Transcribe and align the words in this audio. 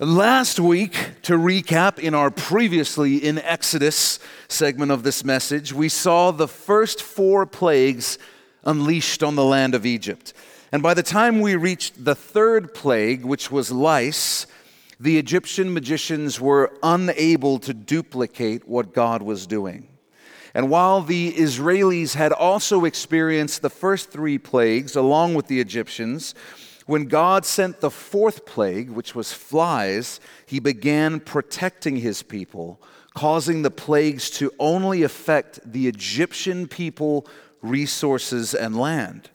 Last 0.00 0.58
week, 0.58 1.22
to 1.22 1.34
recap, 1.34 2.00
in 2.00 2.14
our 2.14 2.28
previously 2.28 3.16
in 3.18 3.38
Exodus 3.38 4.18
segment 4.48 4.90
of 4.90 5.04
this 5.04 5.24
message, 5.24 5.72
we 5.72 5.88
saw 5.88 6.32
the 6.32 6.48
first 6.48 7.00
four 7.00 7.46
plagues 7.46 8.18
unleashed 8.64 9.22
on 9.22 9.36
the 9.36 9.44
land 9.44 9.72
of 9.72 9.86
Egypt. 9.86 10.32
And 10.72 10.82
by 10.82 10.94
the 10.94 11.04
time 11.04 11.40
we 11.40 11.54
reached 11.54 12.04
the 12.04 12.16
third 12.16 12.74
plague, 12.74 13.24
which 13.24 13.52
was 13.52 13.70
lice, 13.70 14.48
the 14.98 15.16
Egyptian 15.16 15.72
magicians 15.72 16.40
were 16.40 16.76
unable 16.82 17.60
to 17.60 17.72
duplicate 17.72 18.66
what 18.66 18.94
God 18.94 19.22
was 19.22 19.46
doing. 19.46 19.86
And 20.54 20.70
while 20.70 21.02
the 21.02 21.34
Israelis 21.34 22.16
had 22.16 22.32
also 22.32 22.84
experienced 22.84 23.62
the 23.62 23.70
first 23.70 24.10
three 24.10 24.38
plagues 24.38 24.96
along 24.96 25.34
with 25.34 25.46
the 25.46 25.60
Egyptians, 25.60 26.34
when 26.86 27.06
God 27.06 27.46
sent 27.46 27.80
the 27.80 27.90
fourth 27.90 28.44
plague, 28.44 28.90
which 28.90 29.14
was 29.14 29.32
flies, 29.32 30.20
he 30.46 30.60
began 30.60 31.20
protecting 31.20 31.96
his 31.96 32.22
people, 32.22 32.80
causing 33.14 33.62
the 33.62 33.70
plagues 33.70 34.28
to 34.30 34.52
only 34.58 35.02
affect 35.02 35.60
the 35.64 35.86
Egyptian 35.88 36.68
people, 36.68 37.26
resources, 37.62 38.54
and 38.54 38.78
land. 38.78 39.30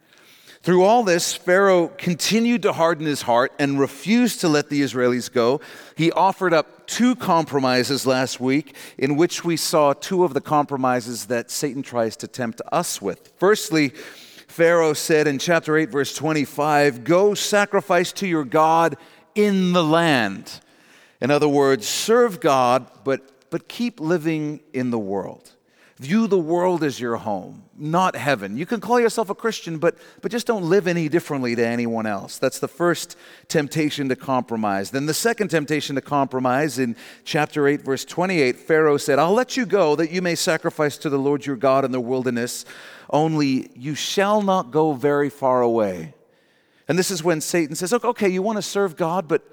Through 0.62 0.84
all 0.84 1.03
this, 1.03 1.34
Pharaoh 1.34 1.88
continued 1.88 2.63
to 2.63 2.73
harden 2.73 3.05
his 3.05 3.22
heart 3.22 3.53
and 3.58 3.80
refused 3.80 4.41
to 4.41 4.50
let 4.50 4.70
the 4.70 4.81
Israelis 4.81 5.31
go. 5.31 5.61
He 5.95 6.11
offered 6.11 6.53
up 6.53 6.86
two 6.86 7.16
compromises 7.16 8.05
last 8.05 8.41
week, 8.41 8.75
in 8.97 9.16
which 9.16 9.45
we 9.45 9.55
saw 9.55 9.94
two 9.94 10.25
of 10.25 10.34
the 10.34 10.41
compromises 10.41 11.27
that 11.27 11.50
Satan 11.50 11.81
tries 11.81 12.17
to 12.17 12.27
tempt 12.27 12.61
us 12.73 13.02
with. 13.02 13.31
Firstly, 13.38 13.94
Pharaoh 14.49 14.94
said 14.94 15.27
in 15.27 15.38
chapter 15.38 15.77
8, 15.77 15.89
verse 15.89 16.13
25, 16.16 17.03
Go 17.03 17.35
sacrifice 17.35 18.12
to 18.13 18.27
your 18.27 18.44
God 18.44 18.98
in 19.35 19.73
the 19.73 19.84
land. 19.84 20.59
In 21.22 21.30
other 21.30 21.48
words, 21.48 21.88
serve 21.88 22.39
God, 22.39 22.88
but, 23.03 23.52
but 23.52 23.70
keep 23.70 23.99
living 23.99 24.61
in 24.73 24.89
the 24.89 24.97
world. 24.97 25.53
View 26.00 26.27
the 26.27 26.39
world 26.39 26.83
as 26.83 27.00
your 27.00 27.17
home, 27.17 27.64
not 27.77 28.16
heaven. 28.16 28.58
You 28.58 28.66
can 28.66 28.80
call 28.80 29.00
yourself 29.00 29.30
a 29.30 29.36
Christian, 29.36 29.77
but, 29.77 29.97
but 30.22 30.31
just 30.31 30.47
don't 30.47 30.64
live 30.64 30.88
any 30.88 31.09
differently 31.09 31.55
to 31.55 31.66
anyone 31.66 32.05
else. 32.05 32.39
That's 32.39 32.59
the 32.59 32.70
first 32.70 33.17
temptation 33.50 34.09
to 34.09 34.16
compromise. 34.16 34.92
Then 34.92 35.08
the 35.08 35.14
second 35.14 35.50
temptation 35.50 35.95
to 35.95 36.02
compromise 36.02 36.80
in 36.80 36.95
chapter 37.25 37.67
8, 37.67 37.81
verse 37.81 38.05
28, 38.05 38.55
Pharaoh 38.55 38.97
said, 38.97 39.20
I'll 39.20 39.33
let 39.33 39.58
you 39.58 39.66
go 39.66 39.97
that 39.97 40.09
you 40.09 40.22
may 40.22 40.36
sacrifice 40.36 40.97
to 41.00 41.09
the 41.09 41.20
Lord 41.20 41.45
your 41.45 41.58
God 41.58 41.83
in 41.83 41.92
the 41.92 42.00
wilderness 42.00 42.66
only 43.09 43.71
you 43.75 43.95
shall 43.95 44.41
not 44.41 44.71
go 44.71 44.93
very 44.93 45.29
far 45.29 45.61
away. 45.61 46.13
And 46.88 46.97
this 46.97 47.11
is 47.11 47.23
when 47.23 47.41
Satan 47.41 47.75
says, 47.75 47.93
okay, 47.93 48.29
you 48.29 48.41
want 48.41 48.57
to 48.57 48.61
serve 48.63 48.95
God, 48.95 49.27
but, 49.27 49.43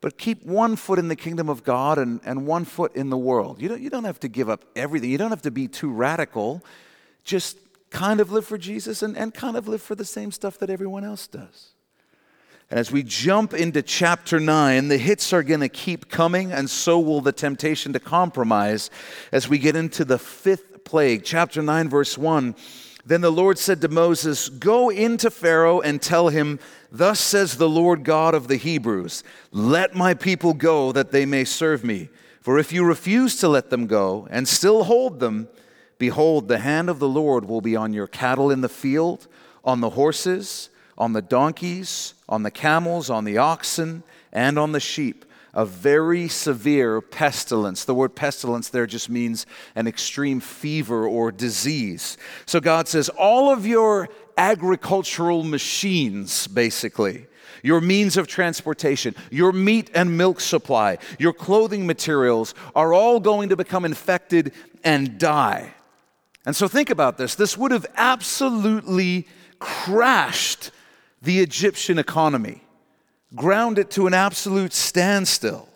but 0.00 0.16
keep 0.16 0.44
one 0.44 0.76
foot 0.76 0.98
in 0.98 1.08
the 1.08 1.16
kingdom 1.16 1.48
of 1.48 1.64
God 1.64 1.98
and, 1.98 2.20
and 2.24 2.46
one 2.46 2.64
foot 2.64 2.94
in 2.94 3.10
the 3.10 3.18
world. 3.18 3.60
You 3.60 3.68
don't, 3.68 3.80
you 3.80 3.90
don't 3.90 4.04
have 4.04 4.20
to 4.20 4.28
give 4.28 4.48
up 4.48 4.64
everything, 4.76 5.10
you 5.10 5.18
don't 5.18 5.30
have 5.30 5.42
to 5.42 5.50
be 5.50 5.68
too 5.68 5.90
radical. 5.90 6.62
Just 7.24 7.58
kind 7.90 8.20
of 8.20 8.30
live 8.30 8.44
for 8.44 8.58
Jesus 8.58 9.02
and, 9.02 9.16
and 9.16 9.32
kind 9.32 9.56
of 9.56 9.66
live 9.68 9.82
for 9.82 9.94
the 9.94 10.04
same 10.04 10.30
stuff 10.30 10.58
that 10.58 10.70
everyone 10.70 11.04
else 11.04 11.26
does. 11.26 11.70
And 12.70 12.78
as 12.78 12.90
we 12.90 13.02
jump 13.02 13.54
into 13.54 13.82
chapter 13.82 14.40
9, 14.40 14.88
the 14.88 14.98
hits 14.98 15.32
are 15.32 15.42
going 15.42 15.60
to 15.60 15.68
keep 15.68 16.08
coming, 16.08 16.52
and 16.52 16.68
so 16.68 16.98
will 16.98 17.20
the 17.20 17.32
temptation 17.32 17.92
to 17.92 18.00
compromise 18.00 18.90
as 19.32 19.48
we 19.48 19.58
get 19.58 19.76
into 19.76 20.04
the 20.04 20.18
fifth 20.18 20.84
plague. 20.84 21.24
Chapter 21.24 21.62
9, 21.62 21.88
verse 21.88 22.16
1 22.18 22.54
then 23.06 23.20
the 23.20 23.30
Lord 23.30 23.58
said 23.58 23.80
to 23.82 23.88
Moses, 23.88 24.48
Go 24.48 24.88
into 24.88 25.30
Pharaoh 25.30 25.80
and 25.80 26.00
tell 26.00 26.28
him, 26.28 26.58
Thus 26.90 27.20
says 27.20 27.56
the 27.56 27.68
Lord 27.68 28.04
God 28.04 28.34
of 28.34 28.48
the 28.48 28.56
Hebrews, 28.56 29.22
Let 29.50 29.94
my 29.94 30.14
people 30.14 30.54
go 30.54 30.92
that 30.92 31.10
they 31.10 31.26
may 31.26 31.44
serve 31.44 31.84
me. 31.84 32.08
For 32.40 32.58
if 32.58 32.72
you 32.72 32.84
refuse 32.84 33.36
to 33.36 33.48
let 33.48 33.70
them 33.70 33.86
go 33.86 34.26
and 34.30 34.46
still 34.46 34.84
hold 34.84 35.20
them, 35.20 35.48
behold, 35.98 36.48
the 36.48 36.58
hand 36.58 36.88
of 36.88 36.98
the 36.98 37.08
Lord 37.08 37.46
will 37.46 37.60
be 37.60 37.76
on 37.76 37.92
your 37.92 38.06
cattle 38.06 38.50
in 38.50 38.60
the 38.60 38.68
field, 38.68 39.26
on 39.64 39.80
the 39.80 39.90
horses, 39.90 40.70
on 40.96 41.12
the 41.12 41.22
donkeys, 41.22 42.14
on 42.28 42.42
the 42.42 42.50
camels, 42.50 43.10
on 43.10 43.24
the 43.24 43.38
oxen, 43.38 44.02
and 44.32 44.58
on 44.58 44.72
the 44.72 44.80
sheep 44.80 45.24
a 45.54 45.64
very 45.64 46.28
severe 46.28 47.00
pestilence. 47.00 47.84
The 47.84 47.94
word 47.94 48.14
pestilence 48.14 48.68
there 48.68 48.86
just 48.86 49.08
means 49.08 49.46
an 49.74 49.86
extreme 49.86 50.40
fever 50.40 51.06
or 51.06 51.32
disease. 51.32 52.18
So 52.44 52.60
God 52.60 52.88
says, 52.88 53.08
all 53.08 53.50
of 53.52 53.66
your 53.66 54.08
agricultural 54.36 55.44
machines, 55.44 56.46
basically, 56.48 57.26
your 57.62 57.80
means 57.80 58.16
of 58.16 58.26
transportation, 58.26 59.14
your 59.30 59.52
meat 59.52 59.90
and 59.94 60.18
milk 60.18 60.40
supply, 60.40 60.98
your 61.18 61.32
clothing 61.32 61.86
materials 61.86 62.54
are 62.74 62.92
all 62.92 63.20
going 63.20 63.48
to 63.48 63.56
become 63.56 63.84
infected 63.84 64.52
and 64.82 65.18
die. 65.18 65.72
And 66.44 66.54
so 66.54 66.68
think 66.68 66.90
about 66.90 67.16
this. 67.16 67.36
This 67.36 67.56
would 67.56 67.70
have 67.70 67.86
absolutely 67.96 69.26
crashed 69.60 70.72
the 71.22 71.40
Egyptian 71.40 71.98
economy 71.98 72.63
ground 73.34 73.78
it 73.78 73.90
to 73.92 74.06
an 74.06 74.14
absolute 74.14 74.72
standstill. 74.72 75.68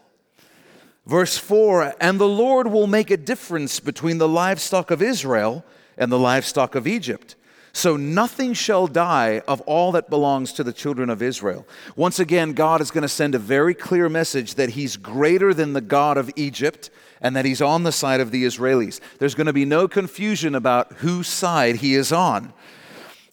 Verse 1.06 1.38
4 1.38 1.94
And 2.00 2.20
the 2.20 2.28
Lord 2.28 2.68
will 2.68 2.86
make 2.86 3.10
a 3.10 3.16
difference 3.16 3.80
between 3.80 4.18
the 4.18 4.28
livestock 4.28 4.90
of 4.90 5.02
Israel 5.02 5.64
and 5.96 6.12
the 6.12 6.18
livestock 6.18 6.74
of 6.74 6.86
Egypt. 6.86 7.34
So 7.72 7.96
nothing 7.96 8.54
shall 8.54 8.86
die 8.86 9.42
of 9.46 9.60
all 9.62 9.92
that 9.92 10.10
belongs 10.10 10.52
to 10.54 10.64
the 10.64 10.72
children 10.72 11.10
of 11.10 11.22
Israel. 11.22 11.66
Once 11.96 12.18
again, 12.18 12.52
God 12.52 12.80
is 12.80 12.90
going 12.90 13.02
to 13.02 13.08
send 13.08 13.34
a 13.34 13.38
very 13.38 13.74
clear 13.74 14.08
message 14.08 14.54
that 14.54 14.70
He's 14.70 14.96
greater 14.96 15.54
than 15.54 15.74
the 15.74 15.80
God 15.80 16.16
of 16.16 16.30
Egypt 16.34 16.90
and 17.20 17.36
that 17.36 17.44
He's 17.44 17.62
on 17.62 17.84
the 17.84 17.92
side 17.92 18.20
of 18.20 18.30
the 18.30 18.44
Israelis. 18.44 19.00
There's 19.18 19.34
going 19.34 19.46
to 19.46 19.52
be 19.52 19.64
no 19.64 19.86
confusion 19.86 20.54
about 20.54 20.92
whose 20.94 21.28
side 21.28 21.76
He 21.76 21.94
is 21.94 22.10
on. 22.10 22.52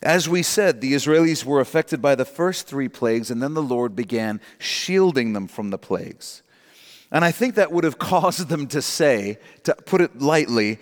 As 0.05 0.29
we 0.29 0.43
said, 0.43 0.81
the 0.81 0.93
Israelis 0.93 1.43
were 1.43 1.59
affected 1.59 1.99
by 1.99 2.13
the 2.13 2.25
first 2.25 2.67
three 2.67 2.87
plagues, 2.87 3.31
and 3.31 3.41
then 3.41 3.55
the 3.55 3.63
Lord 3.63 3.95
began 3.95 4.39
shielding 4.59 5.33
them 5.33 5.47
from 5.47 5.71
the 5.71 5.79
plagues. 5.79 6.43
And 7.11 7.25
I 7.25 7.31
think 7.31 7.55
that 7.55 7.71
would 7.71 7.83
have 7.83 7.97
caused 8.13 8.47
them 8.47 8.67
to 8.67 8.83
say, 8.83 9.39
to 9.63 9.73
put 9.73 10.01
it 10.01 10.21
lightly, 10.21 10.77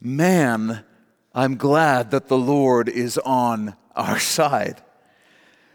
Man, 0.00 0.84
I'm 1.32 1.56
glad 1.56 2.10
that 2.10 2.26
the 2.26 2.38
Lord 2.38 2.88
is 2.88 3.16
on 3.18 3.76
our 3.94 4.18
side. 4.18 4.82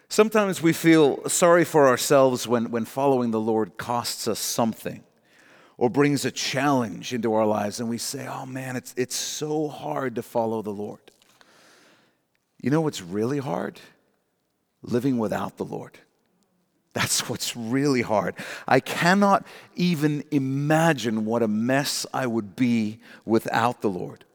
Sometimes 0.09 0.61
we 0.61 0.73
feel 0.73 1.27
sorry 1.29 1.63
for 1.63 1.88
ourselves 1.88 2.47
when, 2.47 2.69
when 2.69 2.83
following 2.83 3.31
the 3.31 3.39
Lord 3.39 3.77
costs 3.77 4.27
us 4.27 4.39
something 4.39 5.03
or 5.77 5.89
brings 5.89 6.25
a 6.25 6.31
challenge 6.31 7.13
into 7.13 7.33
our 7.33 7.45
lives, 7.45 7.79
and 7.79 7.89
we 7.89 7.97
say, 7.97 8.27
Oh 8.27 8.45
man, 8.45 8.75
it's, 8.75 8.93
it's 8.97 9.16
so 9.16 9.69
hard 9.69 10.16
to 10.16 10.22
follow 10.22 10.61
the 10.61 10.72
Lord. 10.72 10.99
You 12.63 12.69
know 12.69 12.81
what's 12.81 13.01
really 13.01 13.40
hard? 13.40 13.79
Living 14.81 15.19
without 15.19 15.57
the 15.57 15.66
Lord. 15.66 16.00
That's 16.94 17.28
what's 17.29 17.56
really 17.56 18.01
hard. 18.01 18.35
I 18.68 18.79
cannot 18.79 19.46
even 19.75 20.24
imagine 20.31 21.25
what 21.25 21.44
a 21.44 21.47
mess 21.47 22.07
I 22.13 22.25
would 22.25 22.56
be 22.56 23.00
without 23.25 23.81
the 23.81 23.90
Lord. 23.90 24.25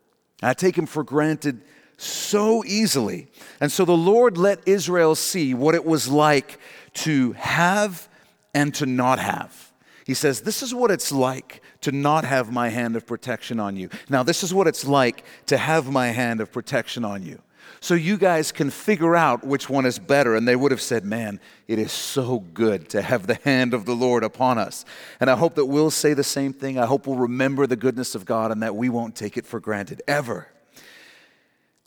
I 0.43 0.55
take 0.55 0.77
him 0.77 0.87
for 0.87 1.03
granted 1.03 1.63
so 1.97 2.63
easily. 2.65 3.29
And 3.61 3.73
so 3.73 3.85
the 3.85 3.97
Lord 3.97 4.37
let 4.37 4.61
Israel 4.69 5.15
see 5.17 5.55
what 5.55 5.75
it 5.75 5.85
was 5.85 6.07
like 6.07 6.61
to 6.95 7.33
have 7.33 8.09
and 8.55 8.75
to 8.75 8.87
not 8.87 9.19
have. 9.19 9.73
He 10.05 10.15
says, 10.15 10.43
This 10.43 10.63
is 10.63 10.75
what 10.75 10.91
it's 10.91 11.11
like 11.11 11.63
to 11.81 11.93
not 11.93 12.25
have 12.25 12.53
my 12.53 12.69
hand 12.69 12.95
of 12.95 13.07
protection 13.07 13.59
on 13.59 13.77
you. 13.77 13.89
Now, 14.11 14.23
this 14.23 14.43
is 14.43 14.53
what 14.53 14.67
it's 14.67 14.85
like 14.85 15.25
to 15.47 15.57
have 15.57 15.91
my 15.91 16.09
hand 16.09 16.41
of 16.41 16.53
protection 16.53 17.05
on 17.05 17.23
you 17.25 17.41
so 17.81 17.95
you 17.95 18.17
guys 18.17 18.53
can 18.53 18.71
figure 18.71 19.15
out 19.15 19.47
which 19.47 19.69
one 19.69 19.87
is 19.87 19.99
better. 19.99 20.35
And 20.35 20.47
they 20.47 20.57
would 20.57 20.71
have 20.71 20.81
said, 20.81 21.05
Man, 21.05 21.41
it 21.67 21.79
is 21.79 21.93
so 21.93 22.41
good 22.41 22.89
to 22.91 23.03
have 23.03 23.27
the 23.27 23.35
hand 23.45 23.75
of 23.75 23.85
the 23.85 23.95
Lord 23.95 24.25
upon 24.25 24.59
us. 24.59 24.85
And 25.21 25.31
I 25.31 25.37
hope 25.37 25.55
that 25.57 25.67
we'll 25.67 25.91
say 25.91 26.15
the 26.15 26.25
same 26.25 26.53
thing. 26.53 26.79
I 26.79 26.87
hope 26.87 27.07
we'll 27.07 27.17
remember 27.17 27.67
the 27.67 27.77
goodness 27.77 28.15
of 28.15 28.25
God 28.25 28.51
and 28.51 28.63
that 28.63 28.77
we 28.77 28.89
won't 28.89 29.17
take 29.17 29.37
it 29.37 29.47
for 29.47 29.61
granted 29.61 30.03
ever. 30.07 30.49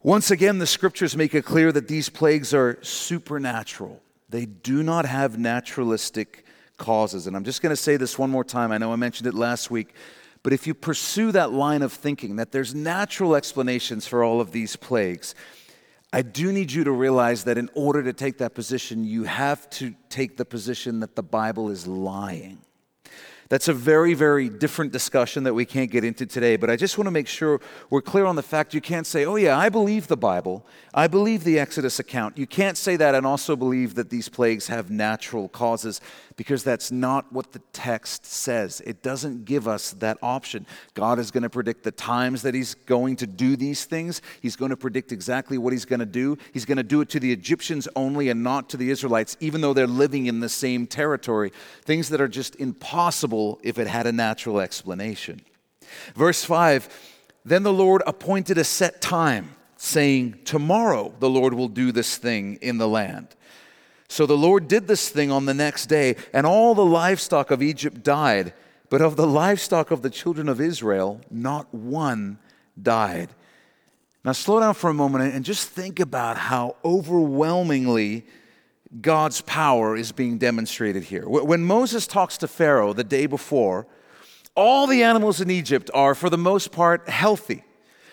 Once 0.03 0.31
again, 0.31 0.57
the 0.57 0.67
scriptures 0.67 1.15
make 1.15 1.35
it 1.35 1.45
clear 1.45 1.71
that 1.71 1.87
these 1.87 2.09
plagues 2.09 2.53
are 2.53 2.79
supernatural, 2.81 4.01
they 4.29 4.45
do 4.45 4.81
not 4.81 5.05
have 5.05 5.37
naturalistic 5.37 6.45
causes. 6.77 7.27
And 7.27 7.35
I'm 7.35 7.43
just 7.43 7.61
going 7.61 7.69
to 7.69 7.81
say 7.81 7.97
this 7.97 8.17
one 8.17 8.31
more 8.31 8.43
time. 8.43 8.71
I 8.71 8.79
know 8.79 8.91
I 8.91 8.95
mentioned 8.95 9.27
it 9.27 9.35
last 9.35 9.69
week. 9.69 9.93
But 10.43 10.53
if 10.53 10.65
you 10.65 10.73
pursue 10.73 11.31
that 11.33 11.51
line 11.51 11.83
of 11.83 11.93
thinking, 11.93 12.37
that 12.37 12.51
there's 12.51 12.73
natural 12.73 13.35
explanations 13.35 14.07
for 14.07 14.23
all 14.23 14.41
of 14.41 14.51
these 14.51 14.75
plagues, 14.75 15.35
I 16.13 16.21
do 16.23 16.51
need 16.51 16.71
you 16.71 16.83
to 16.83 16.91
realize 16.91 17.45
that 17.45 17.57
in 17.57 17.69
order 17.73 18.03
to 18.03 18.11
take 18.11 18.39
that 18.39 18.53
position, 18.53 19.05
you 19.05 19.23
have 19.23 19.69
to 19.71 19.95
take 20.09 20.35
the 20.35 20.43
position 20.43 20.99
that 20.99 21.15
the 21.15 21.23
Bible 21.23 21.69
is 21.69 21.87
lying. 21.87 22.59
That's 23.51 23.67
a 23.67 23.73
very, 23.73 24.13
very 24.13 24.47
different 24.47 24.93
discussion 24.93 25.43
that 25.43 25.53
we 25.53 25.65
can't 25.65 25.91
get 25.91 26.05
into 26.05 26.25
today, 26.25 26.55
but 26.55 26.69
I 26.69 26.77
just 26.77 26.97
want 26.97 27.07
to 27.07 27.11
make 27.11 27.27
sure 27.27 27.59
we're 27.89 28.01
clear 28.01 28.23
on 28.23 28.37
the 28.37 28.41
fact 28.41 28.73
you 28.73 28.79
can't 28.79 29.05
say, 29.05 29.25
oh, 29.25 29.35
yeah, 29.35 29.57
I 29.57 29.67
believe 29.67 30.07
the 30.07 30.15
Bible. 30.15 30.65
I 30.93 31.07
believe 31.07 31.43
the 31.43 31.59
Exodus 31.59 31.99
account. 31.99 32.37
You 32.37 32.47
can't 32.47 32.77
say 32.77 32.95
that 32.95 33.13
and 33.13 33.27
also 33.27 33.57
believe 33.57 33.95
that 33.95 34.09
these 34.09 34.29
plagues 34.29 34.67
have 34.67 34.89
natural 34.89 35.49
causes 35.49 35.99
because 36.37 36.63
that's 36.63 36.93
not 36.93 37.31
what 37.33 37.51
the 37.51 37.59
text 37.73 38.25
says. 38.25 38.81
It 38.85 39.03
doesn't 39.03 39.43
give 39.43 39.67
us 39.67 39.91
that 39.99 40.17
option. 40.21 40.65
God 40.93 41.19
is 41.19 41.29
going 41.29 41.43
to 41.43 41.49
predict 41.49 41.83
the 41.83 41.91
times 41.91 42.43
that 42.43 42.53
He's 42.53 42.73
going 42.73 43.17
to 43.17 43.27
do 43.27 43.57
these 43.57 43.83
things, 43.83 44.21
He's 44.41 44.55
going 44.55 44.71
to 44.71 44.77
predict 44.77 45.11
exactly 45.11 45.57
what 45.57 45.73
He's 45.73 45.85
going 45.85 45.99
to 45.99 46.05
do. 46.05 46.37
He's 46.53 46.65
going 46.65 46.77
to 46.77 46.83
do 46.83 47.01
it 47.01 47.09
to 47.09 47.19
the 47.19 47.33
Egyptians 47.33 47.87
only 47.97 48.29
and 48.29 48.43
not 48.43 48.69
to 48.69 48.77
the 48.77 48.91
Israelites, 48.91 49.35
even 49.41 49.59
though 49.59 49.73
they're 49.73 49.87
living 49.87 50.27
in 50.27 50.39
the 50.39 50.47
same 50.47 50.87
territory. 50.87 51.51
Things 51.83 52.07
that 52.09 52.21
are 52.21 52.29
just 52.29 52.55
impossible 52.55 53.40
if 53.63 53.77
it 53.77 53.87
had 53.87 54.07
a 54.07 54.11
natural 54.11 54.59
explanation. 54.59 55.41
Verse 56.15 56.43
5 56.43 56.89
Then 57.45 57.63
the 57.63 57.73
Lord 57.73 58.01
appointed 58.05 58.57
a 58.57 58.63
set 58.63 59.01
time, 59.01 59.55
saying, 59.77 60.39
Tomorrow 60.45 61.13
the 61.19 61.29
Lord 61.29 61.53
will 61.53 61.67
do 61.67 61.91
this 61.91 62.17
thing 62.17 62.57
in 62.61 62.77
the 62.77 62.87
land. 62.87 63.27
So 64.07 64.25
the 64.25 64.37
Lord 64.37 64.67
did 64.67 64.87
this 64.87 65.09
thing 65.09 65.31
on 65.31 65.45
the 65.45 65.53
next 65.53 65.85
day, 65.85 66.17
and 66.33 66.45
all 66.45 66.75
the 66.75 66.85
livestock 66.85 67.49
of 67.49 67.61
Egypt 67.61 68.03
died. 68.03 68.53
But 68.89 69.01
of 69.01 69.15
the 69.15 69.25
livestock 69.25 69.89
of 69.89 70.01
the 70.01 70.09
children 70.09 70.49
of 70.49 70.59
Israel, 70.59 71.21
not 71.31 71.73
one 71.73 72.39
died. 72.81 73.29
Now, 74.25 74.33
slow 74.33 74.59
down 74.59 74.73
for 74.73 74.89
a 74.89 74.93
moment 74.93 75.33
and 75.33 75.45
just 75.45 75.69
think 75.69 75.99
about 75.99 76.37
how 76.37 76.75
overwhelmingly 76.83 78.25
God's 78.99 79.41
power 79.41 79.95
is 79.95 80.11
being 80.11 80.37
demonstrated 80.37 81.03
here. 81.03 81.27
When 81.27 81.63
Moses 81.63 82.07
talks 82.07 82.37
to 82.39 82.47
Pharaoh 82.47 82.91
the 82.91 83.05
day 83.05 83.25
before, 83.25 83.87
all 84.55 84.85
the 84.85 85.03
animals 85.03 85.39
in 85.39 85.49
Egypt 85.49 85.89
are, 85.93 86.13
for 86.13 86.29
the 86.29 86.37
most 86.37 86.71
part, 86.71 87.07
healthy. 87.07 87.63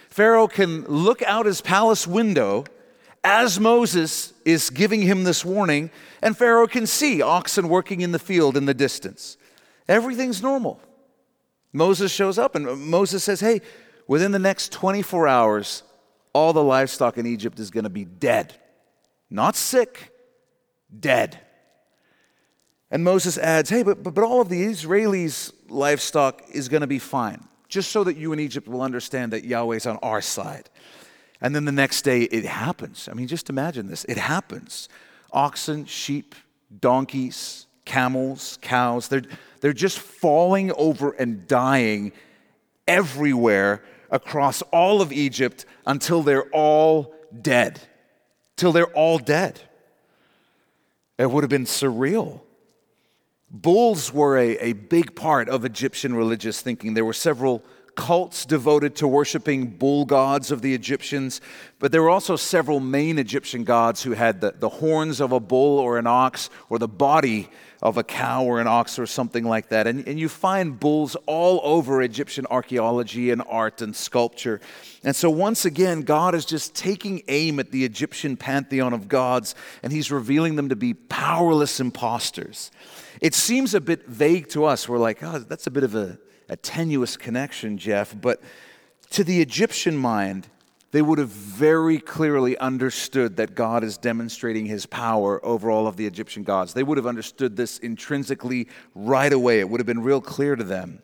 Pharaoh 0.08 0.46
can 0.46 0.84
look 0.84 1.20
out 1.22 1.46
his 1.46 1.60
palace 1.60 2.06
window 2.06 2.64
as 3.24 3.58
Moses 3.58 4.32
is 4.44 4.70
giving 4.70 5.02
him 5.02 5.24
this 5.24 5.44
warning, 5.44 5.90
and 6.22 6.36
Pharaoh 6.36 6.68
can 6.68 6.86
see 6.86 7.20
oxen 7.20 7.68
working 7.68 8.00
in 8.00 8.12
the 8.12 8.18
field 8.18 8.56
in 8.56 8.66
the 8.66 8.74
distance. 8.74 9.36
Everything's 9.88 10.42
normal. 10.42 10.80
Moses 11.72 12.12
shows 12.12 12.38
up, 12.38 12.54
and 12.54 12.88
Moses 12.88 13.24
says, 13.24 13.40
Hey, 13.40 13.60
within 14.06 14.30
the 14.30 14.38
next 14.38 14.70
24 14.72 15.26
hours, 15.26 15.82
all 16.32 16.52
the 16.52 16.62
livestock 16.62 17.18
in 17.18 17.26
Egypt 17.26 17.58
is 17.58 17.70
going 17.70 17.84
to 17.84 17.90
be 17.90 18.04
dead. 18.04 18.54
Not 19.28 19.56
sick, 19.56 20.12
dead. 20.98 21.38
And 22.90 23.04
Moses 23.04 23.36
adds, 23.38 23.70
Hey, 23.70 23.82
but, 23.82 24.02
but, 24.02 24.14
but 24.14 24.24
all 24.24 24.40
of 24.40 24.48
the 24.48 24.62
Israelis' 24.62 25.52
livestock 25.68 26.42
is 26.52 26.68
going 26.68 26.80
to 26.80 26.86
be 26.86 26.98
fine, 26.98 27.46
just 27.68 27.90
so 27.90 28.04
that 28.04 28.16
you 28.16 28.32
in 28.32 28.40
Egypt 28.40 28.68
will 28.68 28.82
understand 28.82 29.32
that 29.32 29.44
Yahweh's 29.44 29.86
on 29.86 29.98
our 30.02 30.20
side. 30.20 30.70
And 31.40 31.54
then 31.54 31.64
the 31.64 31.72
next 31.72 32.02
day 32.02 32.22
it 32.22 32.44
happens. 32.44 33.08
I 33.10 33.14
mean, 33.14 33.28
just 33.28 33.50
imagine 33.50 33.86
this 33.88 34.04
it 34.04 34.18
happens. 34.18 34.88
Oxen, 35.32 35.84
sheep, 35.84 36.34
donkeys, 36.80 37.66
camels, 37.84 38.58
cows, 38.62 39.08
they're, 39.08 39.22
they're 39.60 39.72
just 39.72 39.98
falling 39.98 40.72
over 40.72 41.12
and 41.12 41.46
dying 41.46 42.12
everywhere 42.86 43.82
across 44.10 44.62
all 44.62 45.02
of 45.02 45.12
Egypt 45.12 45.66
until 45.86 46.22
they're 46.22 46.48
all 46.50 47.14
dead. 47.42 47.80
Till 48.56 48.72
they're 48.72 48.92
all 48.92 49.18
dead. 49.18 49.60
It 51.18 51.30
would 51.30 51.42
have 51.42 51.50
been 51.50 51.64
surreal. 51.64 52.40
Bulls 53.50 54.12
were 54.12 54.36
a, 54.36 54.56
a 54.58 54.72
big 54.74 55.16
part 55.16 55.48
of 55.48 55.64
Egyptian 55.64 56.14
religious 56.14 56.60
thinking. 56.60 56.94
There 56.94 57.04
were 57.04 57.12
several 57.12 57.64
cults 57.96 58.44
devoted 58.44 58.94
to 58.94 59.08
worshiping 59.08 59.66
bull 59.66 60.04
gods 60.04 60.52
of 60.52 60.62
the 60.62 60.72
Egyptians, 60.72 61.40
but 61.80 61.90
there 61.90 62.00
were 62.00 62.10
also 62.10 62.36
several 62.36 62.78
main 62.78 63.18
Egyptian 63.18 63.64
gods 63.64 64.04
who 64.04 64.12
had 64.12 64.40
the, 64.40 64.54
the 64.56 64.68
horns 64.68 65.20
of 65.20 65.32
a 65.32 65.40
bull 65.40 65.80
or 65.80 65.98
an 65.98 66.06
ox 66.06 66.48
or 66.70 66.78
the 66.78 66.86
body 66.86 67.50
of 67.82 67.96
a 67.96 68.02
cow 68.02 68.44
or 68.44 68.60
an 68.60 68.66
ox 68.66 68.98
or 68.98 69.06
something 69.06 69.44
like 69.44 69.68
that. 69.68 69.86
And, 69.86 70.06
and 70.08 70.18
you 70.18 70.28
find 70.28 70.78
bulls 70.78 71.16
all 71.26 71.60
over 71.62 72.02
Egyptian 72.02 72.46
archaeology 72.46 73.30
and 73.30 73.42
art 73.48 73.80
and 73.82 73.94
sculpture. 73.94 74.60
And 75.04 75.14
so, 75.14 75.30
once 75.30 75.64
again, 75.64 76.02
God 76.02 76.34
is 76.34 76.44
just 76.44 76.74
taking 76.74 77.22
aim 77.28 77.60
at 77.60 77.70
the 77.70 77.84
Egyptian 77.84 78.36
pantheon 78.36 78.92
of 78.92 79.08
gods 79.08 79.54
and 79.82 79.92
he's 79.92 80.10
revealing 80.10 80.56
them 80.56 80.68
to 80.68 80.76
be 80.76 80.94
powerless 80.94 81.80
impostors. 81.80 82.70
It 83.20 83.34
seems 83.34 83.74
a 83.74 83.80
bit 83.80 84.06
vague 84.06 84.48
to 84.50 84.64
us. 84.64 84.88
We're 84.88 84.98
like, 84.98 85.22
oh, 85.22 85.38
that's 85.38 85.66
a 85.66 85.70
bit 85.70 85.84
of 85.84 85.94
a 85.94 86.18
a 86.48 86.56
tenuous 86.56 87.16
connection, 87.16 87.78
Jeff, 87.78 88.14
but 88.18 88.40
to 89.10 89.24
the 89.24 89.40
Egyptian 89.40 89.96
mind, 89.96 90.48
they 90.90 91.02
would 91.02 91.18
have 91.18 91.28
very 91.28 91.98
clearly 91.98 92.56
understood 92.58 93.36
that 93.36 93.54
God 93.54 93.84
is 93.84 93.98
demonstrating 93.98 94.64
his 94.64 94.86
power 94.86 95.44
over 95.44 95.70
all 95.70 95.86
of 95.86 95.96
the 95.96 96.06
Egyptian 96.06 96.44
gods. 96.44 96.72
They 96.72 96.82
would 96.82 96.96
have 96.96 97.06
understood 97.06 97.56
this 97.56 97.78
intrinsically 97.78 98.68
right 98.94 99.32
away. 99.32 99.60
It 99.60 99.68
would 99.68 99.80
have 99.80 99.86
been 99.86 100.02
real 100.02 100.22
clear 100.22 100.56
to 100.56 100.64
them. 100.64 101.02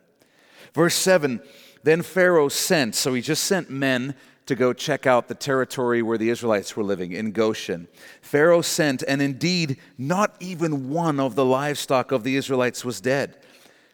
Verse 0.73 0.95
7 0.95 1.39
Then 1.83 2.01
Pharaoh 2.01 2.49
sent, 2.49 2.95
so 2.95 3.13
he 3.13 3.21
just 3.21 3.43
sent 3.43 3.69
men 3.69 4.15
to 4.47 4.55
go 4.55 4.73
check 4.73 5.05
out 5.05 5.27
the 5.27 5.35
territory 5.35 6.01
where 6.01 6.17
the 6.17 6.29
Israelites 6.29 6.75
were 6.75 6.83
living 6.83 7.11
in 7.11 7.31
Goshen. 7.31 7.87
Pharaoh 8.21 8.61
sent, 8.61 9.03
and 9.07 9.21
indeed, 9.21 9.77
not 9.97 10.35
even 10.39 10.89
one 10.89 11.19
of 11.19 11.35
the 11.35 11.45
livestock 11.45 12.11
of 12.11 12.23
the 12.23 12.35
Israelites 12.35 12.85
was 12.85 13.01
dead. 13.01 13.37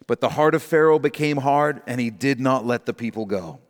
But 0.06 0.20
the 0.20 0.30
heart 0.30 0.54
of 0.54 0.62
Pharaoh 0.62 0.98
became 0.98 1.38
hard, 1.38 1.82
and 1.86 2.00
he 2.00 2.10
did 2.10 2.40
not 2.40 2.66
let 2.66 2.86
the 2.86 2.92
people 2.92 3.24
go. 3.24 3.60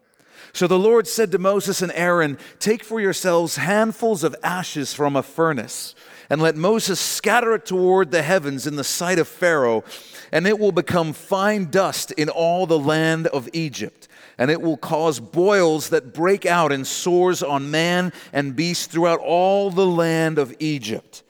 So 0.54 0.66
the 0.66 0.78
Lord 0.78 1.08
said 1.08 1.32
to 1.32 1.38
Moses 1.38 1.80
and 1.80 1.92
Aaron, 1.94 2.38
Take 2.58 2.84
for 2.84 3.00
yourselves 3.00 3.56
handfuls 3.56 4.22
of 4.22 4.36
ashes 4.42 4.92
from 4.92 5.16
a 5.16 5.22
furnace, 5.22 5.94
and 6.28 6.42
let 6.42 6.56
Moses 6.56 7.00
scatter 7.00 7.54
it 7.54 7.64
toward 7.64 8.10
the 8.10 8.22
heavens 8.22 8.66
in 8.66 8.76
the 8.76 8.84
sight 8.84 9.18
of 9.18 9.28
Pharaoh, 9.28 9.82
and 10.30 10.46
it 10.46 10.58
will 10.58 10.72
become 10.72 11.14
fine 11.14 11.70
dust 11.70 12.10
in 12.12 12.28
all 12.28 12.66
the 12.66 12.78
land 12.78 13.26
of 13.28 13.48
Egypt. 13.52 14.08
And 14.38 14.50
it 14.50 14.60
will 14.60 14.78
cause 14.78 15.20
boils 15.20 15.90
that 15.90 16.14
break 16.14 16.46
out 16.46 16.72
in 16.72 16.84
sores 16.84 17.42
on 17.42 17.70
man 17.70 18.12
and 18.32 18.56
beast 18.56 18.90
throughout 18.90 19.20
all 19.20 19.70
the 19.70 19.86
land 19.86 20.38
of 20.38 20.54
Egypt. 20.58 21.21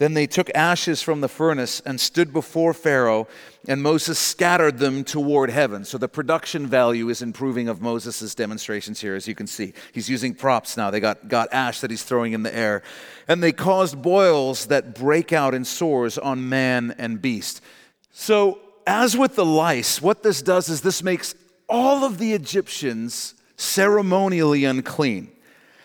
Then 0.00 0.14
they 0.14 0.26
took 0.26 0.48
ashes 0.54 1.02
from 1.02 1.20
the 1.20 1.28
furnace 1.28 1.80
and 1.84 2.00
stood 2.00 2.32
before 2.32 2.72
Pharaoh, 2.72 3.28
and 3.68 3.82
Moses 3.82 4.18
scattered 4.18 4.78
them 4.78 5.04
toward 5.04 5.50
heaven. 5.50 5.84
So 5.84 5.98
the 5.98 6.08
production 6.08 6.66
value 6.66 7.10
is 7.10 7.20
improving 7.20 7.68
of 7.68 7.82
Moses' 7.82 8.34
demonstrations 8.34 9.02
here, 9.02 9.14
as 9.14 9.28
you 9.28 9.34
can 9.34 9.46
see. 9.46 9.74
He's 9.92 10.08
using 10.08 10.32
props 10.32 10.78
now. 10.78 10.90
They 10.90 11.00
got, 11.00 11.28
got 11.28 11.52
ash 11.52 11.80
that 11.80 11.90
he's 11.90 12.02
throwing 12.02 12.32
in 12.32 12.44
the 12.44 12.56
air. 12.56 12.82
And 13.28 13.42
they 13.42 13.52
caused 13.52 14.00
boils 14.00 14.68
that 14.68 14.94
break 14.94 15.34
out 15.34 15.52
in 15.52 15.66
sores 15.66 16.16
on 16.16 16.48
man 16.48 16.94
and 16.96 17.20
beast. 17.20 17.60
So, 18.10 18.58
as 18.86 19.18
with 19.18 19.36
the 19.36 19.44
lice, 19.44 20.00
what 20.00 20.22
this 20.22 20.40
does 20.40 20.70
is 20.70 20.80
this 20.80 21.02
makes 21.02 21.34
all 21.68 22.06
of 22.06 22.16
the 22.16 22.32
Egyptians 22.32 23.34
ceremonially 23.58 24.64
unclean. 24.64 25.30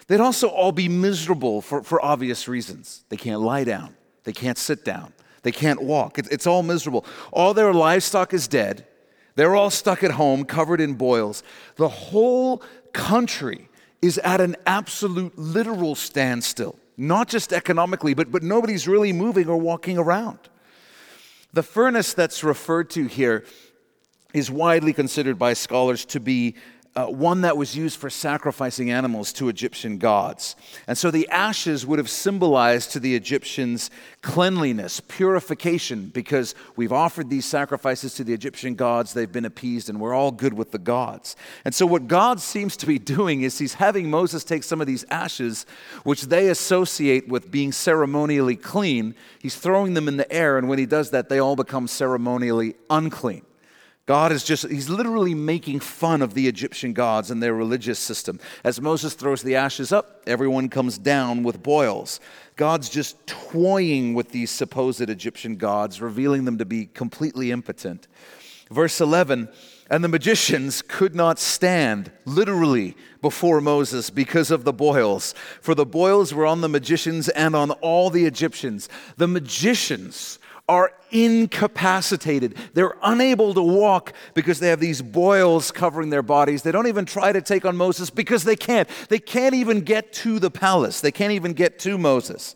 They'd 0.07 0.21
also 0.21 0.47
all 0.47 0.71
be 0.71 0.87
miserable 0.87 1.61
for, 1.61 1.83
for 1.83 2.03
obvious 2.03 2.47
reasons. 2.47 3.03
They 3.09 3.17
can't 3.17 3.41
lie 3.41 3.65
down. 3.65 3.93
They 4.25 4.33
can't 4.33 4.57
sit 4.57 4.83
down. 4.83 5.13
They 5.43 5.51
can't 5.51 5.81
walk. 5.81 6.19
It's 6.19 6.47
all 6.47 6.63
miserable. 6.63 7.05
All 7.31 7.53
their 7.53 7.73
livestock 7.73 8.33
is 8.33 8.47
dead. 8.47 8.85
They're 9.35 9.55
all 9.55 9.69
stuck 9.69 10.03
at 10.03 10.11
home, 10.11 10.43
covered 10.43 10.81
in 10.81 10.95
boils. 10.95 11.43
The 11.75 11.89
whole 11.89 12.63
country 12.93 13.69
is 14.01 14.17
at 14.19 14.41
an 14.41 14.55
absolute 14.65 15.37
literal 15.37 15.95
standstill, 15.95 16.77
not 16.97 17.27
just 17.27 17.53
economically, 17.53 18.13
but, 18.13 18.31
but 18.31 18.43
nobody's 18.43 18.87
really 18.87 19.13
moving 19.13 19.47
or 19.47 19.57
walking 19.57 19.97
around. 19.97 20.39
The 21.53 21.63
furnace 21.63 22.13
that's 22.13 22.43
referred 22.43 22.89
to 22.91 23.05
here 23.05 23.45
is 24.33 24.51
widely 24.51 24.93
considered 24.93 25.39
by 25.39 25.53
scholars 25.53 26.05
to 26.05 26.19
be 26.19 26.55
uh, 26.95 27.07
one 27.07 27.41
that 27.41 27.57
was 27.57 27.75
used 27.75 27.99
for 27.99 28.09
sacrificing 28.09 28.89
animals 28.89 29.33
to 29.33 29.49
Egyptian 29.49 29.97
gods. 29.97 30.55
And 30.87 30.97
so 30.97 31.11
the 31.11 31.27
ashes 31.27 31.85
would 31.85 31.99
have 31.99 32.09
symbolized 32.09 32.91
to 32.91 33.01
the 33.01 33.15
Egyptians 33.15 33.91
cleanliness, 34.21 35.01
purification, 35.01 36.07
because 36.07 36.55
we've 36.77 36.93
offered 36.93 37.29
these 37.29 37.45
sacrifices 37.45 38.13
to 38.15 38.23
the 38.23 38.33
Egyptian 38.33 38.75
gods, 38.75 39.13
they've 39.13 39.31
been 39.31 39.43
appeased, 39.43 39.89
and 39.89 39.99
we're 39.99 40.13
all 40.13 40.31
good 40.31 40.53
with 40.53 40.71
the 40.71 40.79
gods. 40.79 41.35
And 41.65 41.75
so 41.75 41.85
what 41.85 42.07
God 42.07 42.39
seems 42.39 42.77
to 42.77 42.85
be 42.85 42.97
doing 42.97 43.41
is 43.41 43.57
he's 43.57 43.73
having 43.73 44.09
Moses 44.09 44.45
take 44.45 44.63
some 44.63 44.79
of 44.79 44.87
these 44.87 45.03
ashes, 45.11 45.65
which 46.03 46.23
they 46.23 46.47
associate 46.47 47.27
with 47.27 47.51
being 47.51 47.73
ceremonially 47.73 48.55
clean, 48.55 49.15
he's 49.39 49.55
throwing 49.55 49.95
them 49.95 50.07
in 50.07 50.15
the 50.15 50.31
air, 50.31 50.57
and 50.57 50.69
when 50.69 50.79
he 50.79 50.85
does 50.85 51.11
that, 51.11 51.27
they 51.27 51.39
all 51.39 51.57
become 51.57 51.89
ceremonially 51.89 52.75
unclean. 52.89 53.43
God 54.05 54.31
is 54.31 54.43
just, 54.43 54.69
he's 54.69 54.87
literally 54.87 55.33
making 55.33 55.79
fun 55.79 56.21
of 56.21 56.35
the 56.35 56.47
Egyptian 56.47 56.93
gods 56.93 57.31
and 57.31 57.41
their 57.41 57.55
religious 57.55 57.97
system. 57.97 58.39
As 58.63 58.79
Moses 58.79 59.15
throws 59.15 59.41
the 59.41 59.55
ashes 59.55 59.91
up, 59.91 60.21
everyone 60.27 60.69
comes 60.69 60.99
down 60.99 61.41
with 61.41 61.63
boils. 61.63 62.19
God's 62.55 62.87
just 62.87 63.25
toying 63.25 64.13
with 64.13 64.29
these 64.29 64.51
supposed 64.51 65.01
Egyptian 65.01 65.55
gods, 65.55 66.01
revealing 66.01 66.45
them 66.45 66.59
to 66.59 66.65
be 66.65 66.85
completely 66.85 67.51
impotent. 67.51 68.07
Verse 68.69 69.01
11 69.01 69.49
And 69.89 70.03
the 70.03 70.07
magicians 70.07 70.83
could 70.83 71.15
not 71.15 71.39
stand, 71.39 72.11
literally, 72.25 72.95
before 73.23 73.59
Moses 73.59 74.11
because 74.11 74.51
of 74.51 74.65
the 74.65 74.73
boils, 74.73 75.33
for 75.61 75.73
the 75.73 75.85
boils 75.85 76.31
were 76.31 76.45
on 76.45 76.61
the 76.61 76.69
magicians 76.69 77.27
and 77.29 77.55
on 77.55 77.71
all 77.71 78.11
the 78.11 78.25
Egyptians. 78.25 78.87
The 79.17 79.27
magicians 79.27 80.37
are 80.67 80.91
incapacitated. 81.11 82.55
They're 82.73 82.95
unable 83.03 83.53
to 83.53 83.61
walk 83.61 84.13
because 84.33 84.59
they 84.59 84.69
have 84.69 84.79
these 84.79 85.01
boils 85.01 85.71
covering 85.71 86.09
their 86.09 86.23
bodies. 86.23 86.63
They 86.63 86.71
don't 86.71 86.87
even 86.87 87.05
try 87.05 87.31
to 87.31 87.41
take 87.41 87.65
on 87.65 87.77
Moses 87.77 88.09
because 88.09 88.43
they 88.43 88.55
can't. 88.55 88.89
They 89.09 89.19
can't 89.19 89.53
even 89.53 89.81
get 89.81 90.11
to 90.13 90.39
the 90.39 90.51
palace, 90.51 91.01
they 91.01 91.11
can't 91.11 91.33
even 91.33 91.53
get 91.53 91.79
to 91.79 91.97
Moses. 91.97 92.55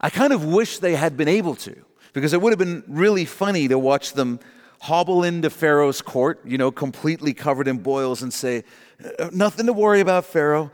I 0.00 0.10
kind 0.10 0.32
of 0.32 0.44
wish 0.44 0.78
they 0.78 0.96
had 0.96 1.16
been 1.16 1.28
able 1.28 1.54
to 1.56 1.84
because 2.14 2.32
it 2.32 2.40
would 2.40 2.50
have 2.50 2.58
been 2.58 2.82
really 2.88 3.26
funny 3.26 3.68
to 3.68 3.78
watch 3.78 4.14
them 4.14 4.40
hobble 4.80 5.22
into 5.24 5.50
Pharaoh's 5.50 6.00
court, 6.00 6.40
you 6.44 6.56
know, 6.56 6.70
completely 6.70 7.34
covered 7.34 7.68
in 7.68 7.78
boils 7.78 8.22
and 8.22 8.32
say, 8.32 8.64
uh, 9.18 9.28
Nothing 9.32 9.66
to 9.66 9.72
worry 9.72 10.00
about, 10.00 10.24
Pharaoh 10.24 10.70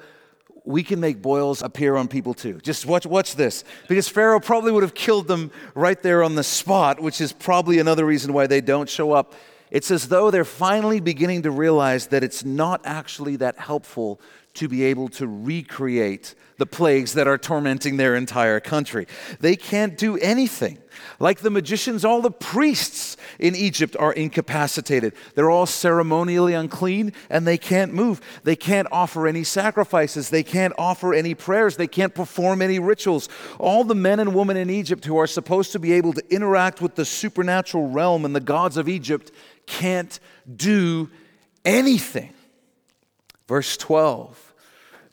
we 0.66 0.82
can 0.82 1.00
make 1.00 1.22
boils 1.22 1.62
appear 1.62 1.96
on 1.96 2.08
people 2.08 2.34
too. 2.34 2.60
Just 2.62 2.86
watch, 2.86 3.06
watch 3.06 3.36
this. 3.36 3.64
Because 3.88 4.08
Pharaoh 4.08 4.40
probably 4.40 4.72
would 4.72 4.82
have 4.82 4.94
killed 4.94 5.28
them 5.28 5.50
right 5.74 6.00
there 6.02 6.22
on 6.22 6.34
the 6.34 6.42
spot, 6.42 7.00
which 7.00 7.20
is 7.20 7.32
probably 7.32 7.78
another 7.78 8.04
reason 8.04 8.32
why 8.32 8.46
they 8.46 8.60
don't 8.60 8.88
show 8.88 9.12
up. 9.12 9.34
It's 9.70 9.90
as 9.90 10.08
though 10.08 10.30
they're 10.30 10.44
finally 10.44 11.00
beginning 11.00 11.42
to 11.42 11.50
realize 11.50 12.08
that 12.08 12.22
it's 12.24 12.44
not 12.44 12.80
actually 12.84 13.36
that 13.36 13.58
helpful 13.58 14.20
to 14.54 14.68
be 14.68 14.84
able 14.84 15.08
to 15.08 15.26
recreate 15.26 16.34
the 16.58 16.66
plagues 16.66 17.14
that 17.14 17.26
are 17.28 17.38
tormenting 17.38 17.96
their 17.96 18.14
entire 18.14 18.60
country. 18.60 19.06
They 19.40 19.56
can't 19.56 19.96
do 19.96 20.16
anything. 20.18 20.78
Like 21.18 21.40
the 21.40 21.50
magicians, 21.50 22.04
all 22.04 22.22
the 22.22 22.30
priests 22.30 23.16
in 23.38 23.54
Egypt 23.54 23.96
are 23.98 24.12
incapacitated. 24.12 25.14
They're 25.34 25.50
all 25.50 25.66
ceremonially 25.66 26.54
unclean 26.54 27.12
and 27.30 27.46
they 27.46 27.58
can't 27.58 27.92
move. 27.92 28.20
They 28.44 28.56
can't 28.56 28.88
offer 28.90 29.26
any 29.26 29.44
sacrifices. 29.44 30.30
They 30.30 30.42
can't 30.42 30.74
offer 30.78 31.12
any 31.12 31.34
prayers. 31.34 31.76
They 31.76 31.86
can't 31.86 32.14
perform 32.14 32.62
any 32.62 32.78
rituals. 32.78 33.28
All 33.58 33.84
the 33.84 33.94
men 33.94 34.20
and 34.20 34.34
women 34.34 34.56
in 34.56 34.70
Egypt 34.70 35.04
who 35.04 35.18
are 35.18 35.26
supposed 35.26 35.72
to 35.72 35.78
be 35.78 35.92
able 35.92 36.12
to 36.14 36.34
interact 36.34 36.80
with 36.80 36.94
the 36.94 37.04
supernatural 37.04 37.88
realm 37.88 38.24
and 38.24 38.34
the 38.34 38.40
gods 38.40 38.76
of 38.76 38.88
Egypt 38.88 39.32
can't 39.66 40.18
do 40.54 41.10
anything. 41.64 42.32
Verse 43.48 43.76
12. 43.76 44.45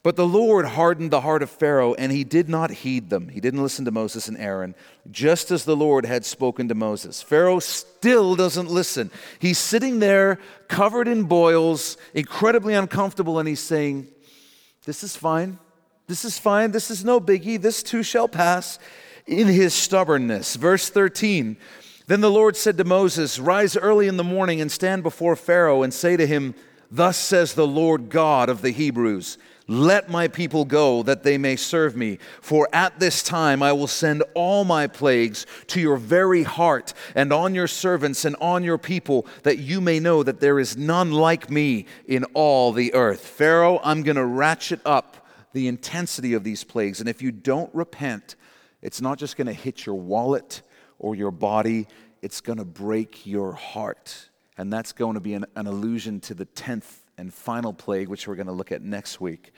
But 0.04 0.18
the 0.18 0.28
Lord 0.28 0.66
hardened 0.66 1.12
the 1.12 1.22
heart 1.22 1.42
of 1.42 1.50
Pharaoh, 1.50 1.94
and 1.94 2.12
he 2.12 2.26
did 2.26 2.50
not 2.50 2.72
heed 2.72 3.10
them. 3.10 3.30
He 3.30 3.40
didn't 3.40 3.64
listen 3.64 3.86
to 3.86 3.92
Moses 3.92 4.28
and 4.28 4.38
Aaron, 4.38 4.76
just 5.10 5.50
as 5.50 5.64
the 5.64 5.78
Lord 5.78 6.06
had 6.06 6.26
spoken 6.26 6.68
to 6.68 6.76
Moses. 6.76 7.22
Pharaoh 7.22 7.60
still 7.60 8.36
doesn't 8.36 8.70
listen. 8.70 9.10
He's 9.40 9.58
sitting 9.58 10.00
there, 10.00 10.40
covered 10.68 11.08
in 11.08 11.24
boils, 11.24 11.96
incredibly 12.14 12.74
uncomfortable, 12.74 13.40
and 13.40 13.48
he's 13.48 13.62
saying, 13.62 14.10
This 14.84 15.06
is 15.06 15.16
fine. 15.16 15.58
This 16.08 16.26
is 16.26 16.38
fine. 16.38 16.72
This 16.72 16.92
is 16.92 17.06
no 17.06 17.22
biggie. 17.22 17.62
This 17.62 17.82
too 17.82 18.04
shall 18.04 18.28
pass 18.28 18.80
in 19.26 19.48
his 19.48 19.74
stubbornness. 19.74 20.58
Verse 20.58 20.90
13 20.90 21.56
Then 22.08 22.20
the 22.20 22.30
Lord 22.30 22.58
said 22.58 22.78
to 22.78 22.84
Moses, 22.84 23.40
Rise 23.40 23.78
early 23.78 24.10
in 24.10 24.18
the 24.18 24.24
morning 24.26 24.60
and 24.60 24.70
stand 24.70 25.02
before 25.02 25.38
Pharaoh 25.38 25.82
and 25.82 25.94
say 25.94 26.18
to 26.18 26.28
him, 26.28 26.56
Thus 26.92 27.18
says 27.18 27.54
the 27.54 27.66
Lord 27.66 28.10
God 28.10 28.50
of 28.50 28.62
the 28.62 28.72
Hebrews. 28.72 29.38
Let 29.68 30.10
my 30.10 30.28
people 30.28 30.66
go 30.66 31.04
that 31.04 31.24
they 31.24 31.38
may 31.38 31.56
serve 31.56 31.96
me. 31.96 32.20
For 32.42 32.68
at 32.74 33.00
this 33.00 33.24
time 33.24 33.64
I 33.64 33.72
will 33.72 33.88
send 33.88 34.24
all 34.34 34.66
my 34.66 34.88
plagues 34.88 35.46
to 35.68 35.80
your 35.80 35.96
very 35.96 36.44
heart 36.44 36.94
and 37.16 37.32
on 37.32 37.56
your 37.56 37.68
servants 37.68 38.26
and 38.26 38.36
on 38.42 38.64
your 38.64 38.78
people, 38.78 39.26
that 39.44 39.60
you 39.60 39.80
may 39.80 40.00
know 40.00 40.22
that 40.24 40.42
there 40.42 40.60
is 40.60 40.76
none 40.76 41.12
like 41.12 41.50
me 41.50 41.86
in 42.08 42.26
all 42.34 42.74
the 42.74 42.94
earth. 42.94 43.26
Pharaoh, 43.26 43.80
I'm 43.84 44.04
going 44.04 44.18
to 44.18 44.26
ratchet 44.26 44.82
up 44.86 45.26
the 45.54 45.68
intensity 45.68 46.34
of 46.34 46.44
these 46.44 46.64
plagues. 46.64 47.00
And 47.00 47.08
if 47.08 47.22
you 47.22 47.32
don't 47.32 47.74
repent, 47.74 48.36
it's 48.82 49.00
not 49.00 49.18
just 49.18 49.38
going 49.38 49.48
to 49.48 49.54
hit 49.54 49.86
your 49.86 49.96
wallet 49.96 50.62
or 51.00 51.16
your 51.16 51.32
body, 51.32 51.88
it's 52.22 52.42
going 52.42 52.58
to 52.58 52.66
break 52.66 53.26
your 53.26 53.54
heart. 53.54 54.30
And 54.58 54.72
that's 54.74 54.92
going 54.92 55.14
to 55.14 55.20
be 55.20 55.36
an, 55.36 55.46
an 55.56 55.68
allusion 55.68 56.20
to 56.22 56.34
the 56.34 56.46
10th 56.46 57.03
and 57.18 57.34
final 57.34 57.74
plague, 57.74 58.08
which 58.08 58.28
we're 58.28 58.36
going 58.36 58.48
to 58.48 58.54
look 58.54 58.72
at 58.72 58.82
next 58.82 59.22
week. 59.22 59.54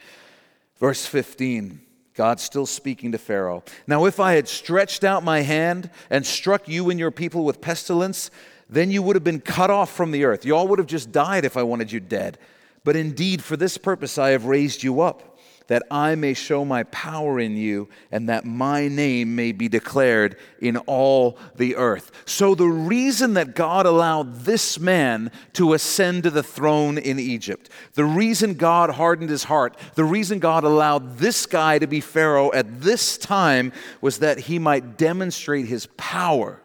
Verse 0.78 1.06
15. 1.06 1.80
God 2.14 2.40
still 2.40 2.64
speaking 2.64 3.12
to 3.12 3.18
Pharaoh. 3.18 3.62
Now, 3.86 4.06
if 4.06 4.18
I 4.18 4.32
had 4.32 4.48
stretched 4.48 5.04
out 5.04 5.22
my 5.22 5.42
hand 5.42 5.90
and 6.08 6.24
struck 6.24 6.66
you 6.66 6.88
and 6.88 6.98
your 6.98 7.10
people 7.10 7.44
with 7.44 7.60
pestilence, 7.60 8.30
then 8.70 8.90
you 8.90 9.02
would 9.02 9.16
have 9.16 9.24
been 9.24 9.40
cut 9.40 9.70
off 9.70 9.94
from 9.94 10.12
the 10.12 10.24
earth. 10.24 10.46
You 10.46 10.56
all 10.56 10.66
would 10.68 10.78
have 10.78 10.88
just 10.88 11.12
died 11.12 11.44
if 11.44 11.58
I 11.58 11.62
wanted 11.62 11.92
you 11.92 12.00
dead. 12.00 12.38
But 12.84 12.96
indeed, 12.96 13.42
for 13.42 13.56
this 13.56 13.76
purpose 13.76 14.16
I 14.16 14.30
have 14.30 14.46
raised 14.46 14.82
you 14.82 15.02
up 15.02 15.35
that 15.68 15.82
I 15.90 16.14
may 16.14 16.34
show 16.34 16.64
my 16.64 16.84
power 16.84 17.40
in 17.40 17.56
you 17.56 17.88
and 18.10 18.28
that 18.28 18.44
my 18.44 18.88
name 18.88 19.34
may 19.34 19.52
be 19.52 19.68
declared 19.68 20.36
in 20.60 20.76
all 20.78 21.38
the 21.56 21.76
earth. 21.76 22.12
So, 22.24 22.54
the 22.54 22.68
reason 22.68 23.34
that 23.34 23.54
God 23.54 23.86
allowed 23.86 24.40
this 24.40 24.78
man 24.78 25.30
to 25.54 25.74
ascend 25.74 26.22
to 26.22 26.30
the 26.30 26.42
throne 26.42 26.98
in 26.98 27.18
Egypt, 27.18 27.70
the 27.94 28.04
reason 28.04 28.54
God 28.54 28.90
hardened 28.90 29.30
his 29.30 29.44
heart, 29.44 29.76
the 29.94 30.04
reason 30.04 30.38
God 30.38 30.64
allowed 30.64 31.18
this 31.18 31.46
guy 31.46 31.78
to 31.78 31.86
be 31.86 32.00
Pharaoh 32.00 32.52
at 32.52 32.80
this 32.80 33.18
time 33.18 33.72
was 34.00 34.18
that 34.18 34.40
he 34.40 34.58
might 34.58 34.96
demonstrate 34.96 35.66
his 35.66 35.86
power 35.96 36.62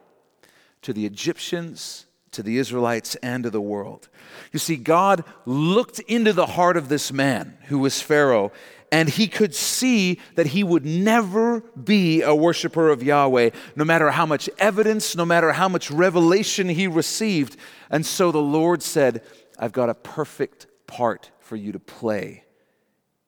to 0.82 0.94
the 0.94 1.06
Egyptians, 1.06 2.06
to 2.32 2.44
the 2.44 2.58
Israelites, 2.58 3.16
and 3.16 3.44
to 3.44 3.50
the 3.50 3.62
world. 3.62 4.10
You 4.52 4.60
see, 4.60 4.78
God 4.78 5.24
looked 5.46 6.00
into 6.02 6.34
the 6.34 6.46
heart 6.46 6.78
of 6.78 6.90
this 6.90 7.12
man 7.12 7.58
who 7.68 7.80
was 7.80 8.02
Pharaoh 8.02 8.52
and 8.92 9.08
he 9.08 9.28
could 9.28 9.56
see 9.56 10.20
that 10.36 10.48
he 10.48 10.64
would 10.64 10.86
never 10.86 11.62
be 11.62 12.22
a 12.22 12.36
worshiper 12.36 12.90
of 12.90 13.02
Yahweh, 13.02 13.52
no 13.76 13.86
matter 13.86 14.12
how 14.12 14.26
much 14.26 14.50
evidence, 14.58 15.16
no 15.16 15.26
matter 15.26 15.54
how 15.54 15.70
much 15.70 15.90
revelation 15.90 16.68
he 16.68 16.88
received. 16.88 17.56
And 17.90 18.06
so 18.06 18.32
the 18.32 18.42
Lord 18.42 18.84
said, 18.84 19.24
I've 19.58 19.72
got 19.72 19.90
a 19.90 19.94
perfect 19.94 20.68
part 20.88 21.32
for 21.40 21.56
you 21.56 21.72
to 21.72 21.80
play 21.80 22.44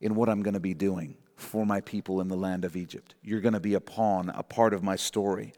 in 0.02 0.16
what 0.16 0.28
I'm 0.28 0.44
going 0.44 0.56
to 0.56 0.60
be 0.60 0.74
doing 0.74 1.16
for 1.38 1.66
my 1.66 1.80
people 1.80 2.20
in 2.20 2.28
the 2.28 2.36
land 2.36 2.66
of 2.66 2.76
Egypt. 2.76 3.16
You're 3.24 3.42
going 3.42 3.54
to 3.54 3.60
be 3.62 3.76
a 3.76 3.82
pawn, 3.82 4.30
a 4.36 4.44
part 4.44 4.74
of 4.74 4.84
my 4.84 4.98
story. 4.98 5.54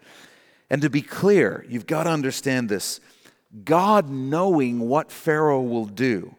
And 0.70 0.84
to 0.84 0.90
be 0.90 1.02
clear, 1.02 1.66
you've 1.68 1.88
got 1.88 2.04
to 2.04 2.12
understand 2.12 2.70
this 2.70 3.00
God 3.64 4.10
knowing 4.10 4.82
what 4.82 5.12
Pharaoh 5.12 5.62
will 5.62 5.86
do 5.86 6.36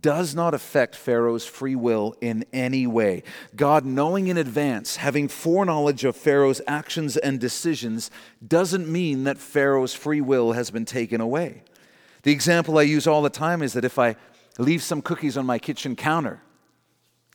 does 0.00 0.34
not 0.34 0.52
affect 0.52 0.96
Pharaoh's 0.96 1.46
free 1.46 1.76
will 1.76 2.14
in 2.20 2.44
any 2.52 2.86
way. 2.86 3.22
God, 3.54 3.84
knowing 3.84 4.26
in 4.26 4.36
advance, 4.36 4.96
having 4.96 5.28
foreknowledge 5.28 6.04
of 6.04 6.16
Pharaoh's 6.16 6.60
actions 6.66 7.16
and 7.16 7.38
decisions, 7.38 8.10
doesn't 8.46 8.88
mean 8.88 9.24
that 9.24 9.38
Pharaoh's 9.38 9.94
free 9.94 10.20
will 10.20 10.52
has 10.52 10.70
been 10.70 10.84
taken 10.84 11.20
away. 11.20 11.62
The 12.22 12.32
example 12.32 12.78
I 12.78 12.82
use 12.82 13.06
all 13.06 13.22
the 13.22 13.30
time 13.30 13.62
is 13.62 13.74
that 13.74 13.84
if 13.84 13.98
I 13.98 14.16
leave 14.58 14.82
some 14.82 15.02
cookies 15.02 15.36
on 15.36 15.46
my 15.46 15.60
kitchen 15.60 15.94
counter, 15.94 16.42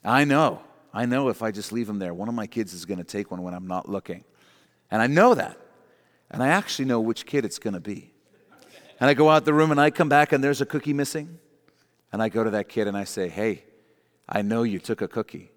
I 0.04 0.26
know, 0.26 0.62
I 0.94 1.06
know 1.06 1.30
if 1.30 1.42
I 1.42 1.52
just 1.52 1.72
leave 1.72 1.88
them 1.88 2.00
there, 2.00 2.14
one 2.14 2.28
of 2.28 2.36
my 2.36 2.48
kids 2.48 2.74
is 2.74 2.84
going 2.84 2.98
to 2.98 3.06
take 3.06 3.32
one 3.32 3.44
when 3.44 3.54
I'm 3.54 3.68
not 3.68 3.88
looking. 3.88 4.26
And 4.90 5.02
I 5.02 5.08
know 5.08 5.36
that. 5.36 5.58
And 6.30 6.44
I 6.44 6.50
actually 6.50 6.86
know 6.86 7.00
which 7.00 7.26
kid 7.26 7.46
it's 7.46 7.60
going 7.60 7.76
to 7.76 7.80
be. 7.80 8.12
And 9.00 9.10
I 9.10 9.14
go 9.14 9.30
out 9.30 9.46
the 9.46 9.54
room 9.54 9.72
and 9.72 9.80
I 9.80 9.90
come 9.90 10.10
back 10.10 10.34
and 10.34 10.44
there's 10.44 10.60
a 10.60 10.66
cookie 10.66 10.94
missing. 10.94 11.40
And 12.12 12.22
I 12.22 12.30
go 12.30 12.44
to 12.44 12.50
that 12.52 12.70
kid 12.70 12.88
and 12.88 12.98
I 12.98 13.04
say, 13.04 13.30
Hey, 13.30 13.64
I 14.28 14.42
know 14.42 14.64
you 14.64 14.80
took 14.80 15.02
a 15.02 15.08
cookie. 15.08 15.52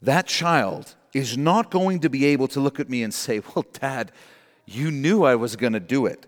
That 0.00 0.26
child 0.26 0.94
is 1.12 1.36
not 1.36 1.70
going 1.70 2.00
to 2.00 2.08
be 2.08 2.24
able 2.26 2.48
to 2.48 2.60
look 2.60 2.80
at 2.80 2.88
me 2.88 3.02
and 3.02 3.12
say, 3.12 3.40
Well, 3.54 3.64
Dad, 3.72 4.12
you 4.66 4.90
knew 4.90 5.24
I 5.24 5.34
was 5.34 5.56
going 5.56 5.72
to 5.74 5.80
do 5.80 6.06
it. 6.06 6.26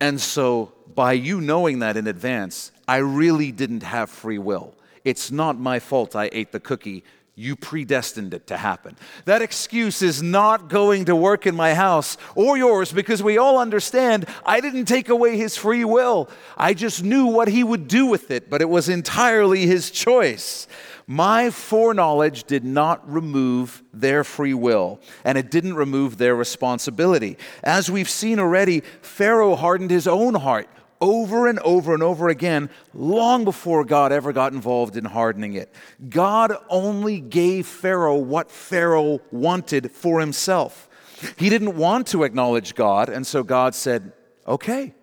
And 0.00 0.20
so, 0.20 0.72
by 0.94 1.12
you 1.12 1.40
knowing 1.40 1.80
that 1.80 1.96
in 1.96 2.06
advance, 2.06 2.70
I 2.86 2.98
really 2.98 3.50
didn't 3.50 3.82
have 3.82 4.10
free 4.10 4.38
will. 4.38 4.74
It's 5.04 5.30
not 5.30 5.58
my 5.58 5.80
fault 5.80 6.14
I 6.14 6.28
ate 6.32 6.52
the 6.52 6.60
cookie 6.60 7.04
you 7.38 7.54
predestined 7.54 8.34
it 8.34 8.48
to 8.48 8.56
happen. 8.56 8.96
That 9.24 9.42
excuse 9.42 10.02
is 10.02 10.20
not 10.20 10.68
going 10.68 11.04
to 11.04 11.14
work 11.14 11.46
in 11.46 11.54
my 11.54 11.72
house 11.72 12.16
or 12.34 12.58
yours 12.58 12.90
because 12.92 13.22
we 13.22 13.38
all 13.38 13.58
understand 13.58 14.26
I 14.44 14.60
didn't 14.60 14.86
take 14.86 15.08
away 15.08 15.36
his 15.36 15.56
free 15.56 15.84
will. 15.84 16.28
I 16.56 16.74
just 16.74 17.04
knew 17.04 17.26
what 17.26 17.46
he 17.46 17.62
would 17.62 17.86
do 17.86 18.06
with 18.06 18.32
it, 18.32 18.50
but 18.50 18.60
it 18.60 18.68
was 18.68 18.88
entirely 18.88 19.66
his 19.66 19.92
choice. 19.92 20.66
My 21.06 21.50
foreknowledge 21.50 22.44
did 22.44 22.64
not 22.64 23.08
remove 23.10 23.82
their 23.94 24.24
free 24.24 24.52
will, 24.52 25.00
and 25.24 25.38
it 25.38 25.50
didn't 25.50 25.74
remove 25.74 26.18
their 26.18 26.34
responsibility. 26.34 27.38
As 27.62 27.90
we've 27.90 28.10
seen 28.10 28.40
already, 28.40 28.80
Pharaoh 29.00 29.54
hardened 29.54 29.90
his 29.90 30.08
own 30.08 30.34
heart 30.34 30.68
over 31.00 31.46
and 31.46 31.58
over 31.60 31.94
and 31.94 32.02
over 32.02 32.28
again, 32.28 32.70
long 32.94 33.44
before 33.44 33.84
God 33.84 34.12
ever 34.12 34.32
got 34.32 34.52
involved 34.52 34.96
in 34.96 35.04
hardening 35.04 35.54
it. 35.54 35.74
God 36.08 36.52
only 36.68 37.20
gave 37.20 37.66
Pharaoh 37.66 38.16
what 38.16 38.50
Pharaoh 38.50 39.20
wanted 39.30 39.92
for 39.92 40.20
himself. 40.20 40.88
He 41.36 41.50
didn't 41.50 41.76
want 41.76 42.06
to 42.08 42.24
acknowledge 42.24 42.74
God, 42.74 43.08
and 43.08 43.26
so 43.26 43.42
God 43.42 43.74
said, 43.74 44.12
Okay, 44.46 44.94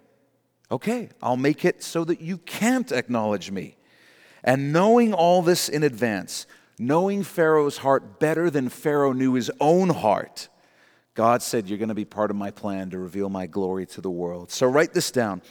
Okay, 0.72 1.10
I'll 1.22 1.38
make 1.38 1.64
it 1.64 1.84
so 1.84 2.04
that 2.06 2.22
you 2.22 2.38
can't 2.40 2.92
acknowledge 2.92 3.52
me. 3.52 3.78
And 4.44 4.74
knowing 4.74 5.14
all 5.14 5.42
this 5.42 5.70
in 5.70 5.84
advance, 5.84 6.48
knowing 6.80 7.24
Pharaoh's 7.24 7.78
heart 7.78 8.20
better 8.20 8.50
than 8.50 8.70
Pharaoh 8.70 9.14
knew 9.14 9.34
his 9.34 9.52
own 9.60 9.90
heart, 9.90 10.50
God 11.14 11.42
said, 11.42 11.68
You're 11.68 11.78
going 11.78 11.90
to 11.90 11.96
be 11.96 12.06
part 12.06 12.32
of 12.32 12.36
my 12.36 12.52
plan 12.52 12.90
to 12.92 13.00
reveal 13.00 13.30
my 13.30 13.46
glory 13.46 13.86
to 13.88 14.02
the 14.02 14.10
world. 14.10 14.52
So 14.52 14.68
write 14.68 14.94
this 14.94 15.12
down. 15.12 15.42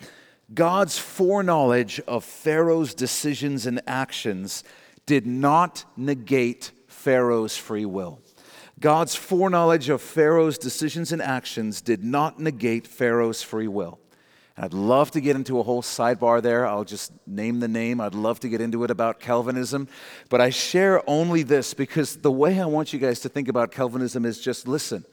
God's 0.53 0.99
foreknowledge 0.99 2.01
of 2.01 2.25
Pharaoh's 2.25 2.95
decisions 2.95 3.67
and 3.67 3.81
actions 3.87 4.63
did 5.07 5.27
not 5.27 5.85
negate 5.97 6.73
Pharaoh's 6.87 7.57
free 7.57 7.87
will. 7.87 8.21
God's 8.81 9.15
foreknowledge 9.15 9.89
of 9.89 10.03
Pharaoh's 10.03 10.59
decisions 10.59 11.13
and 11.13 11.23
actions 11.23 11.81
did 11.81 12.05
not 12.05 12.41
negate 12.41 12.87
Pharaoh's 12.87 13.43
free 13.43 13.69
will. 13.69 14.01
And 14.57 14.65
I'd 14.65 14.75
love 14.75 15.11
to 15.13 15.21
get 15.21 15.37
into 15.37 15.59
a 15.59 15.63
whole 15.63 15.83
sidebar 15.83 16.43
there. 16.43 16.67
I'll 16.67 16.85
just 16.85 17.13
name 17.27 17.61
the 17.61 17.69
name. 17.69 18.01
I'd 18.01 18.15
love 18.15 18.41
to 18.41 18.49
get 18.49 18.61
into 18.61 18.85
it 18.85 18.91
about 18.91 19.21
Calvinism. 19.21 19.89
But 20.29 20.41
I 20.41 20.51
share 20.51 21.09
only 21.09 21.43
this 21.43 21.75
because 21.75 22.17
the 22.17 22.31
way 22.31 22.61
I 22.61 22.67
want 22.67 22.93
you 22.93 22.99
guys 22.99 23.21
to 23.21 23.29
think 23.29 23.49
about 23.49 23.73
Calvinism 23.73 24.25
is 24.25 24.41
just 24.41 24.69
listen. 24.69 25.05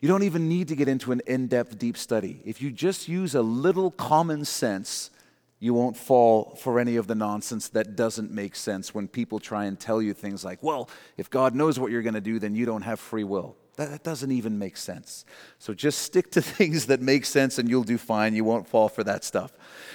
You 0.00 0.08
don't 0.08 0.22
even 0.22 0.48
need 0.48 0.68
to 0.68 0.76
get 0.76 0.88
into 0.88 1.10
an 1.10 1.22
in 1.26 1.48
depth, 1.48 1.78
deep 1.78 1.96
study. 1.96 2.40
If 2.44 2.62
you 2.62 2.70
just 2.70 3.08
use 3.08 3.34
a 3.34 3.42
little 3.42 3.90
common 3.90 4.44
sense, 4.44 5.10
you 5.58 5.74
won't 5.74 5.96
fall 5.96 6.54
for 6.60 6.78
any 6.78 6.96
of 6.96 7.08
the 7.08 7.16
nonsense 7.16 7.68
that 7.70 7.96
doesn't 7.96 8.30
make 8.30 8.54
sense 8.54 8.94
when 8.94 9.08
people 9.08 9.40
try 9.40 9.64
and 9.64 9.78
tell 9.78 10.00
you 10.00 10.14
things 10.14 10.44
like, 10.44 10.62
well, 10.62 10.88
if 11.16 11.28
God 11.30 11.54
knows 11.54 11.80
what 11.80 11.90
you're 11.90 12.02
going 12.02 12.14
to 12.14 12.20
do, 12.20 12.38
then 12.38 12.54
you 12.54 12.64
don't 12.64 12.82
have 12.82 13.00
free 13.00 13.24
will. 13.24 13.56
That, 13.78 13.90
that 13.92 14.02
doesn't 14.02 14.32
even 14.32 14.58
make 14.58 14.76
sense. 14.76 15.24
So 15.60 15.72
just 15.72 16.00
stick 16.00 16.32
to 16.32 16.42
things 16.58 16.86
that 16.86 17.00
make 17.00 17.24
sense 17.24 17.58
and 17.58 17.70
you'll 17.70 17.84
do 17.84 17.96
fine. 17.96 18.34
You 18.34 18.44
won't 18.44 18.66
fall 18.66 18.88
for 18.88 19.04
that 19.04 19.24
stuff. 19.24 19.52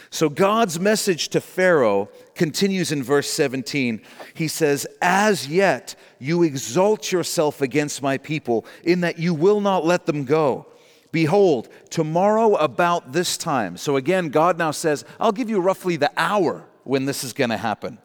So 0.10 0.30
God's 0.30 0.80
message 0.80 1.28
to 1.30 1.42
Pharaoh 1.42 2.10
continues 2.34 2.94
in 2.94 3.04
verse 3.04 3.30
17. 3.30 4.02
He 4.34 4.48
says, 4.48 4.88
As 5.02 5.48
yet 5.48 5.96
you 6.18 6.44
exalt 6.44 7.12
yourself 7.12 7.62
against 7.62 8.02
my 8.02 8.18
people, 8.18 8.66
in 8.84 9.02
that 9.02 9.20
you 9.20 9.34
will 9.34 9.60
not 9.60 9.86
let 9.86 10.06
them 10.06 10.24
go. 10.24 10.68
Behold, 11.12 11.68
tomorrow 11.90 12.56
about 12.56 13.12
this 13.12 13.38
time. 13.38 13.76
So 13.76 13.98
again, 13.98 14.30
God 14.30 14.58
now 14.58 14.72
says, 14.72 15.04
I'll 15.20 15.32
give 15.34 15.50
you 15.50 15.60
roughly 15.60 15.98
the 15.98 16.12
hour 16.16 16.66
when 16.86 17.06
this 17.06 17.24
is 17.24 17.34
going 17.34 17.50
to 17.50 17.58
happen. 17.58 17.98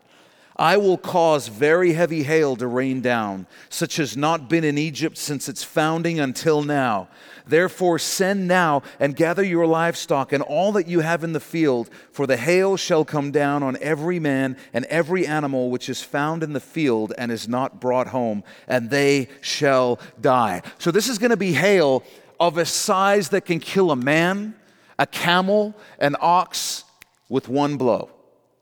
I 0.59 0.77
will 0.77 0.99
cause 0.99 1.47
very 1.47 1.93
heavy 1.93 2.25
hail 2.25 2.57
to 2.57 2.67
rain 2.67 3.01
down, 3.01 3.47
such 3.69 4.01
as 4.01 4.17
not 4.17 4.49
been 4.49 4.65
in 4.65 4.77
Egypt 4.77 5.17
since 5.17 5.49
its 5.49 5.63
founding 5.63 6.19
until 6.19 6.65
now. 6.65 7.09
Therefore, 7.47 8.01
send 8.01 8.49
now 8.49 8.83
and 8.99 9.15
gather 9.15 9.45
your 9.45 9.67
livestock 9.67 10.33
and 10.33 10.43
all 10.43 10.73
that 10.73 10.89
you 10.89 11.01
have 11.01 11.23
in 11.23 11.33
the 11.33 11.41
field, 11.41 11.89
for 12.11 12.27
the 12.27 12.37
hail 12.37 12.77
shall 12.77 13.05
come 13.05 13.31
down 13.31 13.63
on 13.63 13.79
every 13.81 14.19
man 14.19 14.57
and 14.73 14.85
every 14.87 15.27
animal 15.27 15.71
which 15.71 15.89
is 15.89 16.03
found 16.03 16.43
in 16.43 16.53
the 16.55 16.61
field 16.61 17.13
and 17.17 17.31
is 17.31 17.49
not 17.49 17.81
brought 17.81 18.09
home, 18.09 18.43
and 18.67 18.91
they 18.91 19.29
shall 19.41 20.01
die. 20.21 20.63
So, 20.79 20.91
this 20.91 21.09
is 21.09 21.19
going 21.19 21.31
to 21.31 21.37
be 21.37 21.53
hail 21.53 22.03
of 22.41 22.59
a 22.59 22.67
size 22.67 23.29
that 23.29 23.45
can 23.45 23.61
kill 23.61 23.93
a 23.93 23.97
man, 23.97 24.57
a 24.99 25.07
camel, 25.07 25.77
an 26.01 26.17
ox 26.21 26.83
with 27.29 27.49
one 27.49 27.77
blow. 27.77 28.11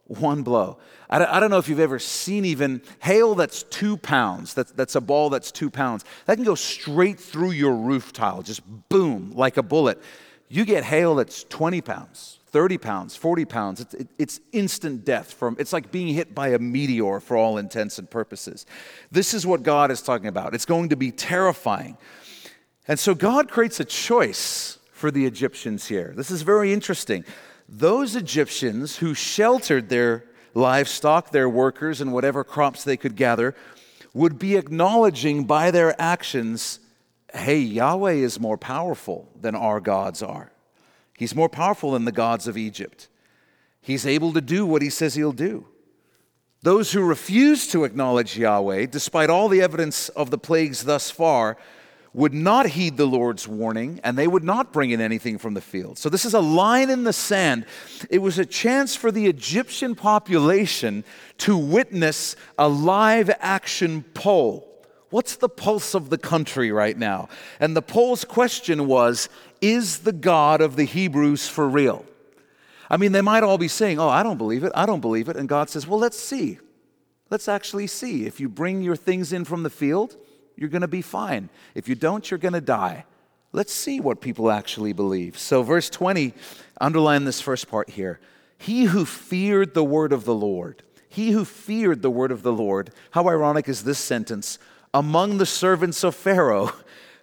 One 0.07 0.43
blow. 0.43 0.79
I 1.09 1.39
don't 1.39 1.51
know 1.51 1.59
if 1.59 1.69
you've 1.69 1.81
ever 1.81 1.99
seen 1.99 2.45
even 2.45 2.83
hail 3.01 3.35
that's 3.37 3.63
two 3.63 3.97
pounds, 3.97 4.55
that's, 4.55 4.73
that's 4.73 4.97
a 4.97 5.01
ball 5.01 5.31
that's 5.31 5.53
two 5.53 5.71
pounds. 5.71 6.05
That 6.25 6.35
can 6.35 6.45
go 6.45 6.57
straight 6.57 7.21
through 7.21 7.53
your 7.53 7.75
roof 7.77 8.13
tile, 8.13 8.43
just 8.43 8.63
boom, 8.89 9.33
like 9.35 9.57
a 9.57 9.63
bullet. 9.63 10.03
You 10.49 10.65
get 10.65 10.85
hail 10.85 11.15
that's 11.15 11.45
20 11.45 11.81
pounds, 11.81 12.39
30 12.47 12.79
pounds, 12.79 13.17
40 13.17 13.45
pounds. 13.45 13.81
It's, 13.81 13.95
it, 13.95 14.09
it's 14.19 14.41
instant 14.53 15.05
death. 15.05 15.33
From, 15.33 15.57
it's 15.61 15.73
like 15.73 15.93
being 15.93 16.13
hit 16.13 16.35
by 16.35 16.49
a 16.49 16.59
meteor 16.59 17.21
for 17.21 17.37
all 17.37 17.59
intents 17.59 17.99
and 17.99 18.11
purposes. 18.11 18.67
This 19.11 19.33
is 19.35 19.47
what 19.47 19.63
God 19.63 19.91
is 19.91 20.03
talking 20.03 20.27
about. 20.27 20.55
It's 20.55 20.67
going 20.67 20.89
to 20.89 20.97
be 20.97 21.13
terrifying. 21.13 21.97
And 22.89 22.99
so 22.99 23.15
God 23.15 23.49
creates 23.51 23.81
a 23.81 23.85
choice 23.85 24.79
for 24.93 25.11
the 25.11 25.27
Egyptians 25.27 25.87
here. 25.87 26.13
This 26.17 26.31
is 26.31 26.43
very 26.43 26.73
interesting. 26.73 27.25
Those 27.69 28.15
Egyptians 28.15 28.97
who 28.97 29.15
sheltered 29.15 29.89
their 29.89 30.25
livestock, 30.57 31.31
their 31.31 31.49
workers, 31.49 32.01
and 32.01 32.13
whatever 32.13 32.43
crops 32.43 32.83
they 32.83 32.97
could 32.97 33.15
gather, 33.15 33.55
would 34.15 34.39
be 34.39 34.57
acknowledging 34.57 35.45
by 35.45 35.71
their 35.71 36.01
actions 36.01 36.81
hey, 37.35 37.59
Yahweh 37.59 38.13
is 38.13 38.41
more 38.41 38.57
powerful 38.57 39.29
than 39.39 39.55
our 39.55 39.79
gods 39.79 40.23
are. 40.23 40.53
He's 41.19 41.35
more 41.35 41.51
powerful 41.51 41.91
than 41.91 42.07
the 42.07 42.13
gods 42.13 42.49
of 42.49 42.57
Egypt. 42.57 43.09
He's 43.83 44.07
able 44.07 44.33
to 44.33 44.41
do 44.41 44.65
what 44.65 44.81
he 44.81 44.89
says 44.89 45.15
he'll 45.15 45.33
do. 45.33 45.67
Those 46.63 46.93
who 46.93 47.03
refuse 47.03 47.69
to 47.69 47.85
acknowledge 47.85 48.39
Yahweh, 48.39 48.87
despite 48.87 49.29
all 49.29 49.49
the 49.49 49.61
evidence 49.61 50.09
of 50.11 50.31
the 50.31 50.39
plagues 50.39 50.85
thus 50.85 51.11
far, 51.11 51.59
would 52.17 52.33
not 52.33 52.65
heed 52.65 52.97
the 52.97 53.07
Lord's 53.07 53.47
warning 53.47 54.01
and 54.03 54.17
they 54.17 54.27
would 54.27 54.43
not 54.43 54.73
bring 54.73 54.91
in 54.91 55.03
anything 55.03 55.37
from 55.37 55.53
the 55.53 55.61
field. 55.61 55.99
So, 55.99 56.09
this 56.09 56.25
is 56.25 56.33
a 56.33 56.41
line 56.41 56.89
in 56.89 57.05
the 57.05 57.13
sand. 57.13 57.67
It 58.09 58.21
was 58.21 58.39
a 58.39 58.47
chance 58.47 58.97
for 58.97 59.13
the 59.13 59.27
Egyptian 59.27 59.95
population 59.95 61.05
to 61.39 61.59
witness 61.59 62.35
a 62.59 62.69
live 62.69 63.31
action 63.39 64.03
poll. 64.15 64.67
What's 65.11 65.37
the 65.37 65.51
pulse 65.51 65.95
of 65.95 66.09
the 66.09 66.17
country 66.17 66.73
right 66.73 66.97
now? 66.97 67.29
And 67.61 67.77
the 67.77 67.83
poll's 67.83 68.25
question 68.25 68.87
was 68.87 69.29
Is 69.61 69.99
the 69.99 70.13
God 70.13 70.63
of 70.63 70.77
the 70.77 70.85
Hebrews 70.85 71.47
for 71.49 71.69
real? 71.69 72.07
I 72.89 72.97
mean, 72.97 73.13
they 73.13 73.21
might 73.21 73.43
all 73.43 73.59
be 73.59 73.69
saying, 73.69 73.99
Oh, 74.01 74.09
I 74.09 74.23
don't 74.23 74.39
believe 74.39 74.65
it. 74.65 74.73
I 74.75 74.87
don't 74.87 75.01
believe 75.01 75.29
it. 75.29 75.37
And 75.37 75.51
God 75.51 75.69
says, 75.69 75.87
Well, 75.87 75.99
let's 75.99 76.19
see. 76.19 76.61
Let's 77.29 77.47
actually 77.47 77.89
see. 77.89 78.25
If 78.25 78.41
you 78.41 78.49
bring 78.49 78.81
your 78.81 78.97
things 78.97 79.35
in 79.35 79.45
from 79.45 79.65
the 79.65 79.71
field, 79.71 80.17
you're 80.57 80.71
going 80.71 80.83
to 80.83 80.89
be 80.89 81.03
fine. 81.03 81.49
If 81.75 81.89
you 81.89 81.95
don't, 81.95 82.29
you're 82.31 82.39
going 82.39 82.55
to 82.55 82.61
die. 82.61 83.05
Let's 83.53 83.73
see 83.73 84.01
what 84.01 84.21
people 84.21 84.51
actually 84.51 84.93
believe. 84.93 85.39
So, 85.39 85.63
verse 85.63 85.89
20, 85.89 86.35
underline 86.81 87.25
this 87.25 87.41
first 87.41 87.69
part 87.69 87.91
here. 87.91 88.21
He 88.59 88.85
who 88.85 89.05
feared 89.05 89.75
the 89.75 89.85
word 89.85 90.13
of 90.13 90.25
the 90.25 90.35
Lord, 90.35 90.83
he 91.09 91.31
who 91.31 91.45
feared 91.45 92.03
the 92.03 92.11
word 92.11 92.33
of 92.33 92.43
the 92.43 92.53
Lord, 92.53 92.91
how 93.13 93.29
ironic 93.29 93.69
is 93.69 93.85
this 93.85 93.99
sentence? 93.99 94.59
Among 94.93 95.39
the 95.39 95.47
servants 95.47 96.03
of 96.05 96.15
Pharaoh, 96.15 96.73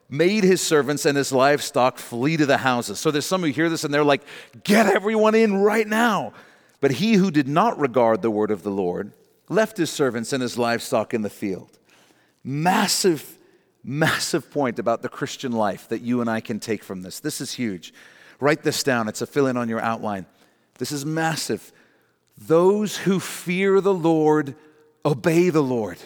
made 0.09 0.43
his 0.43 0.61
servants 0.61 1.05
and 1.05 1.17
his 1.17 1.31
livestock 1.31 1.97
flee 1.97 2.37
to 2.37 2.45
the 2.45 2.57
houses. 2.57 2.99
So 2.99 3.09
there's 3.09 3.25
some 3.25 3.41
who 3.41 3.47
hear 3.47 3.69
this 3.69 3.83
and 3.83 3.93
they're 3.93 4.03
like, 4.03 4.21
get 4.63 4.85
everyone 4.85 5.33
in 5.33 5.55
right 5.55 5.87
now. 5.87 6.33
But 6.81 6.91
he 6.91 7.13
who 7.13 7.31
did 7.31 7.47
not 7.47 7.79
regard 7.79 8.21
the 8.21 8.29
word 8.29 8.51
of 8.51 8.63
the 8.63 8.69
Lord 8.69 9.13
left 9.49 9.77
his 9.77 9.89
servants 9.89 10.31
and 10.31 10.41
his 10.41 10.57
livestock 10.57 11.13
in 11.13 11.23
the 11.23 11.29
field. 11.29 11.79
Massive, 12.43 13.38
massive 13.84 14.51
point 14.51 14.79
about 14.79 15.01
the 15.01 15.10
Christian 15.10 15.51
life 15.51 15.88
that 15.89 16.01
you 16.01 16.21
and 16.21 16.29
I 16.29 16.39
can 16.39 16.60
take 16.60 16.84
from 16.84 17.01
this. 17.01 17.19
This 17.19 17.41
is 17.41 17.53
huge. 17.53 17.93
Write 18.39 18.63
this 18.63 18.84
down, 18.84 19.08
it's 19.08 19.21
a 19.21 19.27
fill 19.27 19.47
in 19.47 19.58
on 19.58 19.69
your 19.69 19.79
outline. 19.79 20.25
This 20.77 20.91
is 20.91 21.06
massive. 21.06 21.71
Those 22.38 22.97
who 22.97 23.19
fear 23.19 23.79
the 23.79 23.93
Lord 23.93 24.56
obey 25.06 25.49
the 25.49 25.63
Lord. 25.63 25.99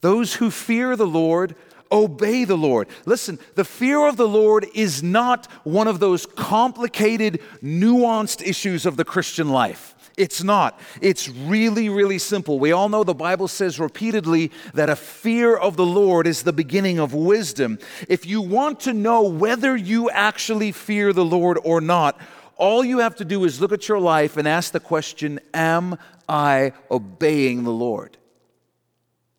Those 0.00 0.34
who 0.34 0.50
fear 0.50 0.96
the 0.96 1.06
Lord 1.06 1.54
obey 1.92 2.44
the 2.44 2.56
Lord. 2.56 2.88
Listen, 3.04 3.38
the 3.54 3.64
fear 3.64 4.06
of 4.06 4.16
the 4.16 4.28
Lord 4.28 4.66
is 4.74 5.02
not 5.02 5.46
one 5.64 5.88
of 5.88 6.00
those 6.00 6.26
complicated, 6.26 7.40
nuanced 7.62 8.46
issues 8.46 8.86
of 8.86 8.96
the 8.96 9.04
Christian 9.04 9.50
life. 9.50 9.94
It's 10.20 10.42
not. 10.42 10.78
It's 11.00 11.30
really, 11.30 11.88
really 11.88 12.18
simple. 12.18 12.58
We 12.58 12.72
all 12.72 12.90
know 12.90 13.04
the 13.04 13.14
Bible 13.14 13.48
says 13.48 13.80
repeatedly 13.80 14.52
that 14.74 14.90
a 14.90 14.94
fear 14.94 15.56
of 15.56 15.78
the 15.78 15.86
Lord 15.86 16.26
is 16.26 16.42
the 16.42 16.52
beginning 16.52 16.98
of 16.98 17.14
wisdom. 17.14 17.78
If 18.06 18.26
you 18.26 18.42
want 18.42 18.80
to 18.80 18.92
know 18.92 19.22
whether 19.22 19.74
you 19.74 20.10
actually 20.10 20.72
fear 20.72 21.14
the 21.14 21.24
Lord 21.24 21.58
or 21.64 21.80
not, 21.80 22.20
all 22.56 22.84
you 22.84 22.98
have 22.98 23.16
to 23.16 23.24
do 23.24 23.44
is 23.44 23.62
look 23.62 23.72
at 23.72 23.88
your 23.88 23.98
life 23.98 24.36
and 24.36 24.46
ask 24.46 24.72
the 24.72 24.78
question 24.80 25.40
Am 25.54 25.96
I 26.28 26.74
obeying 26.90 27.64
the 27.64 27.72
Lord? 27.72 28.18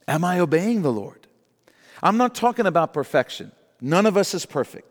Am 0.08 0.24
I 0.24 0.40
obeying 0.40 0.82
the 0.82 0.92
Lord? 0.92 1.28
I'm 2.02 2.18
not 2.18 2.34
talking 2.34 2.66
about 2.66 2.92
perfection. 2.92 3.52
None 3.82 4.08
of 4.08 4.18
us 4.18 4.34
is 4.34 4.48
perfect. 4.48 4.91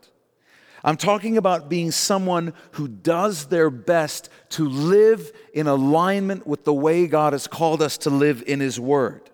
I'm 0.83 0.97
talking 0.97 1.37
about 1.37 1.69
being 1.69 1.91
someone 1.91 2.53
who 2.71 2.87
does 2.87 3.47
their 3.47 3.69
best 3.69 4.29
to 4.49 4.67
live 4.67 5.31
in 5.53 5.67
alignment 5.67 6.47
with 6.47 6.63
the 6.63 6.73
way 6.73 7.07
God 7.07 7.33
has 7.33 7.47
called 7.47 7.81
us 7.81 7.97
to 7.99 8.09
live 8.09 8.43
in 8.47 8.59
His 8.59 8.79
Word. 8.79 9.29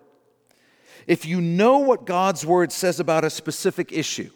If 1.06 1.24
you 1.24 1.40
know 1.40 1.78
what 1.78 2.04
God's 2.04 2.44
Word 2.44 2.70
says 2.70 3.00
about 3.00 3.24
a 3.24 3.30
specific 3.30 3.92
issue, 3.92 4.30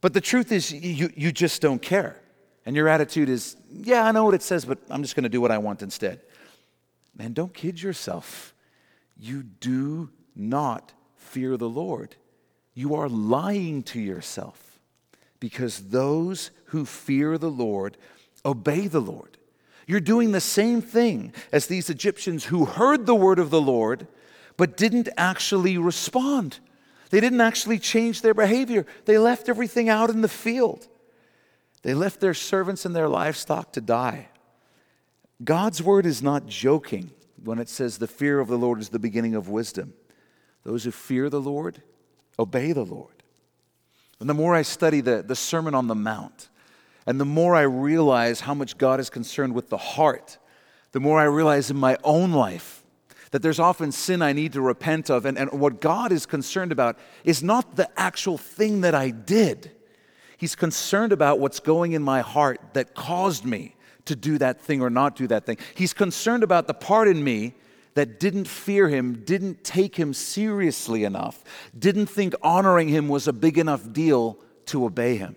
but 0.00 0.14
the 0.14 0.20
truth 0.20 0.50
is 0.50 0.72
you, 0.72 1.10
you 1.14 1.30
just 1.30 1.60
don't 1.60 1.82
care, 1.82 2.16
and 2.64 2.74
your 2.74 2.88
attitude 2.88 3.28
is, 3.28 3.56
yeah, 3.70 4.06
I 4.06 4.12
know 4.12 4.24
what 4.24 4.34
it 4.34 4.42
says, 4.42 4.64
but 4.64 4.78
I'm 4.88 5.02
just 5.02 5.14
going 5.14 5.24
to 5.24 5.28
do 5.28 5.42
what 5.42 5.50
I 5.50 5.58
want 5.58 5.82
instead. 5.82 6.20
Man, 7.14 7.34
don't 7.34 7.52
kid 7.52 7.82
yourself. 7.82 8.54
You 9.18 9.42
do 9.42 10.08
not 10.34 10.94
fear 11.16 11.58
the 11.58 11.68
Lord. 11.68 12.16
You 12.72 12.94
are 12.94 13.10
lying 13.10 13.82
to 13.84 14.00
yourself 14.00 14.69
because 15.40 15.88
those 15.88 16.50
who 16.66 16.84
fear 16.84 17.38
the 17.38 17.50
Lord 17.50 17.96
obey 18.44 18.86
the 18.86 19.00
Lord. 19.00 19.38
You're 19.86 20.00
doing 20.00 20.32
the 20.32 20.40
same 20.40 20.80
thing 20.82 21.32
as 21.50 21.66
these 21.66 21.90
Egyptians 21.90 22.44
who 22.44 22.64
heard 22.64 23.06
the 23.06 23.14
word 23.14 23.38
of 23.38 23.50
the 23.50 23.60
Lord, 23.60 24.06
but 24.56 24.76
didn't 24.76 25.08
actually 25.16 25.78
respond. 25.78 26.60
They 27.08 27.20
didn't 27.20 27.40
actually 27.40 27.78
change 27.78 28.22
their 28.22 28.34
behavior. 28.34 28.86
They 29.06 29.18
left 29.18 29.48
everything 29.48 29.88
out 29.88 30.10
in 30.10 30.20
the 30.20 30.28
field. 30.28 30.86
They 31.82 31.94
left 31.94 32.20
their 32.20 32.34
servants 32.34 32.84
and 32.84 32.94
their 32.94 33.08
livestock 33.08 33.72
to 33.72 33.80
die. 33.80 34.28
God's 35.42 35.82
word 35.82 36.06
is 36.06 36.22
not 36.22 36.46
joking 36.46 37.10
when 37.42 37.58
it 37.58 37.68
says 37.68 37.98
the 37.98 38.06
fear 38.06 38.38
of 38.38 38.48
the 38.48 38.58
Lord 38.58 38.80
is 38.80 38.90
the 38.90 38.98
beginning 38.98 39.34
of 39.34 39.48
wisdom. 39.48 39.94
Those 40.62 40.84
who 40.84 40.90
fear 40.90 41.30
the 41.30 41.40
Lord 41.40 41.82
obey 42.38 42.72
the 42.72 42.84
Lord. 42.84 43.19
And 44.20 44.28
the 44.28 44.34
more 44.34 44.54
I 44.54 44.62
study 44.62 45.00
the, 45.00 45.22
the 45.22 45.34
Sermon 45.34 45.74
on 45.74 45.86
the 45.86 45.94
Mount, 45.94 46.48
and 47.06 47.18
the 47.18 47.24
more 47.24 47.56
I 47.56 47.62
realize 47.62 48.40
how 48.40 48.54
much 48.54 48.78
God 48.78 49.00
is 49.00 49.10
concerned 49.10 49.54
with 49.54 49.70
the 49.70 49.78
heart, 49.78 50.38
the 50.92 51.00
more 51.00 51.18
I 51.18 51.24
realize 51.24 51.70
in 51.70 51.76
my 51.76 51.96
own 52.04 52.32
life 52.32 52.84
that 53.30 53.42
there's 53.42 53.60
often 53.60 53.92
sin 53.92 54.22
I 54.22 54.32
need 54.32 54.52
to 54.54 54.60
repent 54.60 55.08
of. 55.08 55.24
And, 55.24 55.38
and 55.38 55.50
what 55.52 55.80
God 55.80 56.12
is 56.12 56.26
concerned 56.26 56.72
about 56.72 56.98
is 57.24 57.42
not 57.42 57.76
the 57.76 57.88
actual 57.98 58.36
thing 58.36 58.82
that 58.82 58.94
I 58.94 59.10
did, 59.10 59.72
He's 60.36 60.54
concerned 60.54 61.12
about 61.12 61.38
what's 61.38 61.60
going 61.60 61.92
in 61.92 62.02
my 62.02 62.22
heart 62.22 62.60
that 62.72 62.94
caused 62.94 63.44
me 63.44 63.76
to 64.06 64.16
do 64.16 64.38
that 64.38 64.58
thing 64.58 64.80
or 64.80 64.88
not 64.88 65.14
do 65.14 65.26
that 65.26 65.44
thing. 65.44 65.58
He's 65.74 65.92
concerned 65.92 66.42
about 66.42 66.66
the 66.66 66.72
part 66.72 67.08
in 67.08 67.22
me 67.22 67.56
that 68.00 68.18
didn't 68.18 68.48
fear 68.48 68.88
him, 68.88 69.12
didn't 69.26 69.62
take 69.62 69.94
him 69.96 70.14
seriously 70.14 71.04
enough, 71.04 71.44
didn't 71.78 72.06
think 72.06 72.34
honoring 72.40 72.88
him 72.88 73.08
was 73.08 73.28
a 73.28 73.32
big 73.34 73.58
enough 73.58 73.92
deal 73.92 74.38
to 74.64 74.86
obey 74.86 75.16
him. 75.16 75.36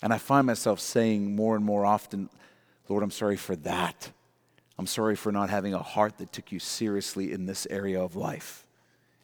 And 0.00 0.12
I 0.12 0.18
find 0.18 0.46
myself 0.46 0.78
saying 0.78 1.34
more 1.34 1.56
and 1.56 1.64
more 1.64 1.84
often, 1.84 2.30
Lord, 2.88 3.02
I'm 3.02 3.10
sorry 3.10 3.36
for 3.36 3.56
that. 3.56 4.12
I'm 4.78 4.86
sorry 4.86 5.16
for 5.16 5.32
not 5.32 5.50
having 5.50 5.74
a 5.74 5.82
heart 5.82 6.18
that 6.18 6.32
took 6.32 6.52
you 6.52 6.60
seriously 6.60 7.32
in 7.32 7.46
this 7.46 7.66
area 7.68 8.00
of 8.00 8.14
life. 8.14 8.64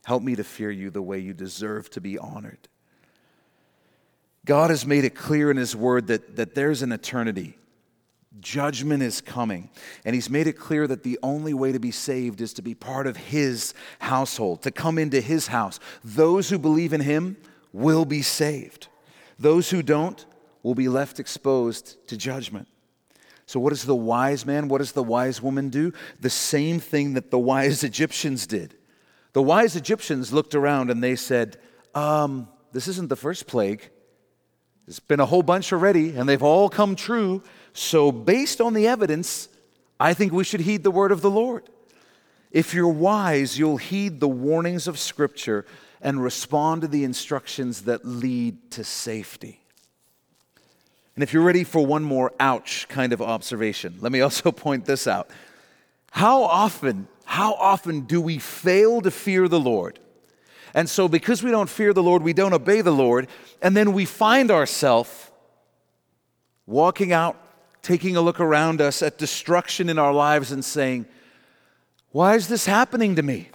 Help 0.04 0.24
me 0.24 0.34
to 0.34 0.42
fear 0.42 0.72
you 0.72 0.90
the 0.90 1.00
way 1.00 1.20
you 1.20 1.32
deserve 1.32 1.90
to 1.90 2.00
be 2.00 2.18
honored. 2.18 2.66
God 4.44 4.70
has 4.70 4.84
made 4.84 5.04
it 5.04 5.14
clear 5.14 5.48
in 5.48 5.58
His 5.58 5.76
Word 5.76 6.08
that, 6.08 6.34
that 6.34 6.56
there's 6.56 6.82
an 6.82 6.90
eternity. 6.90 7.56
Judgment 8.40 9.02
is 9.02 9.20
coming. 9.20 9.70
And 10.04 10.14
He's 10.14 10.30
made 10.30 10.46
it 10.46 10.58
clear 10.58 10.86
that 10.86 11.02
the 11.02 11.18
only 11.22 11.54
way 11.54 11.72
to 11.72 11.78
be 11.78 11.90
saved 11.90 12.40
is 12.40 12.52
to 12.54 12.62
be 12.62 12.74
part 12.74 13.06
of 13.06 13.16
His 13.16 13.74
household, 13.98 14.62
to 14.62 14.70
come 14.70 14.98
into 14.98 15.20
His 15.20 15.48
house. 15.48 15.80
Those 16.02 16.50
who 16.50 16.58
believe 16.58 16.92
in 16.92 17.00
Him 17.00 17.36
will 17.72 18.04
be 18.04 18.22
saved, 18.22 18.88
those 19.38 19.70
who 19.70 19.82
don't 19.82 20.24
will 20.62 20.74
be 20.74 20.88
left 20.88 21.20
exposed 21.20 22.06
to 22.08 22.16
judgment. 22.16 22.68
So, 23.46 23.60
what 23.60 23.70
does 23.70 23.84
the 23.84 23.94
wise 23.94 24.46
man, 24.46 24.68
what 24.68 24.78
does 24.78 24.92
the 24.92 25.02
wise 25.02 25.42
woman 25.42 25.68
do? 25.68 25.92
The 26.20 26.30
same 26.30 26.80
thing 26.80 27.14
that 27.14 27.30
the 27.30 27.38
wise 27.38 27.84
Egyptians 27.84 28.46
did. 28.46 28.74
The 29.34 29.42
wise 29.42 29.76
Egyptians 29.76 30.32
looked 30.32 30.54
around 30.54 30.90
and 30.90 31.02
they 31.02 31.16
said, 31.16 31.58
um, 31.94 32.48
This 32.72 32.88
isn't 32.88 33.08
the 33.08 33.16
first 33.16 33.46
plague. 33.46 33.90
There's 34.86 35.00
been 35.00 35.20
a 35.20 35.26
whole 35.26 35.42
bunch 35.42 35.72
already, 35.72 36.14
and 36.14 36.28
they've 36.28 36.42
all 36.42 36.68
come 36.68 36.94
true. 36.94 37.42
So, 37.74 38.12
based 38.12 38.60
on 38.60 38.72
the 38.72 38.86
evidence, 38.86 39.48
I 39.98 40.14
think 40.14 40.32
we 40.32 40.44
should 40.44 40.60
heed 40.60 40.84
the 40.84 40.92
word 40.92 41.10
of 41.10 41.20
the 41.20 41.30
Lord. 41.30 41.64
If 42.52 42.72
you're 42.72 42.86
wise, 42.86 43.58
you'll 43.58 43.78
heed 43.78 44.20
the 44.20 44.28
warnings 44.28 44.86
of 44.86 44.96
Scripture 44.96 45.66
and 46.00 46.22
respond 46.22 46.82
to 46.82 46.88
the 46.88 47.02
instructions 47.02 47.82
that 47.82 48.04
lead 48.04 48.70
to 48.70 48.84
safety. 48.84 49.60
And 51.16 51.24
if 51.24 51.32
you're 51.32 51.42
ready 51.42 51.64
for 51.64 51.84
one 51.84 52.04
more 52.04 52.32
ouch 52.38 52.86
kind 52.88 53.12
of 53.12 53.20
observation, 53.20 53.96
let 54.00 54.12
me 54.12 54.20
also 54.22 54.52
point 54.52 54.84
this 54.84 55.08
out. 55.08 55.28
How 56.12 56.44
often, 56.44 57.08
how 57.24 57.54
often 57.54 58.02
do 58.02 58.20
we 58.20 58.38
fail 58.38 59.00
to 59.00 59.10
fear 59.10 59.48
the 59.48 59.58
Lord? 59.58 59.98
And 60.74 60.88
so, 60.88 61.08
because 61.08 61.42
we 61.42 61.50
don't 61.50 61.68
fear 61.68 61.92
the 61.92 62.04
Lord, 62.04 62.22
we 62.22 62.32
don't 62.32 62.52
obey 62.52 62.82
the 62.82 62.92
Lord, 62.92 63.26
and 63.60 63.76
then 63.76 63.92
we 63.92 64.04
find 64.04 64.52
ourselves 64.52 65.32
walking 66.66 67.12
out, 67.12 67.36
taking 67.84 68.16
a 68.16 68.20
look 68.20 68.40
around 68.40 68.80
us 68.80 69.02
at 69.02 69.18
destruction 69.18 69.88
in 69.88 69.98
our 69.98 70.12
lives 70.12 70.50
and 70.50 70.64
saying, 70.64 71.06
Why 72.10 72.34
is 72.34 72.48
this 72.48 72.66
happening 72.66 73.14
to 73.16 73.22
me? 73.22 73.50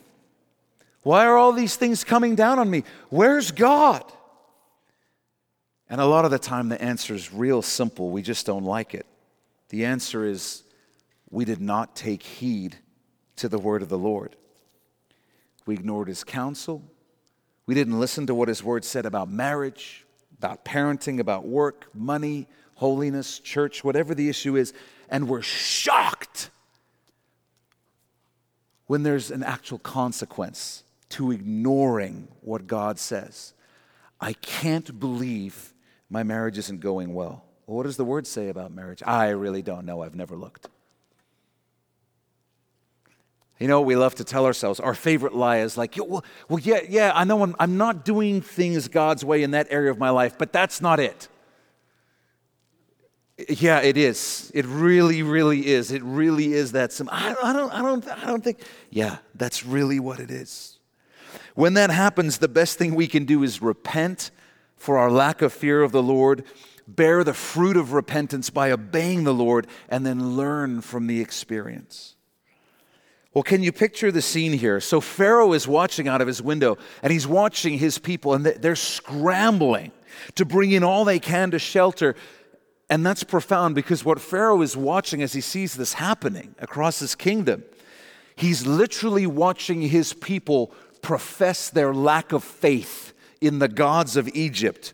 Why 1.02 1.26
are 1.26 1.36
all 1.36 1.52
these 1.52 1.76
things 1.76 2.04
coming 2.04 2.36
down 2.36 2.60
on 2.60 2.70
me? 2.70 2.84
Where's 3.10 3.52
God? 3.52 4.04
And 5.90 6.00
a 6.00 6.06
lot 6.06 6.24
of 6.24 6.32
the 6.32 6.40
time, 6.40 6.70
the 6.70 6.82
answer 6.82 7.16
is 7.16 7.34
real 7.34 7.62
simple. 7.62 8.12
We 8.12 8.22
just 8.22 8.46
don't 8.46 8.64
like 8.64 8.94
it. 8.94 9.08
The 9.70 9.86
answer 9.86 10.26
is 10.26 10.64
we 11.32 11.46
did 11.46 11.62
not 11.62 11.96
take 11.96 12.22
heed 12.22 12.76
to 13.38 13.50
the 13.50 13.58
word 13.58 13.82
of 13.82 13.90
the 13.90 13.98
Lord. 13.98 14.36
We 15.66 15.74
ignored 15.74 16.08
his 16.08 16.24
counsel. 16.24 16.84
We 17.66 17.74
didn't 17.74 18.00
listen 18.00 18.28
to 18.28 18.36
what 18.36 18.48
his 18.48 18.64
word 18.64 18.86
said 18.86 19.06
about 19.06 19.30
marriage, 19.30 20.06
about 20.38 20.66
parenting, 20.66 21.20
about 21.20 21.48
work, 21.48 21.88
money, 21.94 22.48
holiness, 22.80 23.40
church, 23.40 23.84
whatever 23.84 24.16
the 24.16 24.30
issue 24.30 24.56
is. 24.56 24.74
And 25.10 25.28
we're 25.28 25.42
shocked 25.42 26.50
when 28.88 29.04
there's 29.04 29.32
an 29.32 29.44
actual 29.44 29.80
consequence 29.80 30.84
to 31.10 31.32
ignoring 31.32 32.30
what 32.42 32.68
God 32.68 32.98
says. 32.98 33.54
I 34.22 34.34
can't 34.34 34.98
believe 34.98 35.74
my 36.10 36.24
marriage 36.24 36.58
isn't 36.58 36.80
going 36.80 37.14
well. 37.14 37.44
well. 37.68 37.78
What 37.78 37.84
does 37.84 37.98
the 37.98 38.06
word 38.06 38.26
say 38.26 38.48
about 38.48 38.72
marriage? 38.72 39.04
I 39.06 39.30
really 39.30 39.62
don't 39.62 39.86
know. 39.86 40.02
I've 40.02 40.16
never 40.16 40.38
looked. 40.38 40.70
You 43.60 43.68
know, 43.68 43.82
we 43.82 43.98
love 43.98 44.16
to 44.16 44.24
tell 44.24 44.46
ourselves, 44.46 44.80
our 44.80 44.94
favorite 44.96 45.36
lie 45.36 45.58
is 45.58 45.78
like, 45.78 45.98
well, 45.98 46.24
well 46.48 46.60
yeah, 46.60 46.80
yeah, 46.88 47.12
I 47.14 47.26
know 47.26 47.44
I'm, 47.44 47.56
I'm 47.60 47.78
not 47.78 48.06
doing 48.06 48.42
things 48.42 48.88
God's 48.88 49.26
way 49.26 49.44
in 49.44 49.52
that 49.52 49.68
area 49.70 49.92
of 49.92 49.98
my 49.98 50.12
life, 50.12 50.38
but 50.38 50.54
that's 50.54 50.80
not 50.80 51.02
it. 51.02 51.28
Yeah, 53.48 53.80
it 53.80 53.96
is. 53.96 54.52
It 54.54 54.66
really, 54.66 55.24
really 55.24 55.68
is. 55.68 55.92
It 55.92 56.04
really 56.04 56.54
is 56.54 56.74
that 56.74 56.92
simple. 56.92 57.16
I, 57.16 57.36
I, 57.42 57.54
don't, 57.54 57.72
I, 57.72 57.82
don't, 57.82 58.08
I 58.08 58.26
don't 58.26 58.44
think, 58.44 58.60
yeah, 58.90 59.20
that's 59.36 59.66
really 59.66 60.00
what 60.00 60.20
it 60.20 60.30
is. 60.30 60.80
When 61.56 61.76
that 61.76 61.90
happens, 61.90 62.40
the 62.40 62.48
best 62.48 62.78
thing 62.78 62.96
we 62.96 63.08
can 63.08 63.26
do 63.26 63.44
is 63.44 63.62
repent 63.62 64.32
for 64.76 64.98
our 64.98 65.12
lack 65.12 65.42
of 65.42 65.54
fear 65.54 65.84
of 65.84 65.92
the 65.92 66.04
Lord, 66.04 66.44
bear 66.88 67.24
the 67.24 67.34
fruit 67.34 67.78
of 67.78 67.94
repentance 67.94 68.50
by 68.50 68.72
obeying 68.72 69.24
the 69.24 69.34
Lord, 69.34 69.68
and 69.90 70.06
then 70.06 70.36
learn 70.36 70.82
from 70.82 71.08
the 71.08 71.22
experience. 71.22 72.16
Well, 73.34 73.44
can 73.44 73.62
you 73.62 73.72
picture 73.72 74.12
the 74.12 74.22
scene 74.22 74.54
here? 74.54 74.80
So, 74.80 75.00
Pharaoh 75.00 75.54
is 75.54 75.68
watching 75.68 76.08
out 76.08 76.20
of 76.20 76.28
his 76.28 76.42
window, 76.42 76.78
and 77.04 77.14
he's 77.14 77.28
watching 77.28 77.78
his 77.78 78.00
people, 78.00 78.34
and 78.34 78.46
they're 78.46 78.76
scrambling 78.76 79.92
to 80.36 80.46
bring 80.46 80.72
in 80.72 80.84
all 80.84 81.06
they 81.06 81.20
can 81.20 81.52
to 81.52 81.60
shelter. 81.60 82.16
And 82.90 83.06
that's 83.06 83.24
profound 83.24 83.76
because 83.76 84.04
what 84.04 84.20
Pharaoh 84.20 84.62
is 84.62 84.76
watching 84.76 85.22
as 85.22 85.34
he 85.34 85.42
sees 85.42 85.76
this 85.76 85.94
happening 85.94 86.56
across 86.58 87.00
his 87.00 87.14
kingdom, 87.14 87.64
he's 88.36 88.66
literally 88.66 89.28
watching 89.28 89.82
his 89.82 90.14
people 90.14 90.74
profess 91.02 91.70
their 91.70 91.94
lack 91.94 92.32
of 92.32 92.44
faith 92.44 93.14
in 93.42 93.60
the 93.60 93.68
gods 93.68 94.18
of 94.18 94.28
Egypt, 94.30 94.94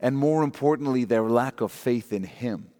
and 0.00 0.16
more 0.16 0.42
importantly, 0.42 1.04
their 1.04 1.22
lack 1.22 1.60
of 1.60 1.70
faith 1.70 2.12
in 2.12 2.24
him. 2.24 2.70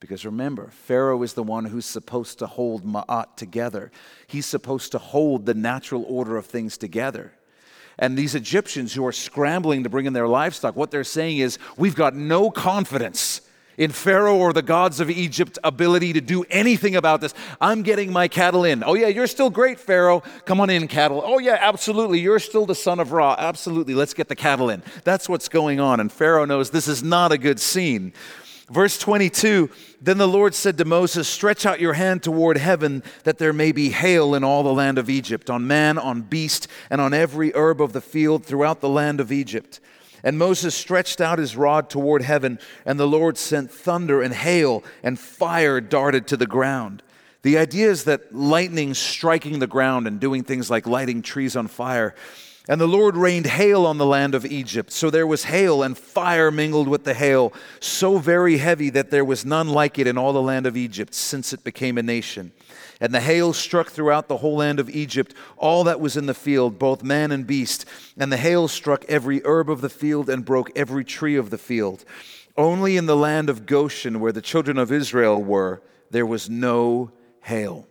Because 0.00 0.24
remember, 0.24 0.68
Pharaoh 0.70 1.22
is 1.22 1.34
the 1.34 1.44
one 1.44 1.66
who's 1.66 1.86
supposed 1.86 2.40
to 2.40 2.46
hold 2.46 2.84
Ma'at 2.84 3.36
together. 3.36 3.92
He's 4.26 4.46
supposed 4.46 4.90
to 4.92 4.98
hold 4.98 5.46
the 5.46 5.54
natural 5.54 6.04
order 6.08 6.36
of 6.36 6.46
things 6.46 6.76
together. 6.76 7.32
And 7.98 8.18
these 8.18 8.34
Egyptians 8.34 8.94
who 8.94 9.06
are 9.06 9.12
scrambling 9.12 9.84
to 9.84 9.88
bring 9.88 10.06
in 10.06 10.12
their 10.12 10.26
livestock, 10.26 10.74
what 10.74 10.90
they're 10.90 11.04
saying 11.04 11.38
is, 11.38 11.58
We've 11.76 11.94
got 11.94 12.16
no 12.16 12.50
confidence 12.50 13.42
in 13.76 13.90
Pharaoh 13.90 14.36
or 14.36 14.52
the 14.52 14.62
gods 14.62 15.00
of 15.00 15.10
Egypt 15.10 15.58
ability 15.64 16.12
to 16.12 16.20
do 16.20 16.44
anything 16.50 16.96
about 16.96 17.20
this. 17.20 17.34
I'm 17.60 17.82
getting 17.82 18.12
my 18.12 18.28
cattle 18.28 18.64
in. 18.64 18.82
Oh, 18.84 18.94
yeah, 18.94 19.08
you're 19.08 19.26
still 19.26 19.50
great, 19.50 19.78
Pharaoh. 19.78 20.22
Come 20.44 20.60
on 20.60 20.70
in, 20.70 20.88
cattle. 20.88 21.22
Oh, 21.24 21.38
yeah, 21.38 21.58
absolutely. 21.60 22.20
You're 22.20 22.38
still 22.38 22.66
the 22.66 22.74
son 22.74 23.00
of 23.00 23.12
Ra. 23.12 23.36
Absolutely. 23.38 23.94
Let's 23.94 24.14
get 24.14 24.28
the 24.28 24.36
cattle 24.36 24.70
in. 24.70 24.82
That's 25.04 25.28
what's 25.28 25.48
going 25.48 25.80
on. 25.80 26.00
And 26.00 26.10
Pharaoh 26.10 26.44
knows 26.44 26.70
this 26.70 26.88
is 26.88 27.02
not 27.02 27.32
a 27.32 27.38
good 27.38 27.60
scene. 27.60 28.12
Verse 28.70 28.98
22 28.98 29.70
Then 30.00 30.18
the 30.18 30.28
Lord 30.28 30.54
said 30.54 30.78
to 30.78 30.84
Moses, 30.84 31.28
Stretch 31.28 31.66
out 31.66 31.80
your 31.80 31.92
hand 31.92 32.22
toward 32.22 32.56
heaven, 32.56 33.02
that 33.24 33.38
there 33.38 33.52
may 33.52 33.72
be 33.72 33.90
hail 33.90 34.34
in 34.34 34.44
all 34.44 34.62
the 34.62 34.72
land 34.72 34.98
of 34.98 35.10
Egypt, 35.10 35.50
on 35.50 35.66
man, 35.66 35.98
on 35.98 36.22
beast, 36.22 36.68
and 36.88 37.00
on 37.00 37.12
every 37.12 37.52
herb 37.54 37.80
of 37.80 37.92
the 37.92 38.00
field 38.00 38.46
throughout 38.46 38.80
the 38.80 38.88
land 38.88 39.20
of 39.20 39.30
Egypt. 39.30 39.80
And 40.24 40.38
Moses 40.38 40.74
stretched 40.74 41.20
out 41.20 41.38
his 41.38 41.56
rod 41.56 41.90
toward 41.90 42.22
heaven, 42.22 42.58
and 42.86 42.98
the 42.98 43.08
Lord 43.08 43.36
sent 43.36 43.70
thunder 43.72 44.22
and 44.22 44.32
hail, 44.32 44.84
and 45.02 45.18
fire 45.18 45.80
darted 45.80 46.26
to 46.28 46.36
the 46.36 46.46
ground. 46.46 47.02
The 47.42 47.58
idea 47.58 47.90
is 47.90 48.04
that 48.04 48.32
lightning 48.34 48.94
striking 48.94 49.58
the 49.58 49.66
ground 49.66 50.06
and 50.06 50.20
doing 50.20 50.44
things 50.44 50.70
like 50.70 50.86
lighting 50.86 51.22
trees 51.22 51.56
on 51.56 51.66
fire 51.66 52.14
And 52.68 52.80
the 52.80 52.86
Lord 52.86 53.16
rained 53.16 53.46
hail 53.46 53.84
on 53.84 53.98
the 53.98 54.06
land 54.06 54.36
of 54.36 54.46
Egypt. 54.46 54.92
So 54.92 55.10
there 55.10 55.26
was 55.26 55.44
hail, 55.44 55.82
and 55.82 55.98
fire 55.98 56.52
mingled 56.52 56.86
with 56.86 57.02
the 57.02 57.14
hail, 57.14 57.52
so 57.80 58.18
very 58.18 58.58
heavy 58.58 58.88
that 58.90 59.10
there 59.10 59.24
was 59.24 59.44
none 59.44 59.68
like 59.68 59.98
it 59.98 60.06
in 60.06 60.16
all 60.16 60.32
the 60.32 60.42
land 60.42 60.66
of 60.66 60.76
Egypt 60.76 61.12
since 61.12 61.52
it 61.52 61.64
became 61.64 61.98
a 61.98 62.02
nation. 62.02 62.52
And 63.00 63.14
the 63.14 63.20
hail 63.20 63.52
struck 63.52 63.90
throughout 63.90 64.28
the 64.28 64.38
whole 64.38 64.56
land 64.56 64.80
of 64.80 64.90
Egypt, 64.90 65.34
all 65.56 65.84
that 65.84 66.00
was 66.00 66.16
in 66.16 66.26
the 66.26 66.34
field, 66.34 66.78
both 66.78 67.02
man 67.02 67.32
and 67.32 67.46
beast. 67.46 67.84
And 68.16 68.30
the 68.30 68.36
hail 68.36 68.68
struck 68.68 69.04
every 69.06 69.40
herb 69.44 69.70
of 69.70 69.80
the 69.80 69.88
field 69.88 70.28
and 70.28 70.44
broke 70.44 70.70
every 70.76 71.04
tree 71.04 71.36
of 71.36 71.50
the 71.50 71.58
field. 71.58 72.04
Only 72.56 72.96
in 72.96 73.06
the 73.06 73.16
land 73.16 73.48
of 73.48 73.66
Goshen, 73.66 74.20
where 74.20 74.32
the 74.32 74.42
children 74.42 74.78
of 74.78 74.92
Israel 74.92 75.42
were, 75.42 75.82
there 76.10 76.26
was 76.26 76.50
no 76.50 77.10
hail. 77.40 77.86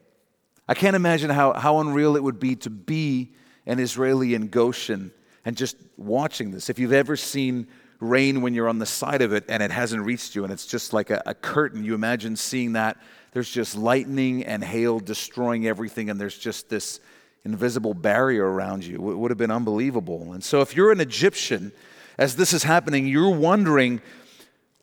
I 0.68 0.74
can't 0.74 0.96
imagine 0.96 1.30
how, 1.30 1.54
how 1.54 1.80
unreal 1.80 2.16
it 2.16 2.24
would 2.24 2.40
be 2.40 2.56
to 2.58 2.70
be 2.70 3.34
an 3.66 3.80
Israeli 3.80 4.34
in 4.34 4.48
Goshen 4.48 5.12
and 5.44 5.58
just 5.58 5.76
watching 5.98 6.52
this. 6.52 6.70
If 6.70 6.80
you've 6.80 6.94
ever 6.94 7.16
seen 7.16 7.68
rain 8.00 8.42
when 8.42 8.54
you're 8.54 8.68
on 8.68 8.80
the 8.80 8.86
side 8.86 9.22
of 9.22 9.34
it 9.34 9.46
and 9.48 9.62
it 9.62 9.72
hasn't 9.72 10.04
reached 10.04 10.36
you 10.36 10.44
and 10.44 10.52
it's 10.52 10.66
just 10.66 10.94
like 10.94 11.10
a, 11.10 11.22
a 11.26 11.34
curtain, 11.34 11.84
you 11.84 11.94
imagine 11.94 12.36
seeing 12.36 12.74
that. 12.74 12.98
There's 13.32 13.50
just 13.50 13.78
lightning 13.78 14.46
and 14.46 14.64
hail 14.64 15.00
destroying 15.00 15.66
everything, 15.66 16.10
and 16.10 16.20
there's 16.20 16.38
just 16.38 16.70
this 16.70 17.00
invisible 17.46 17.94
barrier 17.94 18.46
around 18.46 18.84
you. 18.84 18.96
It 19.12 19.18
would 19.18 19.32
have 19.32 19.38
been 19.38 19.52
unbelievable. 19.52 20.34
And 20.34 20.44
so, 20.44 20.62
if 20.62 20.76
you're 20.76 20.92
an 20.92 21.00
Egyptian, 21.00 21.72
as 22.18 22.36
this 22.36 22.54
is 22.54 22.64
happening, 22.64 23.08
you're 23.08 23.34
wondering, 23.34 24.02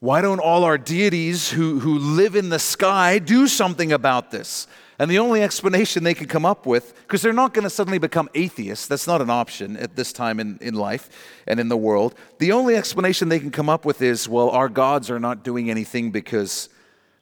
why 0.01 0.21
don't 0.21 0.41
all 0.41 0.65
our 0.65 0.79
deities 0.79 1.51
who, 1.51 1.81
who 1.81 1.99
live 1.99 2.37
in 2.37 2.49
the 2.49 2.59
sky 2.59 3.19
do 3.19 3.47
something 3.49 3.93
about 3.93 4.31
this? 4.31 4.67
And 4.99 5.11
the 5.11 5.19
only 5.19 5.43
explanation 5.43 6.03
they 6.03 6.15
can 6.15 6.27
come 6.27 6.45
up 6.45 6.67
with, 6.67 6.95
because 7.03 7.23
they're 7.23 7.33
not 7.33 7.55
going 7.55 7.65
to 7.65 7.71
suddenly 7.71 7.99
become 7.99 8.29
atheists, 8.35 8.89
that's 8.89 9.07
not 9.07 9.21
an 9.23 9.31
option 9.31 9.77
at 9.77 9.95
this 9.95 10.13
time 10.13 10.41
in, 10.41 10.59
in 10.61 10.75
life 10.75 11.09
and 11.47 11.61
in 11.61 11.69
the 11.69 11.77
world. 11.77 12.15
The 12.39 12.51
only 12.53 12.75
explanation 12.75 13.29
they 13.29 13.39
can 13.39 13.51
come 13.51 13.69
up 13.69 13.85
with 13.85 14.03
is, 14.03 14.29
well, 14.29 14.51
our 14.51 14.69
gods 14.69 15.11
are 15.11 15.21
not 15.21 15.45
doing 15.45 15.71
anything 15.71 16.11
because 16.11 16.69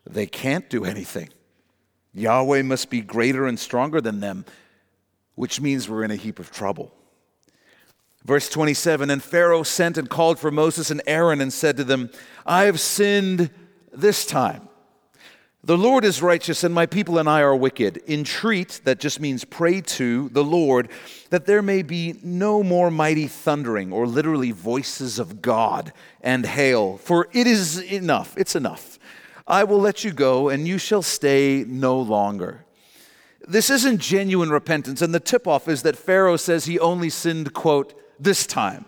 they 0.06 0.26
can't 0.26 0.68
do 0.70 0.84
anything. 0.84 1.30
Yahweh 2.14 2.62
must 2.62 2.88
be 2.88 3.00
greater 3.00 3.46
and 3.46 3.58
stronger 3.58 4.00
than 4.00 4.20
them, 4.20 4.44
which 5.34 5.60
means 5.60 5.88
we're 5.88 6.04
in 6.04 6.10
a 6.10 6.16
heap 6.16 6.38
of 6.38 6.50
trouble. 6.50 6.92
Verse 8.24 8.48
27 8.48 9.10
And 9.10 9.22
Pharaoh 9.22 9.62
sent 9.62 9.98
and 9.98 10.08
called 10.08 10.38
for 10.38 10.50
Moses 10.50 10.90
and 10.90 11.02
Aaron 11.06 11.40
and 11.40 11.52
said 11.52 11.76
to 11.76 11.84
them, 11.84 12.10
I 12.44 12.64
have 12.64 12.80
sinned 12.80 13.50
this 13.92 14.26
time. 14.26 14.68
The 15.66 15.76
Lord 15.76 16.04
is 16.04 16.22
righteous, 16.22 16.62
and 16.62 16.72
my 16.72 16.86
people 16.86 17.18
and 17.18 17.28
I 17.28 17.40
are 17.40 17.56
wicked. 17.56 18.00
Entreat, 18.06 18.80
that 18.84 19.00
just 19.00 19.18
means 19.18 19.44
pray 19.44 19.80
to 19.80 20.28
the 20.28 20.44
Lord, 20.44 20.88
that 21.30 21.46
there 21.46 21.60
may 21.60 21.82
be 21.82 22.14
no 22.22 22.62
more 22.62 22.88
mighty 22.88 23.26
thundering, 23.26 23.92
or 23.92 24.06
literally 24.06 24.52
voices 24.52 25.18
of 25.18 25.42
God, 25.42 25.92
and 26.20 26.46
hail, 26.46 26.98
for 26.98 27.28
it 27.32 27.48
is 27.48 27.80
enough. 27.82 28.32
It's 28.36 28.54
enough. 28.54 29.00
I 29.46 29.64
will 29.64 29.80
let 29.80 30.04
you 30.04 30.12
go, 30.12 30.48
and 30.48 30.66
you 30.66 30.78
shall 30.78 31.02
stay 31.02 31.64
no 31.66 32.00
longer. 32.00 32.64
This 33.46 33.70
isn't 33.70 34.00
genuine 34.00 34.50
repentance, 34.50 35.02
and 35.02 35.14
the 35.14 35.20
tip 35.20 35.46
off 35.46 35.68
is 35.68 35.82
that 35.82 35.96
Pharaoh 35.96 36.37
says 36.37 36.64
he 36.64 36.78
only 36.80 37.11
sinned, 37.11 37.54
quote, 37.54 37.94
this 38.18 38.46
time. 38.46 38.87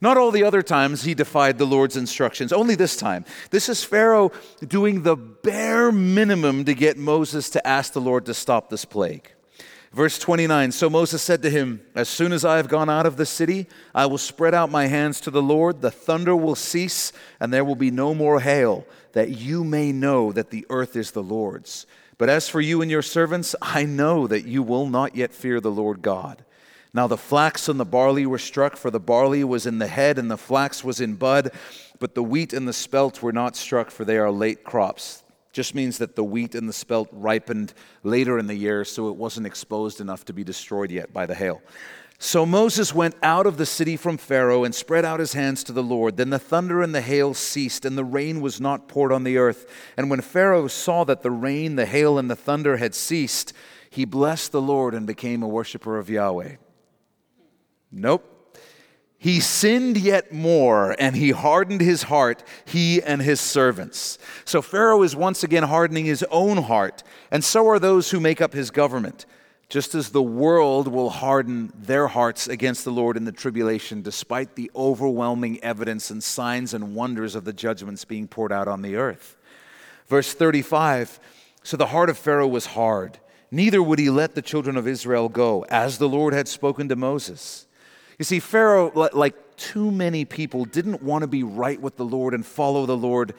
Not 0.00 0.16
all 0.16 0.30
the 0.30 0.44
other 0.44 0.62
times 0.62 1.02
he 1.02 1.14
defied 1.14 1.58
the 1.58 1.66
Lord's 1.66 1.96
instructions, 1.96 2.52
only 2.52 2.76
this 2.76 2.96
time. 2.96 3.24
This 3.50 3.68
is 3.68 3.82
Pharaoh 3.82 4.30
doing 4.66 5.02
the 5.02 5.16
bare 5.16 5.90
minimum 5.90 6.64
to 6.66 6.74
get 6.74 6.96
Moses 6.96 7.50
to 7.50 7.66
ask 7.66 7.92
the 7.92 8.00
Lord 8.00 8.24
to 8.26 8.34
stop 8.34 8.70
this 8.70 8.84
plague. 8.84 9.32
Verse 9.92 10.18
29 10.18 10.70
So 10.70 10.88
Moses 10.88 11.22
said 11.22 11.42
to 11.42 11.50
him, 11.50 11.80
As 11.96 12.08
soon 12.08 12.32
as 12.32 12.44
I 12.44 12.58
have 12.58 12.68
gone 12.68 12.88
out 12.88 13.06
of 13.06 13.16
the 13.16 13.26
city, 13.26 13.66
I 13.94 14.06
will 14.06 14.18
spread 14.18 14.54
out 14.54 14.70
my 14.70 14.86
hands 14.86 15.20
to 15.22 15.30
the 15.30 15.42
Lord, 15.42 15.80
the 15.80 15.90
thunder 15.90 16.36
will 16.36 16.54
cease, 16.54 17.12
and 17.40 17.52
there 17.52 17.64
will 17.64 17.74
be 17.74 17.90
no 17.90 18.14
more 18.14 18.40
hail, 18.40 18.86
that 19.12 19.30
you 19.30 19.64
may 19.64 19.92
know 19.92 20.32
that 20.32 20.50
the 20.50 20.66
earth 20.70 20.96
is 20.96 21.10
the 21.10 21.22
Lord's. 21.22 21.86
But 22.18 22.28
as 22.28 22.48
for 22.48 22.60
you 22.60 22.82
and 22.82 22.90
your 22.90 23.02
servants, 23.02 23.54
I 23.62 23.84
know 23.84 24.26
that 24.26 24.44
you 24.44 24.62
will 24.62 24.88
not 24.88 25.14
yet 25.14 25.32
fear 25.32 25.60
the 25.60 25.70
Lord 25.70 26.02
God. 26.02 26.44
Now 26.92 27.06
the 27.06 27.16
flax 27.16 27.68
and 27.68 27.78
the 27.78 27.84
barley 27.84 28.26
were 28.26 28.38
struck, 28.38 28.76
for 28.76 28.90
the 28.90 28.98
barley 28.98 29.44
was 29.44 29.66
in 29.66 29.78
the 29.78 29.86
head 29.86 30.18
and 30.18 30.30
the 30.30 30.38
flax 30.38 30.82
was 30.82 31.00
in 31.00 31.14
bud, 31.14 31.52
but 32.00 32.14
the 32.14 32.22
wheat 32.22 32.52
and 32.52 32.66
the 32.66 32.72
spelt 32.72 33.22
were 33.22 33.32
not 33.32 33.56
struck, 33.56 33.90
for 33.90 34.04
they 34.04 34.18
are 34.18 34.30
late 34.30 34.64
crops. 34.64 35.22
Just 35.52 35.74
means 35.74 35.98
that 35.98 36.16
the 36.16 36.24
wheat 36.24 36.54
and 36.54 36.68
the 36.68 36.72
spelt 36.72 37.08
ripened 37.12 37.72
later 38.02 38.38
in 38.38 38.46
the 38.46 38.54
year, 38.54 38.84
so 38.84 39.08
it 39.08 39.16
wasn't 39.16 39.46
exposed 39.46 40.00
enough 40.00 40.24
to 40.26 40.32
be 40.32 40.44
destroyed 40.44 40.90
yet 40.90 41.12
by 41.12 41.26
the 41.26 41.34
hail. 41.34 41.62
So 42.20 42.44
Moses 42.44 42.92
went 42.92 43.14
out 43.22 43.46
of 43.46 43.58
the 43.58 43.66
city 43.66 43.96
from 43.96 44.16
Pharaoh 44.16 44.64
and 44.64 44.74
spread 44.74 45.04
out 45.04 45.20
his 45.20 45.34
hands 45.34 45.62
to 45.64 45.72
the 45.72 45.84
Lord. 45.84 46.16
Then 46.16 46.30
the 46.30 46.38
thunder 46.38 46.82
and 46.82 46.92
the 46.92 47.00
hail 47.00 47.32
ceased, 47.32 47.84
and 47.84 47.96
the 47.96 48.04
rain 48.04 48.40
was 48.40 48.60
not 48.60 48.88
poured 48.88 49.12
on 49.12 49.22
the 49.22 49.38
earth. 49.38 49.66
And 49.96 50.10
when 50.10 50.20
Pharaoh 50.20 50.66
saw 50.66 51.04
that 51.04 51.22
the 51.22 51.30
rain, 51.30 51.76
the 51.76 51.86
hail, 51.86 52.18
and 52.18 52.28
the 52.28 52.36
thunder 52.36 52.78
had 52.78 52.96
ceased, 52.96 53.52
he 53.88 54.04
blessed 54.04 54.50
the 54.50 54.60
Lord 54.60 54.94
and 54.94 55.06
became 55.06 55.44
a 55.44 55.48
worshiper 55.48 55.96
of 55.96 56.10
Yahweh. 56.10 56.56
Nope. 57.92 58.34
He 59.16 59.38
sinned 59.38 59.96
yet 59.96 60.32
more, 60.32 60.96
and 60.98 61.14
he 61.14 61.30
hardened 61.30 61.80
his 61.80 62.04
heart, 62.04 62.42
he 62.64 63.00
and 63.00 63.22
his 63.22 63.40
servants. 63.40 64.18
So 64.44 64.60
Pharaoh 64.60 65.02
is 65.02 65.16
once 65.16 65.44
again 65.44 65.64
hardening 65.64 66.04
his 66.04 66.24
own 66.30 66.58
heart, 66.64 67.04
and 67.30 67.44
so 67.44 67.68
are 67.68 67.78
those 67.78 68.10
who 68.10 68.20
make 68.20 68.40
up 68.40 68.52
his 68.52 68.70
government, 68.70 69.24
just 69.68 69.94
as 69.94 70.10
the 70.10 70.22
world 70.22 70.88
will 70.88 71.10
harden 71.10 71.72
their 71.76 72.08
hearts 72.08 72.48
against 72.48 72.84
the 72.84 72.90
Lord 72.90 73.16
in 73.16 73.24
the 73.24 73.32
tribulation, 73.32 74.00
despite 74.00 74.54
the 74.54 74.70
overwhelming 74.74 75.62
evidence 75.62 76.10
and 76.10 76.24
signs 76.24 76.72
and 76.72 76.94
wonders 76.94 77.34
of 77.34 77.44
the 77.44 77.52
judgments 77.52 78.04
being 78.04 78.28
poured 78.28 78.52
out 78.52 78.66
on 78.66 78.80
the 78.80 78.96
earth. 78.96 79.36
Verse 80.06 80.32
35 80.32 81.20
So 81.62 81.76
the 81.76 81.88
heart 81.88 82.08
of 82.08 82.16
Pharaoh 82.16 82.48
was 82.48 82.66
hard, 82.66 83.18
neither 83.50 83.82
would 83.82 83.98
he 83.98 84.08
let 84.08 84.34
the 84.34 84.42
children 84.42 84.76
of 84.76 84.88
Israel 84.88 85.28
go, 85.28 85.66
as 85.68 85.98
the 85.98 86.08
Lord 86.08 86.32
had 86.32 86.48
spoken 86.48 86.88
to 86.88 86.96
Moses. 86.96 87.66
You 88.18 88.24
see, 88.24 88.40
Pharaoh, 88.40 88.90
like 88.94 89.56
too 89.56 89.90
many 89.90 90.24
people, 90.24 90.64
didn't 90.64 91.02
want 91.02 91.22
to 91.22 91.28
be 91.28 91.42
right 91.42 91.80
with 91.80 91.96
the 91.96 92.04
Lord 92.04 92.32
and 92.32 92.44
follow 92.44 92.86
the 92.86 92.96
Lord 92.96 93.34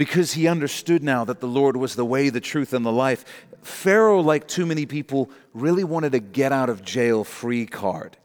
because 0.00 0.32
he 0.32 0.48
understood 0.48 1.02
now 1.02 1.26
that 1.26 1.40
the 1.40 1.46
Lord 1.46 1.76
was 1.76 1.94
the 1.94 2.06
way, 2.06 2.30
the 2.30 2.40
truth, 2.40 2.72
and 2.72 2.86
the 2.86 2.90
life. 2.90 3.24
Pharaoh, 3.62 4.20
like 4.20 4.48
too 4.48 4.66
many 4.66 4.86
people, 4.86 5.30
really 5.54 5.84
wanted 5.84 6.14
a 6.14 6.20
get 6.20 6.52
out 6.52 6.68
of 6.68 6.82
jail 6.82 7.24
free 7.24 7.66
card. 7.66 8.16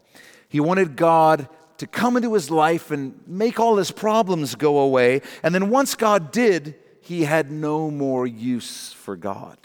He 0.48 0.60
wanted 0.60 0.96
God 0.96 1.48
to 1.78 1.86
come 1.86 2.16
into 2.16 2.34
his 2.34 2.50
life 2.50 2.90
and 2.90 3.20
make 3.26 3.60
all 3.60 3.76
his 3.76 3.90
problems 3.90 4.54
go 4.54 4.78
away. 4.78 5.22
And 5.42 5.54
then 5.54 5.70
once 5.70 5.94
God 5.94 6.32
did, 6.32 6.74
he 7.02 7.24
had 7.24 7.50
no 7.50 7.90
more 7.90 8.26
use 8.26 8.92
for 8.92 9.16
God. 9.16 9.58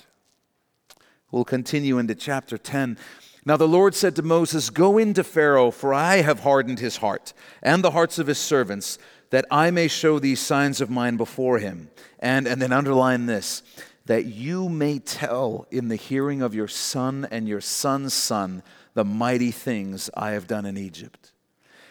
We'll 1.31 1.45
continue 1.45 1.97
into 1.97 2.15
chapter 2.15 2.57
10. 2.57 2.97
Now 3.45 3.57
the 3.57 3.67
Lord 3.67 3.95
said 3.95 4.15
to 4.17 4.21
Moses, 4.21 4.69
Go 4.69 4.97
into 4.97 5.23
Pharaoh, 5.23 5.71
for 5.71 5.93
I 5.93 6.17
have 6.17 6.41
hardened 6.41 6.79
his 6.79 6.97
heart 6.97 7.33
and 7.63 7.83
the 7.83 7.91
hearts 7.91 8.19
of 8.19 8.27
his 8.27 8.37
servants, 8.37 8.99
that 9.29 9.45
I 9.49 9.71
may 9.71 9.87
show 9.87 10.19
these 10.19 10.41
signs 10.41 10.81
of 10.81 10.89
mine 10.89 11.15
before 11.15 11.57
him. 11.57 11.89
And, 12.19 12.45
and 12.47 12.61
then 12.61 12.73
underline 12.73 13.25
this 13.25 13.63
that 14.11 14.25
you 14.25 14.67
may 14.67 14.99
tell 14.99 15.65
in 15.71 15.87
the 15.87 15.95
hearing 15.95 16.41
of 16.41 16.53
your 16.53 16.67
son 16.67 17.25
and 17.31 17.47
your 17.47 17.61
son's 17.61 18.13
son 18.13 18.61
the 18.93 19.05
mighty 19.05 19.51
things 19.51 20.09
I 20.13 20.31
have 20.31 20.47
done 20.47 20.65
in 20.65 20.75
Egypt, 20.75 21.31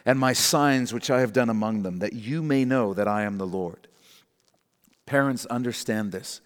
and 0.05 0.19
my 0.19 0.35
signs 0.35 0.93
which 0.93 1.11
I 1.11 1.21
have 1.21 1.33
done 1.33 1.49
among 1.49 1.83
them, 1.83 2.01
that 2.01 2.13
you 2.13 2.43
may 2.43 2.67
know 2.67 2.93
that 2.93 3.09
I 3.09 3.23
am 3.23 3.39
the 3.39 3.47
Lord. 3.47 3.89
Parents, 5.07 5.47
understand 5.47 6.13
this 6.13 6.43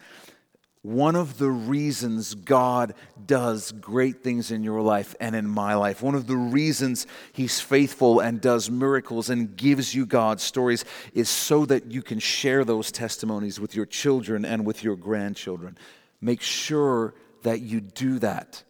one 0.85 1.17
of 1.17 1.39
the 1.39 1.51
reasons 1.51 2.35
God 2.35 2.93
does 3.27 3.73
great 3.73 4.23
things 4.23 4.51
in 4.51 4.63
your 4.63 4.83
life 4.83 5.17
and 5.19 5.35
in 5.35 5.49
my 5.49 5.75
life, 5.77 6.03
one 6.03 6.15
of 6.15 6.27
the 6.27 6.37
reasons 6.37 7.07
He's 7.33 7.59
faithful 7.59 8.21
and 8.21 8.39
does 8.39 8.71
miracles 8.71 9.31
and 9.31 9.57
gives 9.57 9.95
you 9.95 10.05
God's 10.05 10.43
stories 10.43 10.85
is 11.15 11.31
so 11.31 11.65
that 11.65 11.91
you 11.91 12.03
can 12.03 12.19
share 12.19 12.67
those 12.67 12.93
testimonies 12.93 13.59
with 13.59 13.75
your 13.75 13.87
children 13.87 14.45
and 14.45 14.67
with 14.67 14.85
your 14.85 14.95
grandchildren. 14.95 15.79
Make 16.21 16.43
sure 16.43 17.15
that 17.45 17.63
you 17.63 17.81
do 17.81 18.19
that. 18.19 18.63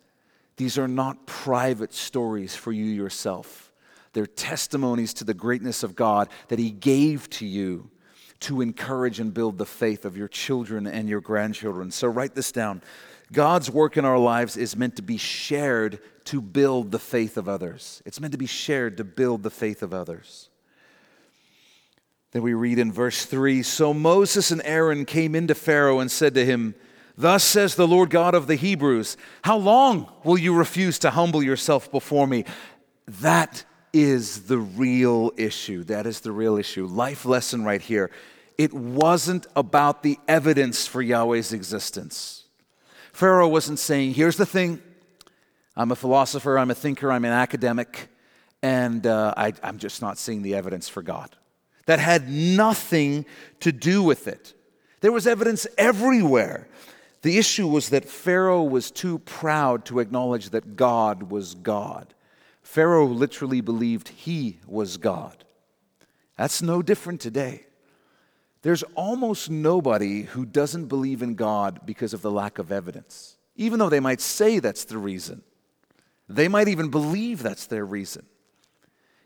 These 0.57 0.79
are 0.79 0.87
not 0.87 1.27
private 1.27 1.93
stories 1.93 2.55
for 2.55 2.71
you 2.71 2.85
yourself, 2.85 3.73
they're 4.13 4.27
testimonies 4.27 5.15
to 5.15 5.25
the 5.25 5.35
greatness 5.35 5.83
of 5.83 5.97
God 5.97 6.29
that 6.47 6.61
He 6.61 6.71
gave 6.71 7.29
to 7.31 7.45
you 7.45 7.91
to 8.45 8.61
encourage 8.61 9.21
and 9.21 9.33
build 9.33 9.59
the 9.59 9.67
faith 9.67 10.05
of 10.05 10.17
your 10.17 10.29
children 10.29 10.87
and 10.87 11.09
your 11.09 11.21
grandchildren. 11.21 11.91
So 11.91 12.09
write 12.09 12.35
this 12.35 12.53
down. 12.53 12.83
God's 13.33 13.71
work 13.71 13.97
in 13.97 14.05
our 14.05 14.19
lives 14.19 14.57
is 14.57 14.77
meant 14.77 14.97
to 14.97 15.03
be 15.03 15.17
shared 15.17 15.99
to 16.27 16.41
build 16.41 16.91
the 16.91 16.99
faith 16.99 17.37
of 17.37 17.49
others. 17.49 18.03
It's 18.07 18.21
meant 18.21 18.33
to 18.33 18.39
be 18.39 18.47
shared 18.47 18.97
to 18.99 19.05
build 19.05 19.43
the 19.43 19.51
faith 19.51 19.83
of 19.83 19.93
others. 19.93 20.49
Then 22.33 22.43
we 22.43 22.55
read 22.55 22.79
in 22.79 22.93
verse 22.93 23.25
3 23.27 23.63
So 23.63 23.95
Moses 23.95 24.51
and 24.51 24.61
Aaron 24.65 25.05
came 25.05 25.35
into 25.35 25.55
Pharaoh 25.55 26.01
and 26.01 26.11
said 26.11 26.35
to 26.35 26.45
him, 26.45 26.75
Thus 27.17 27.45
says 27.45 27.77
the 27.77 27.87
Lord 27.87 28.11
God 28.11 28.35
of 28.35 28.47
the 28.47 28.57
Hebrews, 28.57 29.17
How 29.43 29.57
long 29.57 30.11
will 30.25 30.39
you 30.39 30.55
refuse 30.55 30.99
to 31.01 31.11
humble 31.11 31.43
yourself 31.43 31.91
before 31.91 32.27
me? 32.27 32.45
That 33.07 33.65
is 33.93 34.47
the 34.47 34.59
real 34.59 35.33
issue. 35.37 35.85
That 35.85 36.07
is 36.07 36.21
the 36.21 36.33
real 36.33 36.57
issue. 36.57 36.87
Life 36.87 37.25
lesson 37.25 37.65
right 37.65 37.81
here. 37.81 38.11
It 38.57 38.73
wasn't 38.73 39.47
about 39.57 40.03
the 40.03 40.19
evidence 40.29 40.87
for 40.87 41.03
Yahweh's 41.03 41.53
existence. 41.53 42.45
Pharaoh 43.13 43.49
wasn't 43.49 43.79
saying, 43.79 44.15
here's 44.15 44.37
the 44.37 44.47
thing 44.47 44.83
I'm 45.77 45.91
a 45.91 45.97
philosopher, 45.97 46.59
I'm 46.59 46.71
a 46.71 46.75
thinker, 46.75 47.11
I'm 47.11 47.25
an 47.25 47.33
academic, 47.33 48.09
and 48.63 49.07
uh, 49.07 49.35
I, 49.37 49.53
I'm 49.63 49.79
just 49.79 50.01
not 50.01 50.19
seeing 50.19 50.43
the 50.43 50.55
evidence 50.55 50.89
for 50.89 51.03
God. 51.03 51.35
That 51.87 51.99
had 51.99 52.29
nothing 52.29 53.27
to 53.61 53.73
do 53.73 54.03
with 54.03 54.27
it. 54.27 54.55
There 55.01 55.13
was 55.13 55.27
evidence 55.27 55.67
everywhere. 55.77 56.69
The 57.23 57.39
issue 57.39 57.67
was 57.67 57.89
that 57.91 58.09
Pharaoh 58.09 58.63
was 58.63 58.91
too 58.91 59.19
proud 59.21 59.85
to 59.87 59.99
acknowledge 59.99 60.51
that 60.51 60.77
God 60.77 61.25
was 61.25 61.55
God. 61.55 62.15
Pharaoh 62.63 63.07
literally 63.07 63.61
believed 63.61 64.09
he 64.09 64.61
was 64.67 64.97
God. 64.97 65.45
That's 66.37 66.63
no 66.63 66.83
different 66.83 67.21
today. 67.21 67.67
There's 68.65 68.83
almost 68.95 69.51
nobody 69.51 70.23
who 70.23 70.47
doesn't 70.47 70.87
believe 70.87 71.21
in 71.21 71.35
God 71.35 71.81
because 71.85 72.15
of 72.15 72.23
the 72.23 72.31
lack 72.31 72.59
of 72.59 72.73
evidence, 72.73 73.37
even 73.57 73.79
though 73.79 73.91
they 73.91 74.01
might 74.01 74.23
say 74.23 74.59
that's 74.59 74.87
the 74.87 74.97
reason. 74.97 75.43
They 76.31 76.49
might 76.49 76.69
even 76.69 76.89
believe 76.89 77.43
that's 77.43 77.67
their 77.67 77.85
reason. 77.85 78.25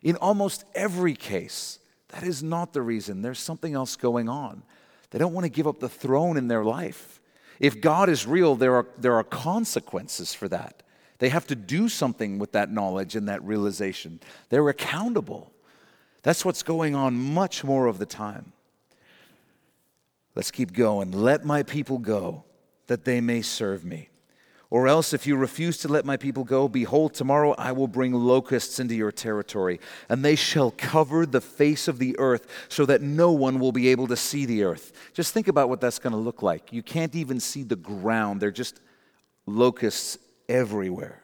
In 0.03 0.17
almost 0.17 0.65
every 0.75 1.15
case, 1.15 1.79
that 2.09 2.25
is 2.25 2.43
not 2.43 2.73
the 2.73 2.83
reason. 2.83 3.23
There's 3.23 3.39
something 3.39 3.75
else 3.75 3.95
going 3.95 4.29
on. 4.29 4.65
They 5.11 5.21
don't 5.21 5.33
want 5.33 5.45
to 5.45 5.51
give 5.51 5.69
up 5.69 5.79
the 5.79 5.89
throne 5.89 6.37
in 6.37 6.49
their 6.49 6.65
life. 6.65 7.21
If 7.61 7.81
God 7.81 8.09
is 8.09 8.27
real, 8.27 8.57
there 8.57 8.75
are, 8.75 8.89
there 8.99 9.15
are 9.15 9.23
consequences 9.23 10.35
for 10.35 10.49
that. 10.49 10.83
They 11.19 11.29
have 11.29 11.47
to 11.47 11.55
do 11.55 11.89
something 11.89 12.41
with 12.41 12.51
that 12.53 12.73
knowledge 12.73 13.15
and 13.15 13.29
that 13.29 13.45
realization. 13.45 14.19
They're 14.49 14.69
accountable. 14.69 15.53
That's 16.25 16.45
what's 16.45 16.65
going 16.65 16.97
on 16.97 17.15
much 17.15 17.63
more 17.63 17.87
of 17.87 17.99
the 17.99 18.07
time. 18.07 18.53
Let's 20.39 20.53
keep 20.53 20.73
going. 20.73 21.11
Let 21.11 21.45
my 21.45 21.65
people 21.65 21.99
go 21.99 22.45
that 22.87 23.05
they 23.05 23.21
may 23.21 23.43
serve 23.43 23.85
me. 23.85 24.09
Or 24.71 24.87
else, 24.87 25.13
if 25.13 25.27
you 25.27 25.35
refuse 25.35 25.79
to 25.79 25.89
let 25.89 26.05
my 26.05 26.17
people 26.17 26.45
go, 26.45 26.69
behold, 26.69 27.13
tomorrow 27.13 27.57
I 27.59 27.73
will 27.73 27.89
bring 27.89 28.13
locusts 28.13 28.79
into 28.79 28.95
your 28.95 29.11
territory, 29.11 29.81
and 30.09 30.25
they 30.25 30.37
shall 30.37 30.71
cover 30.71 31.27
the 31.27 31.41
face 31.41 31.89
of 31.89 31.99
the 31.99 32.17
earth 32.21 32.47
so 32.69 32.87
that 32.87 33.03
no 33.03 33.33
one 33.33 33.59
will 33.59 33.73
be 33.73 33.89
able 33.89 34.07
to 34.07 34.17
see 34.17 34.47
the 34.47 34.63
earth. 34.63 34.93
Just 35.13 35.35
think 35.35 35.49
about 35.49 35.69
what 35.69 35.81
that's 35.81 35.99
going 35.99 36.13
to 36.13 36.17
look 36.17 36.41
like. 36.41 36.73
You 36.73 36.85
can't 36.85 37.17
even 37.17 37.41
see 37.41 37.65
the 37.65 37.75
ground, 37.75 38.41
they're 38.41 38.53
just 38.53 38.81
locusts 39.45 40.19
everywhere 40.49 41.21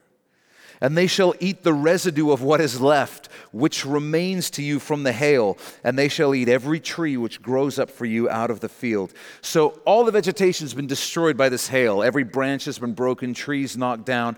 and 0.84 0.98
they 0.98 1.06
shall 1.06 1.34
eat 1.40 1.62
the 1.62 1.72
residue 1.72 2.30
of 2.30 2.42
what 2.42 2.60
is 2.60 2.78
left, 2.78 3.30
which 3.52 3.86
remains 3.86 4.50
to 4.50 4.62
you 4.62 4.78
from 4.78 5.02
the 5.02 5.14
hail, 5.14 5.56
and 5.82 5.98
they 5.98 6.08
shall 6.08 6.34
eat 6.34 6.46
every 6.46 6.78
tree 6.78 7.16
which 7.16 7.40
grows 7.40 7.78
up 7.78 7.90
for 7.90 8.04
you 8.04 8.28
out 8.28 8.50
of 8.50 8.60
the 8.60 8.68
field. 8.68 9.10
So 9.40 9.80
all 9.86 10.04
the 10.04 10.12
vegetation 10.12 10.66
has 10.66 10.74
been 10.74 10.86
destroyed 10.86 11.38
by 11.38 11.48
this 11.48 11.68
hail. 11.68 12.02
Every 12.02 12.22
branch 12.22 12.66
has 12.66 12.78
been 12.78 12.92
broken, 12.92 13.32
trees 13.32 13.78
knocked 13.78 14.04
down. 14.04 14.36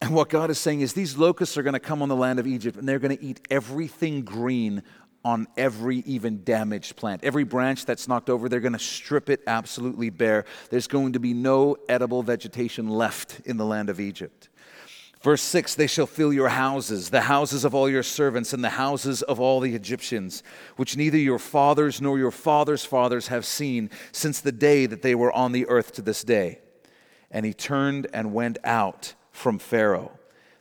And 0.00 0.14
what 0.14 0.30
God 0.30 0.48
is 0.48 0.58
saying 0.58 0.80
is 0.80 0.94
these 0.94 1.18
locusts 1.18 1.58
are 1.58 1.62
going 1.62 1.74
to 1.74 1.78
come 1.78 2.00
on 2.00 2.08
the 2.08 2.16
land 2.16 2.38
of 2.38 2.46
Egypt, 2.46 2.78
and 2.78 2.88
they're 2.88 2.98
going 2.98 3.14
to 3.14 3.22
eat 3.22 3.42
everything 3.50 4.22
green 4.22 4.82
on 5.26 5.46
every 5.58 5.98
even 6.06 6.42
damaged 6.42 6.96
plant. 6.96 7.22
Every 7.22 7.44
branch 7.44 7.84
that's 7.84 8.08
knocked 8.08 8.30
over, 8.30 8.48
they're 8.48 8.60
going 8.60 8.72
to 8.72 8.78
strip 8.78 9.28
it 9.28 9.42
absolutely 9.46 10.08
bare. 10.08 10.46
There's 10.70 10.86
going 10.86 11.12
to 11.12 11.20
be 11.20 11.34
no 11.34 11.76
edible 11.86 12.22
vegetation 12.22 12.88
left 12.88 13.40
in 13.44 13.58
the 13.58 13.66
land 13.66 13.90
of 13.90 14.00
Egypt. 14.00 14.48
Verse 15.26 15.42
6 15.42 15.74
They 15.74 15.88
shall 15.88 16.06
fill 16.06 16.32
your 16.32 16.50
houses, 16.50 17.10
the 17.10 17.22
houses 17.22 17.64
of 17.64 17.74
all 17.74 17.90
your 17.90 18.04
servants, 18.04 18.52
and 18.52 18.62
the 18.62 18.70
houses 18.70 19.22
of 19.22 19.40
all 19.40 19.58
the 19.58 19.74
Egyptians, 19.74 20.44
which 20.76 20.96
neither 20.96 21.18
your 21.18 21.40
fathers 21.40 22.00
nor 22.00 22.16
your 22.16 22.30
fathers' 22.30 22.84
fathers 22.84 23.26
have 23.26 23.44
seen 23.44 23.90
since 24.12 24.40
the 24.40 24.52
day 24.52 24.86
that 24.86 25.02
they 25.02 25.16
were 25.16 25.32
on 25.32 25.50
the 25.50 25.66
earth 25.66 25.90
to 25.94 26.00
this 26.00 26.22
day. 26.22 26.60
And 27.28 27.44
he 27.44 27.52
turned 27.52 28.06
and 28.14 28.34
went 28.34 28.58
out 28.62 29.14
from 29.32 29.58
Pharaoh. 29.58 30.12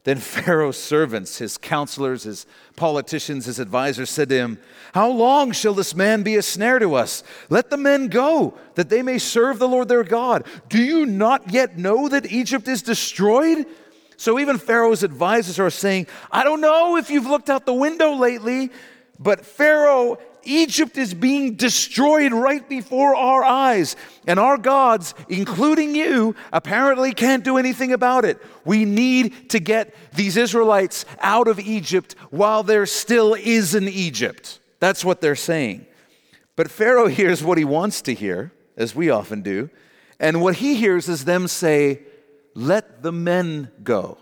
Then 0.04 0.18
Pharaoh's 0.20 0.82
servants, 0.82 1.38
his 1.38 1.60
counselors, 1.60 2.24
his 2.24 2.48
politicians, 2.76 3.46
his 3.46 3.60
advisors 3.60 4.10
said 4.10 4.30
to 4.30 4.36
him, 4.36 4.60
How 4.96 5.12
long 5.12 5.52
shall 5.52 5.76
this 5.76 5.94
man 5.94 6.24
be 6.24 6.38
a 6.38 6.42
snare 6.42 6.80
to 6.80 6.96
us? 6.96 7.22
Let 7.52 7.70
the 7.70 7.78
men 7.78 8.08
go, 8.08 8.58
that 8.74 8.90
they 8.90 9.04
may 9.04 9.20
serve 9.20 9.60
the 9.60 9.68
Lord 9.68 9.90
their 9.90 10.04
God. 10.04 10.44
Do 10.70 10.82
you 10.82 11.06
not 11.06 11.52
yet 11.52 11.78
know 11.78 12.10
that 12.10 12.32
Egypt 12.32 12.68
is 12.68 12.82
destroyed? 12.82 13.68
So 14.18 14.40
even 14.40 14.58
Pharaoh's 14.58 15.04
advisors 15.04 15.60
are 15.60 15.70
saying, 15.70 16.08
I 16.32 16.44
don't 16.44 16.62
know 16.62 16.98
if 16.98 17.10
you've 17.10 17.28
looked 17.28 17.50
out 17.50 17.66
the 17.66 17.74
window 17.74 18.14
lately, 18.14 18.72
but 19.20 19.46
Pharaoh, 19.46 20.18
Egypt 20.44 20.98
is 20.98 21.14
being 21.14 21.56
destroyed 21.56 22.32
right 22.32 22.68
before 22.68 23.16
our 23.16 23.44
eyes. 23.44 23.96
And 24.28 24.40
our 24.40 24.58
gods, 24.58 25.14
including 25.28 25.96
you, 25.96 26.36
apparently 26.54 27.14
can't 27.14 27.44
do 27.44 27.58
anything 27.58 27.92
about 27.92 28.26
it. 28.26 28.42
We 28.64 28.86
need 28.86 29.50
to 29.50 29.60
get 29.60 29.96
these 30.14 30.38
Israelites 30.38 31.06
out 31.20 31.48
of 31.48 31.60
Egypt 31.60 32.16
while 32.30 32.64
there 32.64 32.86
still 32.86 33.34
is 33.34 33.76
an 33.76 33.88
Egypt. 33.88 34.60
That's 34.80 35.04
what 35.04 35.22
they're 35.22 35.36
saying. 35.36 35.86
But 36.56 36.72
Pharaoh 36.72 37.08
hears 37.20 37.44
what 37.44 37.58
he 37.58 37.66
wants 37.66 38.02
to 38.04 38.14
hear, 38.14 38.52
as 38.78 38.96
we 38.96 39.10
often 39.10 39.42
do. 39.42 39.70
And 40.20 40.42
what 40.42 40.56
he 40.58 40.76
hears 40.76 41.10
is 41.10 41.26
them 41.26 41.48
say, 41.48 42.02
let 42.56 43.04
the 43.04 43.12
men 43.12 43.70
go. 43.84 44.18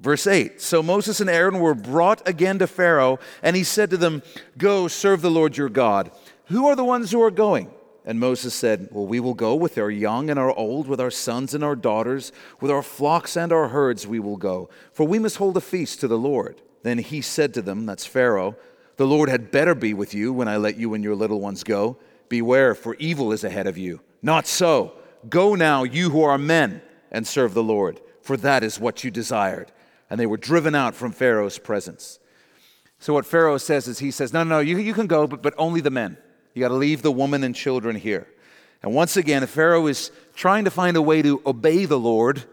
Verse 0.00 0.26
8 0.26 0.60
So 0.60 0.82
Moses 0.82 1.20
and 1.20 1.30
Aaron 1.30 1.60
were 1.60 1.74
brought 1.74 2.26
again 2.28 2.58
to 2.58 2.66
Pharaoh, 2.66 3.18
and 3.42 3.56
he 3.56 3.64
said 3.64 3.90
to 3.90 3.96
them, 3.96 4.22
Go 4.58 4.88
serve 4.88 5.22
the 5.22 5.30
Lord 5.30 5.56
your 5.56 5.68
God. 5.68 6.10
Who 6.46 6.66
are 6.66 6.76
the 6.76 6.84
ones 6.84 7.10
who 7.10 7.22
are 7.22 7.30
going? 7.30 7.70
And 8.04 8.20
Moses 8.20 8.54
said, 8.54 8.88
Well, 8.90 9.06
we 9.06 9.20
will 9.20 9.34
go 9.34 9.54
with 9.54 9.78
our 9.78 9.90
young 9.90 10.30
and 10.30 10.38
our 10.38 10.52
old, 10.52 10.88
with 10.88 11.00
our 11.00 11.10
sons 11.10 11.54
and 11.54 11.62
our 11.62 11.76
daughters, 11.76 12.32
with 12.60 12.70
our 12.70 12.82
flocks 12.82 13.36
and 13.36 13.52
our 13.52 13.68
herds, 13.68 14.06
we 14.06 14.20
will 14.20 14.36
go, 14.36 14.68
for 14.92 15.06
we 15.06 15.18
must 15.18 15.36
hold 15.36 15.56
a 15.56 15.60
feast 15.60 16.00
to 16.00 16.08
the 16.08 16.18
Lord. 16.18 16.60
Then 16.82 16.98
he 16.98 17.20
said 17.20 17.54
to 17.54 17.62
them, 17.62 17.86
That's 17.86 18.06
Pharaoh, 18.06 18.56
the 18.96 19.06
Lord 19.06 19.28
had 19.28 19.50
better 19.50 19.74
be 19.74 19.94
with 19.94 20.14
you 20.14 20.32
when 20.32 20.48
I 20.48 20.56
let 20.56 20.76
you 20.76 20.94
and 20.94 21.04
your 21.04 21.14
little 21.14 21.40
ones 21.40 21.62
go. 21.62 21.98
Beware, 22.28 22.74
for 22.74 22.94
evil 22.96 23.32
is 23.32 23.44
ahead 23.44 23.66
of 23.66 23.78
you. 23.78 24.00
Not 24.22 24.46
so. 24.46 24.92
Go 25.28 25.54
now, 25.54 25.82
you 25.84 26.10
who 26.10 26.22
are 26.22 26.38
men 26.38 26.82
and 27.10 27.26
serve 27.26 27.54
the 27.54 27.62
Lord, 27.62 28.00
for 28.22 28.36
that 28.38 28.62
is 28.62 28.80
what 28.80 29.04
you 29.04 29.10
desired. 29.10 29.72
And 30.10 30.18
they 30.18 30.26
were 30.26 30.36
driven 30.36 30.74
out 30.74 30.94
from 30.94 31.12
Pharaoh's 31.12 31.58
presence. 31.58 32.18
So, 32.98 33.12
what 33.12 33.26
Pharaoh 33.26 33.58
says 33.58 33.86
is, 33.86 33.98
he 33.98 34.10
says, 34.10 34.32
No, 34.32 34.42
no, 34.42 34.56
no, 34.56 34.60
you, 34.60 34.78
you 34.78 34.94
can 34.94 35.06
go, 35.06 35.26
but, 35.26 35.42
but 35.42 35.54
only 35.56 35.80
the 35.80 35.90
men. 35.90 36.16
You 36.54 36.60
got 36.60 36.68
to 36.68 36.74
leave 36.74 37.02
the 37.02 37.12
woman 37.12 37.44
and 37.44 37.54
children 37.54 37.94
here. 37.94 38.26
And 38.82 38.94
once 38.94 39.16
again, 39.16 39.46
Pharaoh 39.46 39.86
is 39.86 40.10
trying 40.34 40.64
to 40.64 40.70
find 40.70 40.96
a 40.96 41.02
way 41.02 41.22
to 41.22 41.42
obey 41.46 41.84
the 41.84 41.98
Lord 41.98 42.44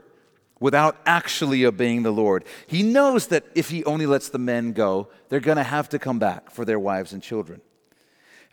without 0.59 0.97
actually 1.05 1.65
obeying 1.65 2.03
the 2.03 2.11
Lord. 2.11 2.45
He 2.67 2.83
knows 2.83 3.27
that 3.27 3.45
if 3.55 3.69
he 3.69 3.83
only 3.85 4.05
lets 4.05 4.29
the 4.29 4.39
men 4.39 4.73
go, 4.73 5.09
they're 5.29 5.39
going 5.39 5.57
to 5.57 5.63
have 5.63 5.89
to 5.89 5.99
come 5.99 6.19
back 6.19 6.49
for 6.49 6.65
their 6.65 6.79
wives 6.79 7.13
and 7.13 7.21
children. 7.21 7.61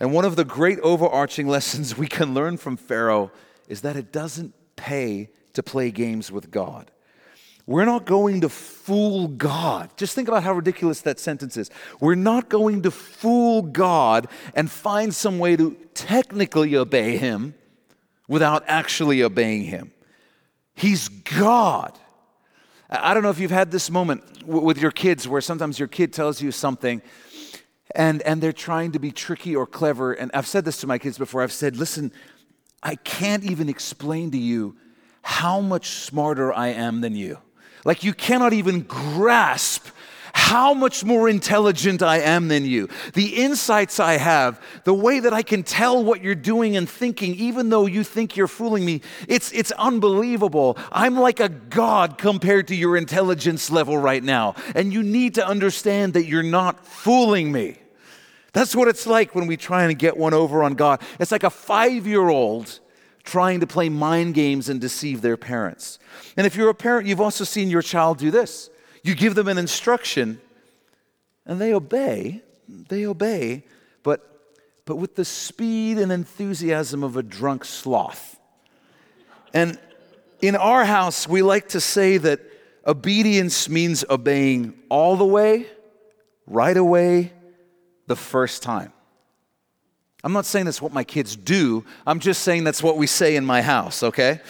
And 0.01 0.13
one 0.13 0.25
of 0.25 0.37
the 0.37 0.45
great 0.45 0.81
overarching 0.81 1.49
lessons 1.57 1.97
we 1.97 2.09
can 2.09 2.35
learn 2.35 2.57
from 2.57 2.77
Pharaoh 2.77 3.31
is 3.69 3.83
that 3.83 3.97
it 3.97 4.13
doesn't 4.13 4.55
pay 4.77 5.31
to 5.55 5.63
play 5.63 5.91
games 5.91 6.31
with 6.31 6.51
God. 6.51 6.91
We're 7.67 7.85
not 7.85 8.07
going 8.07 8.41
to 8.41 8.49
fool 8.49 9.29
God. 9.29 9.91
Just 9.97 10.15
think 10.15 10.27
about 10.27 10.43
how 10.43 10.53
ridiculous 10.53 11.01
that 11.03 11.21
sentence 11.21 11.57
is. 11.57 11.71
We're 12.01 12.17
not 12.17 12.49
going 12.49 12.83
to 12.83 12.91
fool 12.91 13.63
God 13.63 14.27
and 14.55 14.71
find 14.71 15.15
some 15.15 15.39
way 15.39 15.55
to 15.57 15.77
technically 15.95 16.77
obey 16.77 17.17
Him 17.17 17.55
without 18.27 18.65
actually 18.67 19.23
obeying 19.23 19.63
Him. 19.65 19.93
He's 20.75 21.09
God. 21.09 21.97
I 22.91 23.15
don't 23.15 23.23
know 23.23 23.31
if 23.31 23.39
you've 23.39 23.51
had 23.51 23.71
this 23.71 23.91
moment 23.91 24.47
with 24.47 24.79
your 24.79 24.91
kids 24.91 25.29
where 25.29 25.41
sometimes 25.41 25.79
your 25.79 25.89
kid 25.89 26.13
tells 26.13 26.43
you 26.43 26.51
something 26.51 27.01
and, 27.95 28.23
and 28.23 28.43
they're 28.43 28.53
trying 28.53 28.93
to 28.93 28.99
be 28.99 29.13
tricky 29.13 29.55
or 29.55 29.67
clever. 29.67 30.13
And 30.13 30.31
I've 30.35 30.47
said 30.47 30.65
this 30.65 30.79
to 30.79 30.87
my 30.87 30.99
kids 30.99 31.17
before. 31.17 31.43
I've 31.43 31.53
said, 31.53 31.77
listen, 31.77 32.13
I 32.83 32.97
can't 32.97 33.45
even 33.45 33.69
explain 33.69 34.31
to 34.33 34.39
you 34.39 34.77
how 35.23 35.61
much 35.61 35.89
smarter 35.91 36.53
I 36.53 36.69
am 36.69 37.01
than 37.01 37.17
you. 37.17 37.39
Like 37.85 38.05
you 38.05 38.15
cannot 38.15 38.53
even 38.53 38.83
grasp 38.83 39.87
how 40.35 40.73
much 40.73 41.05
more 41.05 41.29
intelligent 41.29 42.03
I 42.03 42.19
am 42.19 42.49
than 42.49 42.65
you. 42.65 42.89
The 43.15 43.43
insights 43.43 44.01
I 44.01 44.15
have, 44.15 44.61
the 44.85 44.95
way 44.95 45.21
that 45.21 45.33
I 45.33 45.43
can 45.43 45.63
tell 45.63 46.03
what 46.03 46.23
you're 46.23 46.35
doing 46.35 46.77
and 46.77 46.89
thinking, 46.89 47.35
even 47.35 47.69
though 47.69 47.87
you 47.87 48.03
think 48.03 48.37
you're 48.37 48.49
fooling 48.49 48.85
me, 48.85 49.03
it's, 49.29 49.53
it's 49.53 49.73
unbelievable. 49.73 50.79
I'm 50.91 51.19
like 51.19 51.41
a 51.41 51.49
god 51.49 52.17
compared 52.19 52.69
to 52.69 52.75
your 52.75 52.97
intelligence 52.97 53.71
level 53.71 53.99
right 53.99 54.23
now. 54.23 54.55
And 54.75 54.93
you 54.93 55.03
need 55.03 55.35
to 55.35 55.47
understand 55.47 56.15
that 56.15 56.25
you're 56.25 56.43
not 56.43 56.87
fooling 56.87 57.53
me. 57.53 57.77
That's 58.53 58.75
what 58.75 58.89
it's 58.89 59.07
like 59.07 59.35
when 59.35 59.47
we 59.47 59.57
try 59.57 59.85
and 59.85 59.99
get 59.99 60.17
one 60.17 60.35
over 60.35 60.63
on 60.63 60.75
God. 60.75 61.01
It's 61.19 61.33
like 61.33 61.45
a 61.45 61.51
five 61.51 62.07
year 62.07 62.29
old 62.29 62.81
trying 63.25 63.61
to 63.61 63.67
play 63.67 63.89
mind 63.89 64.35
games 64.35 64.69
and 64.69 64.81
deceive 64.81 65.23
their 65.23 65.37
parents. 65.37 65.99
And 66.37 66.47
if 66.47 66.57
you're 66.57 66.69
a 66.69 66.75
parent, 66.75 67.07
you've 67.07 67.21
also 67.21 67.45
seen 67.45 67.71
your 67.71 67.83
child 67.83 68.19
do 68.19 68.31
this. 68.31 68.71
You 69.03 69.15
give 69.15 69.35
them 69.35 69.49
an 69.49 69.59
instruction, 69.59 70.41
And 71.47 71.61
they 71.61 71.75
obey, 71.75 72.43
they 72.69 73.05
obey, 73.07 73.65
but, 74.03 74.55
but 74.85 74.97
with 74.97 75.17
the 75.17 75.25
speed 75.25 75.99
and 75.99 76.13
enthusiasm 76.13 77.03
of 77.03 77.17
a 77.17 77.23
drunk 77.23 77.65
sloth. 77.65 78.39
And 79.53 79.79
in 80.41 80.57
our 80.57 80.85
house, 80.85 81.29
we 81.29 81.43
like 81.43 81.69
to 81.71 81.81
say 81.81 82.17
that 82.19 82.41
obedience 82.87 83.69
means 83.69 84.05
obeying 84.09 84.75
all 84.89 85.17
the 85.17 85.25
way, 85.25 85.67
right 86.47 86.77
away, 86.77 87.33
the 88.07 88.17
first 88.17 88.63
time. 88.63 88.93
I'm 90.25 90.33
not 90.33 90.47
saying 90.47 90.67
that's 90.67 90.81
what 90.81 90.93
my 90.93 91.05
kids 91.05 91.35
do, 91.35 91.85
I'm 92.07 92.21
just 92.21 92.43
saying 92.43 92.65
that's 92.65 92.83
what 92.83 92.97
we 92.97 93.07
say 93.07 93.37
in 93.37 93.45
my 93.45 93.63
house, 93.63 94.03
okay? 94.03 94.41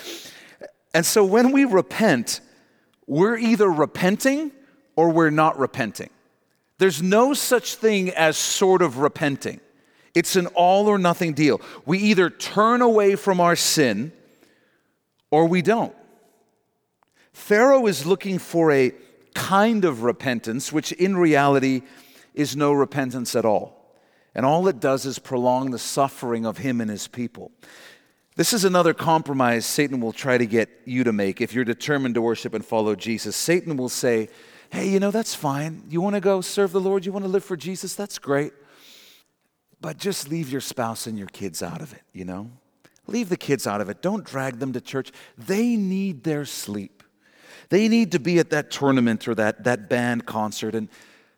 And 0.95 1.05
so 1.07 1.25
when 1.25 1.53
we 1.53 1.65
repent, 1.65 2.41
we're 3.07 3.37
either 3.37 3.71
repenting 3.71 4.53
or 4.97 5.11
we're 5.11 5.31
not 5.31 5.59
repenting. 5.59 6.11
There's 6.79 7.03
no 7.03 7.33
such 7.33 7.77
thing 7.77 8.11
as 8.11 8.37
sort 8.37 8.83
of 8.83 8.99
repenting. 8.99 9.61
It's 10.15 10.37
an 10.37 10.47
all 10.49 10.89
or 10.89 10.99
nothing 10.99 11.33
deal. 11.33 11.61
We 11.87 11.99
either 11.99 12.29
turn 12.29 12.83
away 12.83 13.17
from 13.17 13.41
our 13.41 13.57
sin 13.57 14.13
or 15.31 15.47
we 15.47 15.63
don't. 15.63 15.95
Pharaoh 17.33 17.87
is 17.87 18.05
looking 18.05 18.39
for 18.39 18.71
a 18.71 18.93
kind 19.35 19.85
of 19.85 20.03
repentance, 20.03 20.71
which 20.71 20.93
in 20.93 21.17
reality 21.17 21.83
is 22.35 22.55
no 22.57 22.73
repentance 22.73 23.35
at 23.35 23.47
all. 23.47 23.82
And 24.35 24.47
all 24.47 24.67
it 24.69 24.81
does 24.81 25.05
is 25.05 25.19
prolong 25.19 25.71
the 25.71 25.79
suffering 25.79 26.47
of 26.47 26.59
him 26.59 26.81
and 26.81 26.91
his 26.91 27.09
people. 27.09 27.53
This 28.35 28.55
is 28.55 28.65
another 28.65 28.95
compromise 28.95 29.67
Satan 29.67 30.01
will 30.01 30.13
try 30.13 30.39
to 30.39 30.47
get 30.47 30.71
you 30.87 31.05
to 31.05 31.13
make 31.13 31.41
if 31.41 31.53
you're 31.53 31.67
determined 31.67 32.15
to 32.15 32.23
worship 32.23 32.55
and 32.55 32.65
follow 32.65 32.95
Jesus. 32.95 33.37
Satan 33.37 33.77
will 33.77 33.91
say, 33.91 34.29
Hey, 34.71 34.89
you 34.89 35.01
know, 35.01 35.11
that's 35.11 35.35
fine. 35.35 35.83
You 35.91 36.01
want 36.01 36.15
to 36.15 36.21
go 36.21 36.41
serve 36.41 36.73
the 36.73 36.81
Lord? 36.81 37.05
You 37.05 37.13
want 37.13 37.27
to 37.27 37.31
live 37.31 37.45
for 37.45 37.59
Jesus? 37.59 37.95
That's 37.95 38.19
great. 38.19 38.55
But 39.83 39.99
just 39.99 40.31
leave 40.31 40.49
your 40.49 40.63
spouse 40.63 41.07
and 41.07 41.19
your 41.19 41.27
kids 41.27 41.63
out 41.63 41.83
of 41.83 41.93
it, 41.93 42.01
you 42.15 42.25
know? 42.25 42.51
Leave 43.07 43.29
the 43.29 43.37
kids 43.37 43.67
out 43.67 43.83
of 43.83 43.91
it. 43.91 44.01
Don't 44.01 44.25
drag 44.25 44.61
them 44.61 44.73
to 44.73 44.81
church. 44.81 45.13
They 45.37 45.77
need 45.77 46.25
their 46.25 46.47
sleep. 46.47 47.03
They 47.69 47.89
need 47.89 48.13
to 48.13 48.19
be 48.19 48.39
at 48.39 48.49
that 48.51 48.71
tournament 48.71 49.29
or 49.29 49.35
that, 49.35 49.65
that 49.65 49.91
band 49.91 50.25
concert. 50.25 50.75
And 50.75 50.89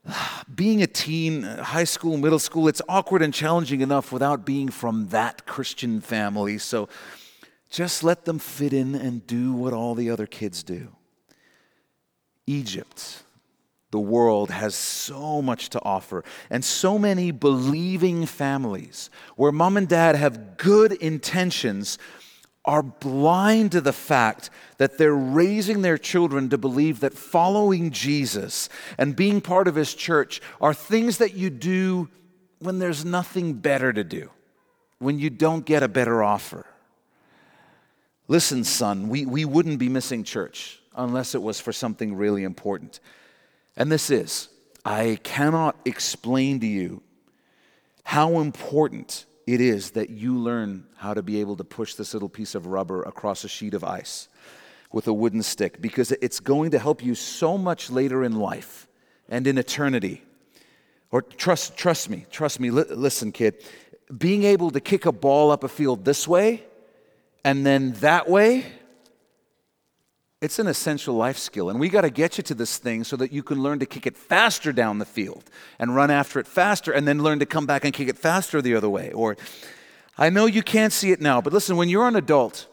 being 0.55 0.83
a 0.83 0.87
teen, 0.87 1.43
high 1.43 1.85
school, 1.85 2.17
middle 2.17 2.39
school, 2.39 2.69
it's 2.69 2.83
awkward 2.89 3.23
and 3.23 3.33
challenging 3.33 3.81
enough 3.81 4.13
without 4.13 4.45
being 4.45 4.69
from 4.69 5.09
that 5.09 5.47
Christian 5.47 6.01
family. 6.01 6.59
So 6.59 6.89
just 7.71 8.05
let 8.05 8.25
them 8.25 8.39
fit 8.39 8.73
in 8.73 8.95
and 8.95 9.27
do 9.27 9.53
what 9.53 9.73
all 9.73 9.95
the 9.95 10.11
other 10.11 10.27
kids 10.27 10.63
do. 10.63 10.89
Egypt, 12.47 13.23
the 13.91 13.99
world, 13.99 14.51
has 14.51 14.75
so 14.75 15.41
much 15.41 15.71
to 15.71 15.83
offer, 15.83 16.23
and 16.51 16.65
so 16.65 16.99
many 16.99 17.31
believing 17.31 18.27
families 18.27 19.09
where 19.37 19.51
mom 19.51 19.77
and 19.77 19.89
dad 19.89 20.15
have 20.15 20.57
good 20.57 20.93
intentions 20.93 21.99
are 22.65 22.83
blind 22.83 23.73
to 23.73 23.81
the 23.81 23.93
fact 23.93 24.49
that 24.79 24.97
they're 24.97 25.15
raising 25.15 25.83
their 25.83 25.99
children 25.99 26.49
to 26.49 26.59
believe 26.59 27.01
that 27.01 27.13
following 27.13 27.91
Jesus 27.91 28.69
and 28.97 29.15
being 29.15 29.41
part 29.41 29.69
of 29.69 29.75
his 29.75 29.95
church 29.95 30.41
are 30.61 30.73
things 30.73 31.19
that 31.19 31.35
you 31.35 31.51
do 31.51 32.09
when 32.61 32.79
there's 32.79 33.05
nothing 33.05 33.53
better 33.55 33.93
to 33.93 34.03
do, 34.03 34.31
when 34.99 35.19
you 35.19 35.29
don't 35.29 35.67
get 35.67 35.83
a 35.83 35.89
better 35.89 36.23
offer. 36.23 36.65
Listen, 38.27 38.65
son, 38.65 39.11
we, 39.11 39.27
we 39.27 39.45
wouldn't 39.45 39.79
be 39.79 39.91
missing 39.91 40.25
church 40.25 40.81
unless 40.97 41.35
it 41.35 41.43
was 41.43 41.61
for 41.61 41.73
something 41.73 42.15
really 42.15 42.45
important. 42.45 43.01
And 43.77 43.93
this 43.93 44.11
is 44.11 44.49
I 44.85 45.19
cannot 45.23 45.77
explain 45.85 46.61
to 46.61 46.67
you 46.67 47.03
how 48.05 48.39
important 48.39 49.27
it 49.47 49.61
is 49.61 49.93
that 49.93 50.11
you 50.11 50.39
learn 50.39 50.87
how 50.97 51.15
to 51.15 51.23
be 51.23 51.41
able 51.41 51.57
to 51.57 51.65
push 51.65 51.95
this 51.95 52.15
little 52.15 52.29
piece 52.29 52.55
of 52.55 52.67
rubber 52.67 53.03
across 53.03 53.45
a 53.45 53.49
sheet 53.49 53.75
of 53.75 53.85
ice 53.85 54.29
with 54.91 55.07
a 55.07 55.13
wooden 55.13 55.43
stick 55.43 55.81
because 55.81 56.13
it's 56.13 56.41
going 56.41 56.71
to 56.71 56.79
help 56.79 57.05
you 57.05 57.15
so 57.15 57.59
much 57.59 57.91
later 57.91 58.25
in 58.25 58.37
life 58.37 58.87
and 59.29 59.47
in 59.47 59.59
eternity. 59.59 60.23
Or 61.11 61.21
trust, 61.23 61.77
trust 61.77 62.09
me, 62.09 62.27
trust 62.31 62.59
me. 62.59 62.71
Li- 62.71 62.85
listen, 62.89 63.33
kid, 63.33 63.63
being 64.17 64.45
able 64.45 64.71
to 64.71 64.81
kick 64.81 65.07
a 65.07 65.13
ball 65.13 65.51
up 65.51 65.65
a 65.65 65.69
field 65.69 66.05
this 66.05 66.27
way 66.27 66.65
and 67.45 67.67
then 67.67 67.93
that 67.95 68.29
way 68.29 68.65
it's 70.45 70.59
an 70.59 70.67
essential 70.67 71.15
life 71.15 71.39
skill, 71.39 71.71
and 71.71 71.81
we 71.81 71.89
got 71.89 72.03
to 72.03 72.11
get 72.11 72.37
you 72.37 72.45
to 72.45 72.55
this 72.55 72.77
thing 72.77 73.03
so 73.03 73.17
that 73.17 73.33
you 73.33 73.43
can 73.43 73.63
learn 73.63 73.79
to 73.79 73.87
kick 73.87 74.07
it 74.07 74.15
faster 74.15 74.75
down 74.75 74.99
the 74.99 75.07
field 75.07 75.43
and 75.79 75.97
run 75.97 76.11
after 76.11 76.39
it 76.39 76.47
faster, 76.47 76.93
and 76.93 77.09
then 77.09 77.23
learn 77.23 77.39
to 77.39 77.47
come 77.47 77.65
back 77.65 77.83
and 77.83 77.95
kick 77.95 78.09
it 78.09 78.19
faster 78.19 78.61
the 78.61 78.75
other 78.75 78.91
way. 78.91 79.11
Or, 79.13 79.39
I 80.19 80.29
know 80.29 80.45
you 80.45 80.63
can't 80.63 80.93
see 80.93 81.13
it 81.13 81.21
now, 81.23 81.41
but 81.41 81.55
listen, 81.55 81.79
when 81.79 81.89
you're 81.89 82.07
an 82.07 82.15
adult, 82.15 82.67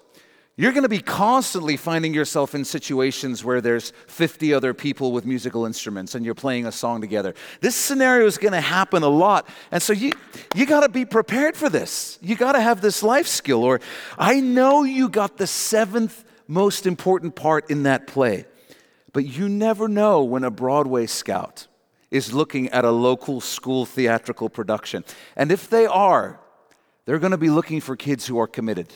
you're 0.58 0.74
going 0.74 0.84
to 0.84 0.90
be 0.90 1.00
constantly 1.00 1.78
finding 1.78 2.14
yourself 2.14 2.54
in 2.54 2.66
situations 2.66 3.42
where 3.42 3.62
there's 3.62 3.94
50 4.08 4.54
other 4.54 4.74
people 4.74 5.14
with 5.14 5.26
musical 5.26 5.66
instruments 5.66 6.14
and 6.14 6.26
you're 6.26 6.36
playing 6.36 6.66
a 6.66 6.74
song 6.74 7.00
together. 7.00 7.34
This 7.62 7.74
scenario 7.74 8.26
is 8.26 8.38
going 8.38 8.52
to 8.52 8.60
happen 8.60 9.02
a 9.02 9.08
lot. 9.08 9.48
And 9.72 9.82
so 9.82 9.94
you, 9.94 10.12
you 10.54 10.66
got 10.66 10.82
to 10.82 10.90
be 10.90 11.06
prepared 11.06 11.56
for 11.56 11.70
this. 11.70 12.20
You 12.22 12.36
got 12.36 12.52
to 12.52 12.62
have 12.62 12.82
this 12.82 13.02
life 13.02 13.28
skill. 13.28 13.64
Or 13.64 13.80
I 14.18 14.42
know 14.42 14.84
you 14.84 15.08
got 15.08 15.38
the 15.38 15.48
seventh 15.48 16.26
most 16.52 16.86
important 16.86 17.34
part 17.34 17.70
in 17.72 17.84
that 17.84 18.08
play. 18.08 18.46
But 19.14 19.26
you 19.26 19.48
never 19.48 19.88
know 19.88 20.24
when 20.24 20.44
a 20.44 20.52
Broadway 20.52 21.06
scout 21.06 21.68
is 22.12 22.34
looking 22.34 22.68
at 22.70 22.84
a 22.84 22.92
local 22.92 23.40
school 23.40 23.86
theatrical 23.86 24.50
production. 24.50 25.06
And 25.38 25.50
if 25.50 25.70
they 25.70 25.86
are, 25.86 26.42
they're 27.06 27.20
going 27.20 27.32
to 27.32 27.38
be 27.38 27.50
looking 27.50 27.80
for 27.80 27.96
kids 27.96 28.28
who 28.28 28.38
are 28.38 28.48
committed. 28.48 28.94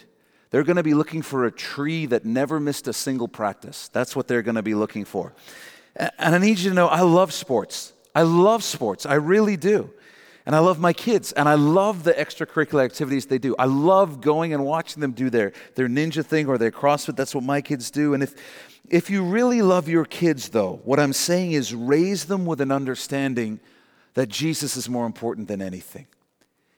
They're 0.51 0.63
going 0.63 0.75
to 0.75 0.83
be 0.83 0.93
looking 0.93 1.21
for 1.21 1.45
a 1.45 1.51
tree 1.51 2.05
that 2.07 2.25
never 2.25 2.59
missed 2.59 2.89
a 2.89 2.93
single 2.93 3.29
practice. 3.29 3.87
That's 3.87 4.15
what 4.15 4.27
they're 4.27 4.41
going 4.41 4.55
to 4.55 4.61
be 4.61 4.75
looking 4.75 5.05
for. 5.05 5.33
And 5.95 6.35
I 6.35 6.37
need 6.37 6.59
you 6.59 6.69
to 6.69 6.75
know 6.75 6.87
I 6.87 7.01
love 7.01 7.31
sports. 7.31 7.93
I 8.13 8.23
love 8.23 8.63
sports. 8.63 9.05
I 9.05 9.15
really 9.15 9.55
do. 9.55 9.91
And 10.45 10.55
I 10.55 10.59
love 10.59 10.79
my 10.79 10.93
kids, 10.93 11.31
and 11.31 11.49
I 11.49 11.55
love 11.55 12.03
the 12.03 12.13
extracurricular 12.13 12.85
activities 12.85 13.25
they 13.25 13.39
do. 13.39 13.55
I 13.57 13.65
love 13.65 14.21
going 14.21 14.53
and 14.53 14.63
watching 14.63 15.01
them 15.01 15.11
do 15.11 15.31
their, 15.31 15.53
their 15.73 15.87
ninja 15.87 16.23
thing 16.23 16.47
or 16.47 16.59
their 16.59 16.71
CrossFit. 16.71 17.15
That's 17.15 17.33
what 17.33 17.43
my 17.43 17.61
kids 17.61 17.89
do. 17.89 18.13
And 18.13 18.21
if, 18.21 18.35
if 18.87 19.09
you 19.09 19.23
really 19.23 19.63
love 19.63 19.89
your 19.89 20.05
kids, 20.05 20.49
though, 20.49 20.81
what 20.83 20.99
I'm 20.99 21.13
saying 21.13 21.53
is 21.53 21.73
raise 21.73 22.25
them 22.25 22.45
with 22.45 22.61
an 22.61 22.71
understanding 22.71 23.59
that 24.13 24.29
Jesus 24.29 24.77
is 24.77 24.87
more 24.87 25.07
important 25.07 25.47
than 25.47 25.63
anything. 25.63 26.05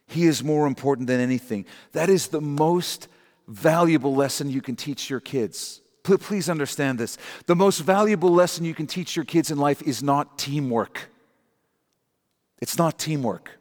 He 0.08 0.26
is 0.26 0.42
more 0.42 0.66
important 0.66 1.08
than 1.08 1.20
anything. 1.20 1.66
That 1.92 2.10
is 2.10 2.28
the 2.28 2.42
most 2.42 3.10
valuable 3.50 4.16
lesson 4.16 4.50
you 4.50 4.62
can 4.62 4.78
teach 4.78 5.10
your 5.10 5.20
kids. 5.20 5.82
Please 6.04 6.50
understand 6.50 7.00
this. 7.00 7.18
The 7.48 7.56
most 7.56 7.80
valuable 7.80 8.34
lesson 8.34 8.64
you 8.64 8.74
can 8.74 8.88
teach 8.88 9.18
your 9.18 9.26
kids 9.26 9.52
in 9.52 9.58
life 9.58 9.82
is 9.82 10.02
not 10.02 10.38
teamwork. 10.38 11.10
It's 12.60 12.78
not 12.78 12.98
teamwork. 12.98 13.52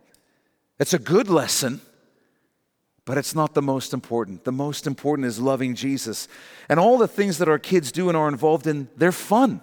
It's 0.79 0.95
a 0.95 0.99
good 0.99 1.29
lesson, 1.29 1.81
but 3.05 3.19
it's 3.19 3.35
not 3.35 3.55
the 3.55 3.63
most 3.63 3.95
important. 3.95 4.45
The 4.45 4.53
most 4.53 4.87
important 4.87 5.27
is 5.27 5.39
loving 5.39 5.75
Jesus. 5.75 6.29
And 6.69 6.81
all 6.81 6.99
the 6.99 7.09
things 7.09 7.39
that 7.39 7.49
our 7.49 7.59
kids 7.59 7.93
do 7.93 8.09
and 8.09 8.17
are 8.17 8.29
involved 8.29 8.67
in, 8.67 8.89
they're 8.97 9.13
fun. 9.13 9.61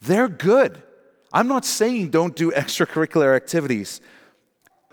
They're 0.00 0.28
good. 0.28 0.82
I'm 1.32 1.48
not 1.48 1.64
saying 1.64 2.10
don't 2.10 2.34
do 2.34 2.50
extracurricular 2.56 3.34
activities. 3.34 4.00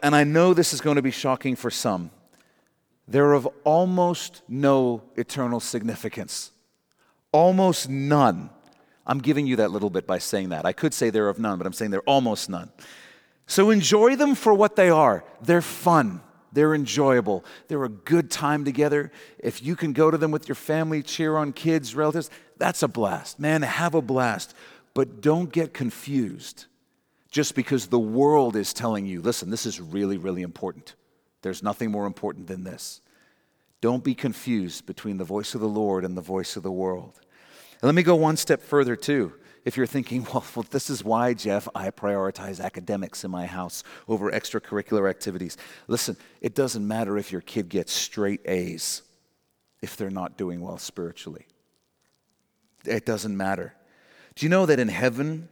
And 0.03 0.15
I 0.15 0.23
know 0.23 0.53
this 0.53 0.73
is 0.73 0.82
going 0.82 0.97
to 0.97 1.01
be 1.01 1.11
shocking 1.11 1.55
for 1.55 1.71
some. 1.71 2.11
They're 3.07 3.34
of 3.34 3.47
almost 3.63 4.41
no 4.47 5.03
eternal 5.15 5.59
significance. 5.59 6.51
Almost 7.32 7.88
none. 7.88 8.49
I'm 9.05 9.19
giving 9.19 9.45
you 9.45 9.57
that 9.57 9.69
little 9.69 9.91
bit 9.91 10.07
by 10.07 10.17
saying 10.17 10.49
that. 10.49 10.65
I 10.65 10.73
could 10.73 10.93
say 10.93 11.11
they're 11.11 11.30
of 11.30 11.38
none, 11.38 11.59
but 11.59 11.67
I'm 11.67 11.73
saying 11.73 11.91
they're 11.91 12.01
almost 12.01 12.49
none. 12.49 12.71
So 13.48 13.70
enjoy 13.70 14.16
them 14.16 14.36
for 14.36 14.54
what 14.54 14.76
they 14.76 14.89
are. 14.89 15.24
They're 15.41 15.62
fun. 15.62 16.22
They're 16.52 16.74
enjoyable. 16.74 17.43
They're 17.68 17.84
a 17.84 17.89
good 17.89 18.32
time 18.32 18.66
together. 18.66 19.12
If 19.39 19.62
you 19.62 19.76
can 19.76 19.93
go 19.93 20.10
to 20.10 20.18
them 20.18 20.32
with 20.32 20.48
your 20.48 20.56
family, 20.56 21.04
cheer 21.04 21.36
on 21.36 21.54
kids, 21.54 21.96
relatives, 21.96 22.30
that's 22.58 22.82
a 22.82 22.88
blast. 22.88 23.39
Man, 23.39 23.62
have 23.62 23.93
a 23.93 24.02
blast. 24.02 24.56
But 24.93 25.22
don't 25.22 25.52
get 25.52 25.74
confused 25.74 26.66
just 27.30 27.54
because 27.54 27.88
the 27.88 28.00
world 28.00 28.56
is 28.56 28.72
telling 28.74 29.06
you, 29.06 29.22
listen, 29.22 29.50
this 29.50 29.66
is 29.66 29.82
really, 29.82 30.18
really 30.18 30.41
important. 30.41 30.96
There's 31.41 31.62
nothing 31.62 31.91
more 31.91 32.06
important 32.06 32.48
than 32.48 32.64
this. 32.64 33.02
Don't 33.82 34.04
be 34.04 34.16
confused 34.16 34.86
between 34.86 35.18
the 35.18 35.26
voice 35.26 35.54
of 35.54 35.62
the 35.62 35.68
Lord 35.68 36.06
and 36.06 36.16
the 36.16 36.22
voice 36.22 36.56
of 36.56 36.64
the 36.64 36.72
world. 36.72 37.20
And 37.74 37.84
let 37.84 37.93
me 37.93 38.04
go 38.04 38.16
one 38.16 38.38
step 38.38 38.62
further, 38.62 38.96
too 38.96 39.34
if 39.66 39.76
you're 39.76 39.88
thinking, 39.88 40.24
well, 40.34 40.45
well, 40.55 40.66
this 40.70 40.89
is 40.89 41.03
why, 41.03 41.34
Jeff, 41.34 41.68
I 41.76 41.89
prioritize 41.89 42.61
academics 42.61 43.24
in 43.24 43.32
my 43.32 43.47
house 43.47 43.84
over 44.07 44.32
extracurricular 44.32 45.09
activities. 45.09 45.57
Listen, 45.88 46.16
it 46.39 46.55
doesn't 46.55 46.88
matter 46.88 47.18
if 47.18 47.32
your 47.32 47.41
kid 47.41 47.68
gets 47.68 47.91
straight 47.91 48.41
A's 48.45 49.01
if 49.82 49.97
they're 49.97 50.09
not 50.09 50.38
doing 50.38 50.61
well 50.61 50.78
spiritually. 50.78 51.47
It 52.86 53.05
doesn't 53.05 53.36
matter. 53.36 53.74
Do 54.36 54.45
you 54.45 54.49
know 54.49 54.66
that 54.66 54.80
in 54.80 54.88
heaven, 54.88 55.49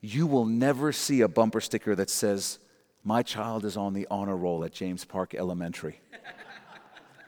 you 0.00 0.26
will 0.26 0.44
never 0.44 0.92
see 0.92 1.20
a 1.20 1.28
bumper 1.28 1.60
sticker 1.60 1.94
that 1.96 2.10
says, 2.10 2.58
My 3.02 3.22
child 3.22 3.64
is 3.64 3.76
on 3.76 3.92
the 3.92 4.06
honor 4.10 4.36
roll 4.36 4.64
at 4.64 4.72
James 4.72 5.04
Park 5.04 5.34
Elementary. 5.34 6.00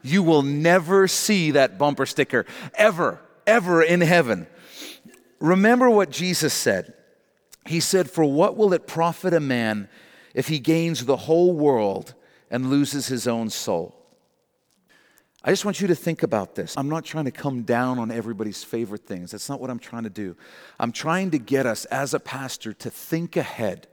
you 0.03 0.23
will 0.23 0.43
never 0.43 1.09
see 1.09 1.53
that 1.53 1.79
bumper 1.79 2.07
sticker 2.07 2.47
ever, 2.75 3.21
ever 3.47 3.83
in 3.83 4.01
heaven. 4.01 4.47
Remember 5.41 5.89
what 5.89 6.11
Jesus 6.11 6.53
said. 6.53 6.95
He 7.67 7.81
said, 7.81 8.11
For 8.11 8.25
what 8.25 8.57
will 8.57 8.73
it 8.73 8.87
profit 8.87 9.35
a 9.35 9.41
man 9.41 9.89
if 10.35 10.49
he 10.49 10.59
gains 10.59 11.05
the 11.05 11.17
whole 11.17 11.53
world 11.53 12.15
and 12.51 12.71
loses 12.71 13.07
his 13.07 13.27
own 13.29 13.51
soul? 13.51 13.95
I 15.45 15.51
just 15.51 15.65
want 15.65 15.81
you 15.81 15.87
to 15.87 15.95
think 15.95 16.23
about 16.23 16.57
this. 16.57 16.77
I'm 16.77 16.89
not 16.89 17.05
trying 17.05 17.27
to 17.27 17.31
come 17.31 17.63
down 17.63 17.99
on 17.99 18.11
everybody's 18.11 18.65
favorite 18.65 19.07
things. 19.07 19.31
That's 19.31 19.49
not 19.49 19.61
what 19.61 19.71
I'm 19.71 19.79
trying 19.79 20.03
to 20.03 20.11
do. 20.11 20.37
I'm 20.81 20.93
trying 20.93 21.31
to 21.31 21.39
get 21.39 21.65
us 21.65 21.85
as 21.87 22.13
a 22.13 22.21
pastor 22.21 22.73
to 22.73 22.91
think 22.91 23.37
ahead 23.37 23.87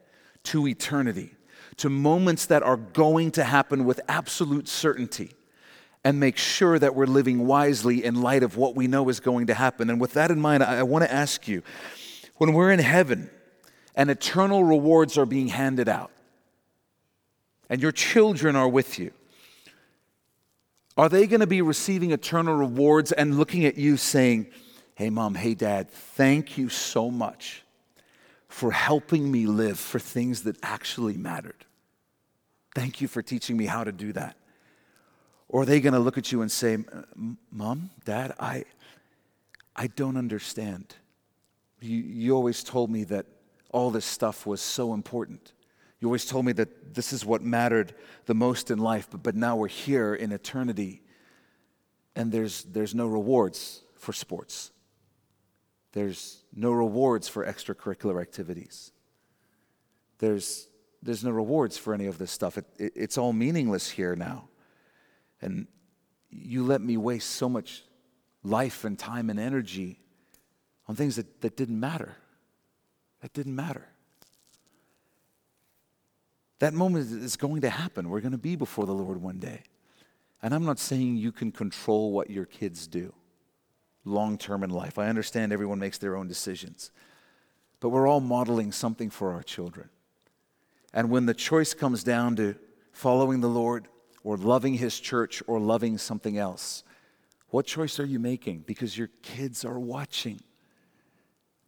to 0.45 0.67
eternity, 0.67 1.35
to 1.77 1.89
moments 1.89 2.45
that 2.47 2.63
are 2.63 2.77
going 2.77 3.31
to 3.31 3.43
happen 3.43 3.85
with 3.85 3.99
absolute 4.07 4.67
certainty, 4.67 5.31
and 6.05 6.19
make 6.19 6.37
sure 6.37 6.77
that 6.77 6.93
we're 6.93 7.07
living 7.07 7.47
wisely 7.47 8.05
in 8.05 8.21
light 8.21 8.43
of 8.43 8.55
what 8.55 8.75
we 8.75 8.85
know 8.85 9.09
is 9.09 9.19
going 9.19 9.47
to 9.47 9.55
happen. 9.55 9.89
And 9.89 9.99
with 9.99 10.13
that 10.13 10.29
in 10.29 10.39
mind, 10.39 10.61
I, 10.61 10.83
want 10.83 11.03
to 11.03 11.11
ask 11.11 11.47
you 11.47 11.63
when 12.35 12.53
we're 12.53 12.71
in 12.71 12.77
heaven 12.79 13.27
and 13.95 14.11
eternal 14.11 14.63
rewards 14.63 15.17
are 15.17 15.25
being 15.25 15.47
handed 15.47 15.89
out, 15.89 16.11
and 17.71 17.81
your 17.81 17.91
children 17.91 18.55
are 18.55 18.69
with 18.69 18.99
you, 18.99 19.11
are 20.95 21.09
they 21.09 21.25
going 21.25 21.39
to 21.39 21.47
be 21.47 21.63
receiving 21.63 22.11
eternal 22.11 22.55
rewards 22.55 23.11
and 23.11 23.35
looking 23.35 23.65
at 23.65 23.75
you 23.75 23.97
saying, 23.97 24.45
Hey, 24.93 25.09
mom, 25.09 25.33
hey, 25.33 25.55
dad, 25.55 25.89
thank 25.89 26.57
you 26.57 26.69
so 26.69 27.09
much 27.09 27.63
for 28.47 28.71
helping 28.71 29.29
me 29.29 29.45
live 29.45 29.77
for 29.77 29.99
things 29.99 30.43
that 30.43 30.55
actually 30.61 31.17
mattered? 31.17 31.65
Thank 32.75 33.01
you 33.01 33.07
for 33.07 33.21
teaching 33.21 33.57
me 33.57 33.65
how 33.65 33.83
to 33.83 33.91
do 33.91 34.13
that. 34.13 34.37
Or 35.55 35.61
are 35.61 35.65
they 35.65 35.79
going 35.79 35.93
to 35.93 35.99
look 35.99 36.17
at 36.17 36.33
you 36.33 36.41
and 36.41 36.51
say, 36.51 36.77
Mom, 37.49 37.89
Dad, 38.03 38.33
I, 38.37 38.65
I 39.73 39.87
don't 39.87 40.17
understand. 40.17 40.93
You, 41.79 41.97
you 41.97 42.35
always 42.35 42.61
told 42.61 42.91
me 42.91 43.05
that 43.05 43.25
all 43.71 43.89
this 43.89 44.03
stuff 44.03 44.45
was 44.45 44.59
so 44.59 44.93
important. 44.93 45.53
You 46.01 46.09
always 46.09 46.25
told 46.25 46.43
me 46.43 46.51
that 46.51 46.93
this 46.93 47.13
is 47.13 47.23
what 47.23 47.41
mattered 47.41 47.95
the 48.25 48.33
most 48.33 48.69
in 48.69 48.79
life, 48.79 49.07
but, 49.09 49.23
but 49.23 49.33
now 49.33 49.55
we're 49.55 49.69
here 49.69 50.13
in 50.13 50.33
eternity 50.33 51.01
and 52.17 52.33
there's, 52.33 52.63
there's 52.63 52.93
no 52.93 53.07
rewards 53.07 53.81
for 53.95 54.11
sports. 54.11 54.71
There's 55.93 56.43
no 56.53 56.71
rewards 56.71 57.29
for 57.29 57.45
extracurricular 57.45 58.21
activities. 58.21 58.91
There's, 60.17 60.67
there's 61.01 61.23
no 61.23 61.31
rewards 61.31 61.77
for 61.77 61.93
any 61.93 62.07
of 62.07 62.17
this 62.17 62.31
stuff. 62.31 62.57
It, 62.57 62.65
it, 62.77 62.91
it's 62.93 63.17
all 63.17 63.31
meaningless 63.31 63.89
here 63.89 64.17
now. 64.17 64.49
And 65.41 65.67
you 66.29 66.63
let 66.63 66.81
me 66.81 66.97
waste 66.97 67.31
so 67.31 67.47
much 67.47 67.83
life 68.43 68.85
and 68.85 68.97
time 68.97 69.29
and 69.29 69.39
energy 69.39 69.99
on 70.87 70.95
things 70.95 71.15
that, 71.15 71.41
that 71.41 71.57
didn't 71.57 71.79
matter. 71.79 72.15
That 73.21 73.33
didn't 73.33 73.55
matter. 73.55 73.87
That 76.59 76.73
moment 76.73 77.11
is 77.11 77.35
going 77.35 77.61
to 77.61 77.69
happen. 77.69 78.09
We're 78.09 78.21
going 78.21 78.31
to 78.31 78.37
be 78.37 78.55
before 78.55 78.85
the 78.85 78.93
Lord 78.93 79.21
one 79.21 79.39
day. 79.39 79.63
And 80.41 80.53
I'm 80.53 80.65
not 80.65 80.79
saying 80.79 81.17
you 81.17 81.31
can 81.31 81.51
control 81.51 82.11
what 82.11 82.29
your 82.29 82.45
kids 82.45 82.87
do 82.87 83.13
long 84.05 84.37
term 84.37 84.63
in 84.63 84.69
life. 84.69 84.97
I 84.97 85.07
understand 85.07 85.51
everyone 85.51 85.79
makes 85.79 85.97
their 85.97 86.15
own 86.15 86.27
decisions. 86.27 86.91
But 87.79 87.89
we're 87.89 88.07
all 88.07 88.21
modeling 88.21 88.71
something 88.71 89.09
for 89.09 89.33
our 89.33 89.43
children. 89.43 89.89
And 90.93 91.09
when 91.09 91.25
the 91.25 91.33
choice 91.33 91.73
comes 91.73 92.03
down 92.03 92.35
to 92.37 92.55
following 92.93 93.41
the 93.41 93.49
Lord 93.49 93.87
or 94.25 94.35
loving 94.35 94.73
His 94.73 94.99
church 94.99 95.41
or 95.47 95.59
loving 95.59 95.97
something 95.97 96.37
else, 96.37 96.83
what 97.51 97.67
choice 97.67 97.99
are 97.99 98.05
you 98.05 98.19
making? 98.19 98.65
Because 98.65 98.97
your 98.97 99.09
kids 99.21 99.63
are 99.63 99.79
watching, 99.79 100.41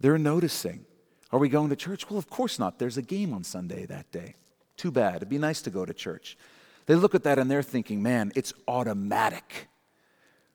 they're 0.02 0.18
noticing. 0.18 0.84
Are 1.32 1.40
we 1.40 1.50
going 1.50 1.70
to 1.70 1.76
church? 1.76 2.10
Well, 2.10 2.18
of 2.18 2.30
course 2.30 2.58
not. 2.58 2.80
There's 2.80 2.98
a 2.98 3.02
game 3.02 3.34
on 3.34 3.44
Sunday 3.44 3.86
that 3.86 4.12
day. 4.12 4.36
Too 4.78 4.92
bad. 4.92 5.18
It'd 5.18 5.30
be 5.30 5.38
nice 5.38 5.62
to 5.64 5.70
go 5.70 5.86
to 5.86 5.94
church. 5.94 6.38
They 6.86 6.96
look 6.96 7.16
at 7.16 7.24
that 7.24 7.38
and 7.38 7.52
they're 7.52 7.64
thinking, 7.64 8.02
man, 8.02 8.32
it's 8.34 8.54
automatic. 8.68 9.68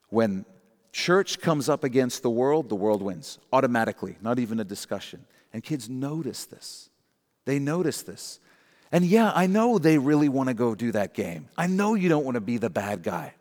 When 0.09 0.47
church 0.91 1.41
comes 1.41 1.69
up 1.69 1.85
against 1.85 2.23
the 2.23 2.31
world, 2.31 2.69
the 2.69 2.75
world 2.75 3.03
wins 3.03 3.39
automatically, 3.53 4.17
not 4.23 4.39
even 4.39 4.61
a 4.61 4.65
discussion. 4.65 5.27
And 5.53 5.63
kids 5.63 5.91
notice 5.91 6.47
this. 6.47 6.89
They 7.45 7.59
notice 7.59 8.03
this. 8.03 8.41
And 8.93 9.07
yeah, 9.07 9.33
I 9.35 9.47
know 9.47 9.79
they 9.79 9.97
really 9.97 10.29
want 10.29 10.51
to 10.51 10.55
go 10.55 10.75
do 10.75 10.93
that 10.93 11.15
game. 11.15 11.49
I 11.57 11.67
know 11.67 11.95
you 11.95 12.11
don't 12.11 12.25
want 12.25 12.35
to 12.35 12.43
be 12.43 12.59
the 12.59 12.71
bad 12.71 13.03
guy. 13.03 13.35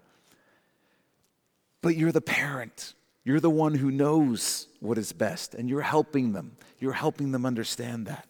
But 1.82 1.98
you're 1.98 2.14
the 2.14 2.22
parent. 2.22 2.94
You're 3.26 3.42
the 3.42 3.50
one 3.50 3.76
who 3.76 3.92
knows 3.92 4.68
what 4.80 4.98
is 4.98 5.12
best, 5.12 5.54
and 5.54 5.70
you're 5.70 5.82
helping 5.82 6.32
them. 6.32 6.56
You're 6.80 6.94
helping 6.94 7.32
them 7.32 7.46
understand 7.46 8.08
that. 8.08 8.28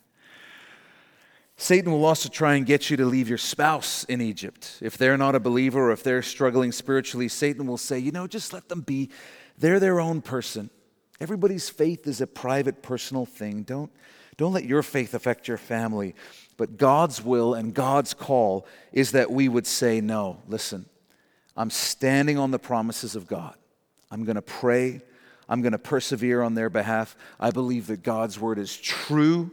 Satan 1.58 1.92
will 1.92 2.06
also 2.06 2.28
try 2.28 2.56
and 2.56 2.66
get 2.66 2.90
you 2.90 2.98
to 2.98 3.06
leave 3.06 3.30
your 3.30 3.38
spouse 3.38 4.04
in 4.06 4.20
Egypt. 4.20 4.80
If 4.82 4.98
they're 4.98 5.18
not 5.18 5.36
a 5.36 5.40
believer 5.40 5.90
or 5.90 5.92
if 5.92 6.02
they're 6.02 6.24
struggling 6.24 6.72
spiritually, 6.72 7.28
Satan 7.28 7.68
will 7.68 7.78
say, 7.78 8.00
you 8.00 8.12
know, 8.12 8.26
just 8.26 8.52
let 8.52 8.68
them 8.68 8.82
be. 8.82 9.12
They're 9.60 9.80
their 9.80 10.00
own 10.00 10.24
person. 10.24 10.72
Everybody's 11.20 11.70
faith 11.70 12.08
is 12.08 12.20
a 12.20 12.26
private, 12.26 12.82
personal 12.82 13.28
thing. 13.28 13.62
Don't, 13.62 13.92
don't 14.38 14.54
let 14.54 14.66
your 14.66 14.82
faith 14.82 15.14
affect 15.14 15.48
your 15.48 15.58
family. 15.58 16.16
But 16.62 16.78
God's 16.78 17.26
will 17.26 17.56
and 17.56 17.74
God's 17.74 18.14
call 18.14 18.68
is 18.92 19.14
that 19.14 19.32
we 19.32 19.50
would 19.50 19.66
say, 19.66 20.00
no, 20.00 20.38
listen, 20.48 20.86
I'm 21.58 21.72
standing 21.72 22.38
on 22.38 22.52
the 22.52 22.60
promises 22.60 23.16
of 23.16 23.26
God. 23.26 23.56
I'm 24.12 24.26
going 24.26 24.36
to 24.36 24.44
pray. 24.44 25.02
I'm 25.50 25.64
going 25.64 25.72
to 25.72 25.80
persevere 25.80 26.44
on 26.44 26.54
their 26.54 26.70
behalf. 26.70 27.18
I 27.40 27.50
believe 27.50 27.88
that 27.88 28.04
God's 28.04 28.40
word 28.40 28.60
is 28.60 28.78
true 28.78 29.50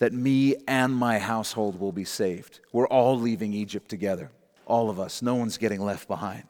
that 0.00 0.12
me 0.12 0.56
and 0.66 0.92
my 0.92 1.20
household 1.20 1.78
will 1.78 1.92
be 1.92 2.02
saved. 2.02 2.58
We're 2.72 2.88
all 2.88 3.16
leaving 3.16 3.52
Egypt 3.52 3.88
together, 3.88 4.32
all 4.66 4.90
of 4.90 4.98
us. 4.98 5.22
No 5.22 5.36
one's 5.36 5.58
getting 5.58 5.80
left 5.80 6.08
behind. 6.08 6.42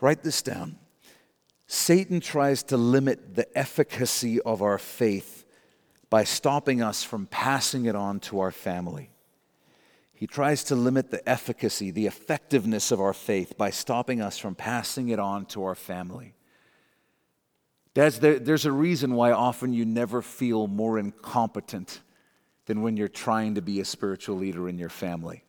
Write 0.00 0.22
this 0.22 0.40
down. 0.40 0.78
Satan 1.66 2.20
tries 2.20 2.62
to 2.62 2.76
limit 2.76 3.34
the 3.34 3.58
efficacy 3.58 4.40
of 4.42 4.62
our 4.62 4.78
faith 4.78 5.43
by 6.14 6.22
stopping 6.22 6.80
us 6.80 7.02
from 7.02 7.26
passing 7.26 7.86
it 7.86 7.96
on 7.96 8.20
to 8.20 8.38
our 8.38 8.52
family. 8.52 9.10
He 10.12 10.28
tries 10.28 10.62
to 10.66 10.76
limit 10.76 11.10
the 11.10 11.28
efficacy, 11.28 11.90
the 11.90 12.06
effectiveness 12.06 12.92
of 12.92 13.00
our 13.00 13.12
faith 13.12 13.58
by 13.58 13.70
stopping 13.70 14.20
us 14.20 14.38
from 14.38 14.54
passing 14.54 15.08
it 15.08 15.18
on 15.18 15.44
to 15.46 15.64
our 15.64 15.74
family. 15.74 16.36
Dads, 17.94 18.20
there, 18.20 18.38
there's 18.38 18.64
a 18.64 18.70
reason 18.70 19.14
why 19.14 19.32
often 19.32 19.72
you 19.72 19.84
never 19.84 20.22
feel 20.22 20.68
more 20.68 21.00
incompetent 21.00 22.00
than 22.66 22.82
when 22.82 22.96
you're 22.96 23.08
trying 23.08 23.56
to 23.56 23.60
be 23.60 23.80
a 23.80 23.84
spiritual 23.84 24.36
leader 24.36 24.68
in 24.68 24.78
your 24.78 24.90
family. 24.90 25.42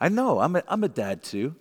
I 0.00 0.08
know, 0.08 0.38
I'm 0.38 0.56
a, 0.56 0.62
I'm 0.66 0.82
a 0.82 0.88
dad 0.88 1.22
too. 1.24 1.56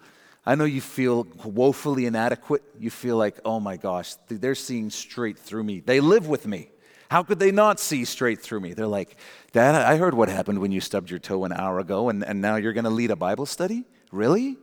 I 0.46 0.56
know 0.56 0.64
you 0.64 0.80
feel 0.80 1.28
woefully 1.44 2.06
inadequate. 2.06 2.64
You 2.80 2.90
feel 2.90 3.18
like, 3.18 3.38
oh 3.44 3.60
my 3.60 3.76
gosh, 3.76 4.16
they're 4.30 4.56
seeing 4.56 4.92
straight 4.92 5.38
through 5.38 5.66
me. 5.66 5.82
They 5.82 6.00
live 6.00 6.30
with 6.30 6.48
me. 6.48 6.70
How 7.10 7.24
could 7.24 7.40
they 7.40 7.52
not 7.52 7.80
see 7.80 8.06
straight 8.06 8.42
through 8.42 8.62
me? 8.62 8.74
They're 8.74 8.88
like, 8.88 9.18
Dad, 9.52 9.76
I 9.76 9.98
heard 9.98 10.14
what 10.14 10.30
happened 10.30 10.60
when 10.60 10.72
you 10.72 10.82
stubbed 10.82 11.10
your 11.10 11.20
toe 11.20 11.46
an 11.46 11.54
hour 11.54 11.80
ago, 11.80 12.10
and, 12.10 12.24
and 12.24 12.42
now 12.42 12.56
you're 12.56 12.74
going 12.74 12.86
to 12.86 12.90
lead 12.90 13.12
a 13.12 13.16
Bible 13.16 13.46
study? 13.46 13.86
Really? 14.12 14.58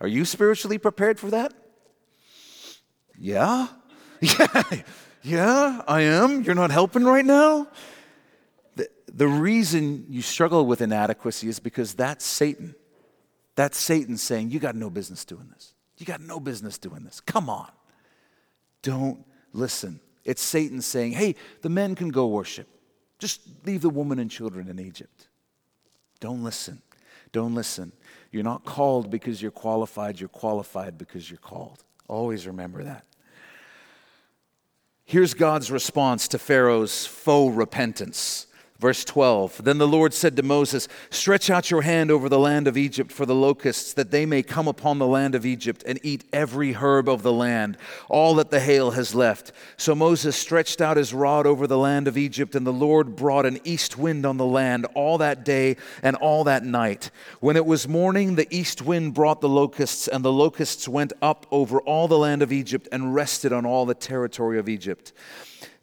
Are 0.00 0.08
you 0.08 0.24
spiritually 0.24 0.78
prepared 0.78 1.20
for 1.20 1.30
that? 1.30 1.52
Yeah? 3.18 3.68
Yeah, 4.20 4.62
yeah, 5.22 5.82
I 5.86 6.02
am. 6.02 6.44
You're 6.44 6.54
not 6.54 6.70
helping 6.70 7.04
right 7.04 7.24
now? 7.24 7.66
the 9.14 9.28
reason 9.28 10.06
you 10.08 10.20
struggle 10.22 10.66
with 10.66 10.80
inadequacy 10.80 11.48
is 11.48 11.60
because 11.60 11.94
that's 11.94 12.24
Satan. 12.24 12.74
That's 13.54 13.78
Satan 13.78 14.16
saying, 14.16 14.50
You 14.50 14.58
got 14.58 14.74
no 14.74 14.90
business 14.90 15.24
doing 15.24 15.48
this. 15.52 15.74
You 15.98 16.06
got 16.06 16.20
no 16.20 16.40
business 16.40 16.78
doing 16.78 17.04
this. 17.04 17.20
Come 17.20 17.48
on. 17.48 17.70
Don't 18.82 19.24
listen. 19.52 20.00
It's 20.24 20.42
Satan 20.42 20.80
saying, 20.80 21.12
Hey, 21.12 21.34
the 21.62 21.68
men 21.68 21.94
can 21.94 22.08
go 22.08 22.26
worship. 22.26 22.68
Just 23.18 23.40
leave 23.64 23.82
the 23.82 23.90
woman 23.90 24.18
and 24.18 24.30
children 24.30 24.68
in 24.68 24.78
Egypt. 24.78 25.28
Don't 26.20 26.42
listen. 26.42 26.82
Don't 27.32 27.54
listen. 27.54 27.92
You're 28.30 28.44
not 28.44 28.64
called 28.64 29.10
because 29.10 29.42
you're 29.42 29.50
qualified, 29.50 30.20
you're 30.20 30.28
qualified 30.28 30.98
because 30.98 31.30
you're 31.30 31.38
called. 31.38 31.84
Always 32.08 32.46
remember 32.46 32.84
that. 32.84 33.04
Here's 35.04 35.34
God's 35.34 35.70
response 35.70 36.28
to 36.28 36.38
Pharaoh's 36.38 37.06
faux 37.06 37.54
repentance. 37.54 38.46
Verse 38.80 39.04
12 39.04 39.62
Then 39.62 39.78
the 39.78 39.86
Lord 39.86 40.12
said 40.12 40.36
to 40.36 40.42
Moses, 40.42 40.88
Stretch 41.08 41.48
out 41.48 41.70
your 41.70 41.82
hand 41.82 42.10
over 42.10 42.28
the 42.28 42.40
land 42.40 42.66
of 42.66 42.76
Egypt 42.76 43.12
for 43.12 43.24
the 43.24 43.34
locusts, 43.34 43.92
that 43.92 44.10
they 44.10 44.26
may 44.26 44.42
come 44.42 44.66
upon 44.66 44.98
the 44.98 45.06
land 45.06 45.36
of 45.36 45.46
Egypt 45.46 45.84
and 45.86 46.00
eat 46.02 46.24
every 46.32 46.72
herb 46.72 47.08
of 47.08 47.22
the 47.22 47.32
land, 47.32 47.78
all 48.08 48.34
that 48.34 48.50
the 48.50 48.58
hail 48.58 48.90
has 48.90 49.14
left. 49.14 49.52
So 49.76 49.94
Moses 49.94 50.34
stretched 50.34 50.80
out 50.80 50.96
his 50.96 51.14
rod 51.14 51.46
over 51.46 51.68
the 51.68 51.78
land 51.78 52.08
of 52.08 52.18
Egypt, 52.18 52.56
and 52.56 52.66
the 52.66 52.72
Lord 52.72 53.14
brought 53.14 53.46
an 53.46 53.60
east 53.62 53.96
wind 53.96 54.26
on 54.26 54.38
the 54.38 54.46
land 54.46 54.86
all 54.94 55.18
that 55.18 55.44
day 55.44 55.76
and 56.02 56.16
all 56.16 56.42
that 56.44 56.64
night. 56.64 57.12
When 57.38 57.56
it 57.56 57.66
was 57.66 57.86
morning, 57.86 58.34
the 58.34 58.52
east 58.52 58.82
wind 58.82 59.14
brought 59.14 59.40
the 59.40 59.48
locusts, 59.48 60.08
and 60.08 60.24
the 60.24 60.32
locusts 60.32 60.88
went 60.88 61.12
up 61.22 61.46
over 61.52 61.80
all 61.80 62.08
the 62.08 62.18
land 62.18 62.42
of 62.42 62.50
Egypt 62.50 62.88
and 62.90 63.14
rested 63.14 63.52
on 63.52 63.64
all 63.64 63.86
the 63.86 63.94
territory 63.94 64.58
of 64.58 64.68
Egypt. 64.68 65.12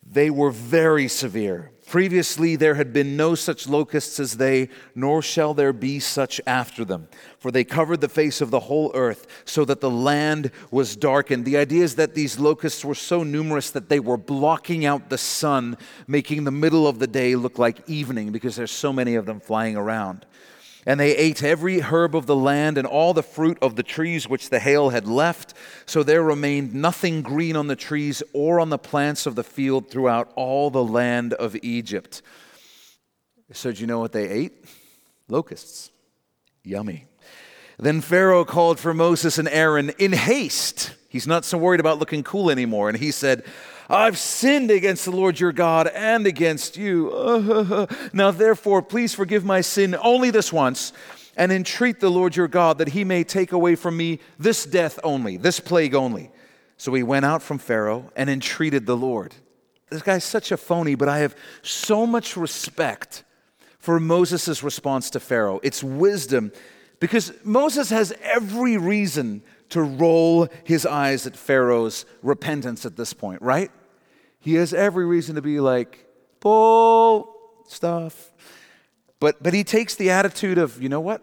They 0.05 0.29
were 0.29 0.51
very 0.51 1.07
severe. 1.07 1.70
Previously, 1.91 2.55
there 2.55 2.75
had 2.75 2.93
been 2.93 3.17
no 3.17 3.35
such 3.35 3.67
locusts 3.67 4.17
as 4.17 4.37
they, 4.37 4.69
nor 4.95 5.21
shall 5.21 5.53
there 5.53 5.73
be 5.73 5.99
such 5.99 6.39
after 6.47 6.85
them. 6.85 7.09
For 7.37 7.51
they 7.51 7.65
covered 7.65 7.99
the 7.99 8.07
face 8.07 8.39
of 8.39 8.49
the 8.49 8.61
whole 8.61 8.93
earth, 8.95 9.27
so 9.43 9.65
that 9.65 9.81
the 9.81 9.91
land 9.91 10.51
was 10.71 10.95
darkened. 10.95 11.43
The 11.43 11.57
idea 11.57 11.83
is 11.83 11.95
that 11.95 12.15
these 12.15 12.39
locusts 12.39 12.85
were 12.85 12.95
so 12.95 13.23
numerous 13.23 13.71
that 13.71 13.89
they 13.89 13.99
were 13.99 14.15
blocking 14.15 14.85
out 14.85 15.09
the 15.09 15.17
sun, 15.17 15.75
making 16.07 16.45
the 16.45 16.49
middle 16.51 16.87
of 16.87 16.99
the 16.99 17.07
day 17.07 17.35
look 17.35 17.59
like 17.59 17.89
evening 17.89 18.31
because 18.31 18.55
there's 18.55 18.71
so 18.71 18.93
many 18.93 19.15
of 19.15 19.25
them 19.25 19.41
flying 19.41 19.75
around. 19.75 20.25
And 20.85 20.99
they 20.99 21.15
ate 21.15 21.43
every 21.43 21.79
herb 21.79 22.15
of 22.15 22.25
the 22.25 22.35
land 22.35 22.77
and 22.77 22.87
all 22.87 23.13
the 23.13 23.21
fruit 23.21 23.57
of 23.61 23.75
the 23.75 23.83
trees 23.83 24.27
which 24.27 24.49
the 24.49 24.59
hail 24.59 24.89
had 24.89 25.07
left. 25.07 25.53
So 25.85 26.01
there 26.01 26.23
remained 26.23 26.73
nothing 26.73 27.21
green 27.21 27.55
on 27.55 27.67
the 27.67 27.75
trees 27.75 28.23
or 28.33 28.59
on 28.59 28.69
the 28.69 28.79
plants 28.79 29.25
of 29.25 29.35
the 29.35 29.43
field 29.43 29.89
throughout 29.89 30.31
all 30.35 30.71
the 30.71 30.83
land 30.83 31.33
of 31.33 31.55
Egypt. 31.61 32.21
So, 33.53 33.71
do 33.71 33.81
you 33.81 33.87
know 33.87 33.99
what 33.99 34.13
they 34.13 34.29
ate? 34.29 34.65
Locusts. 35.27 35.91
Yummy. 36.63 37.05
Then 37.77 38.01
Pharaoh 38.01 38.45
called 38.45 38.79
for 38.79 38.93
Moses 38.93 39.37
and 39.37 39.49
Aaron 39.49 39.89
in 39.97 40.13
haste. 40.13 40.95
He's 41.09 41.27
not 41.27 41.43
so 41.43 41.57
worried 41.57 41.79
about 41.79 41.99
looking 41.99 42.23
cool 42.23 42.49
anymore. 42.49 42.87
And 42.87 42.97
he 42.97 43.11
said, 43.11 43.43
I've 43.91 44.17
sinned 44.17 44.71
against 44.71 45.03
the 45.03 45.11
Lord 45.11 45.37
your 45.37 45.51
God 45.51 45.87
and 45.87 46.25
against 46.25 46.77
you. 46.77 47.87
now, 48.13 48.31
therefore, 48.31 48.81
please 48.81 49.13
forgive 49.13 49.43
my 49.43 49.59
sin 49.59 49.97
only 50.01 50.31
this 50.31 50.53
once 50.53 50.93
and 51.35 51.51
entreat 51.51 51.99
the 51.99 52.09
Lord 52.09 52.37
your 52.37 52.47
God 52.47 52.77
that 52.77 52.89
he 52.89 53.03
may 53.03 53.25
take 53.25 53.51
away 53.51 53.75
from 53.75 53.97
me 53.97 54.19
this 54.39 54.65
death 54.65 54.97
only, 55.03 55.35
this 55.35 55.59
plague 55.59 55.93
only. 55.93 56.31
So 56.77 56.93
he 56.93 57.03
went 57.03 57.25
out 57.25 57.43
from 57.43 57.57
Pharaoh 57.57 58.09
and 58.15 58.29
entreated 58.29 58.85
the 58.85 58.95
Lord. 58.95 59.35
This 59.89 60.01
guy's 60.01 60.23
such 60.23 60.53
a 60.53 60.57
phony, 60.57 60.95
but 60.95 61.09
I 61.09 61.19
have 61.19 61.35
so 61.61 62.07
much 62.07 62.37
respect 62.37 63.25
for 63.77 63.99
Moses' 63.99 64.63
response 64.63 65.09
to 65.09 65.19
Pharaoh. 65.19 65.59
It's 65.63 65.83
wisdom 65.83 66.53
because 67.01 67.33
Moses 67.43 67.89
has 67.89 68.13
every 68.21 68.77
reason 68.77 69.43
to 69.69 69.81
roll 69.81 70.47
his 70.63 70.85
eyes 70.85 71.27
at 71.27 71.35
Pharaoh's 71.35 72.05
repentance 72.21 72.85
at 72.85 72.95
this 72.95 73.11
point, 73.11 73.41
right? 73.41 73.69
He 74.41 74.55
has 74.55 74.73
every 74.73 75.05
reason 75.05 75.35
to 75.35 75.41
be 75.41 75.59
like, 75.59 76.07
bull 76.39 77.33
stuff. 77.67 78.33
But, 79.19 79.41
but 79.41 79.53
he 79.53 79.63
takes 79.63 79.95
the 79.95 80.09
attitude 80.09 80.57
of, 80.57 80.81
you 80.81 80.89
know 80.89 80.99
what? 80.99 81.21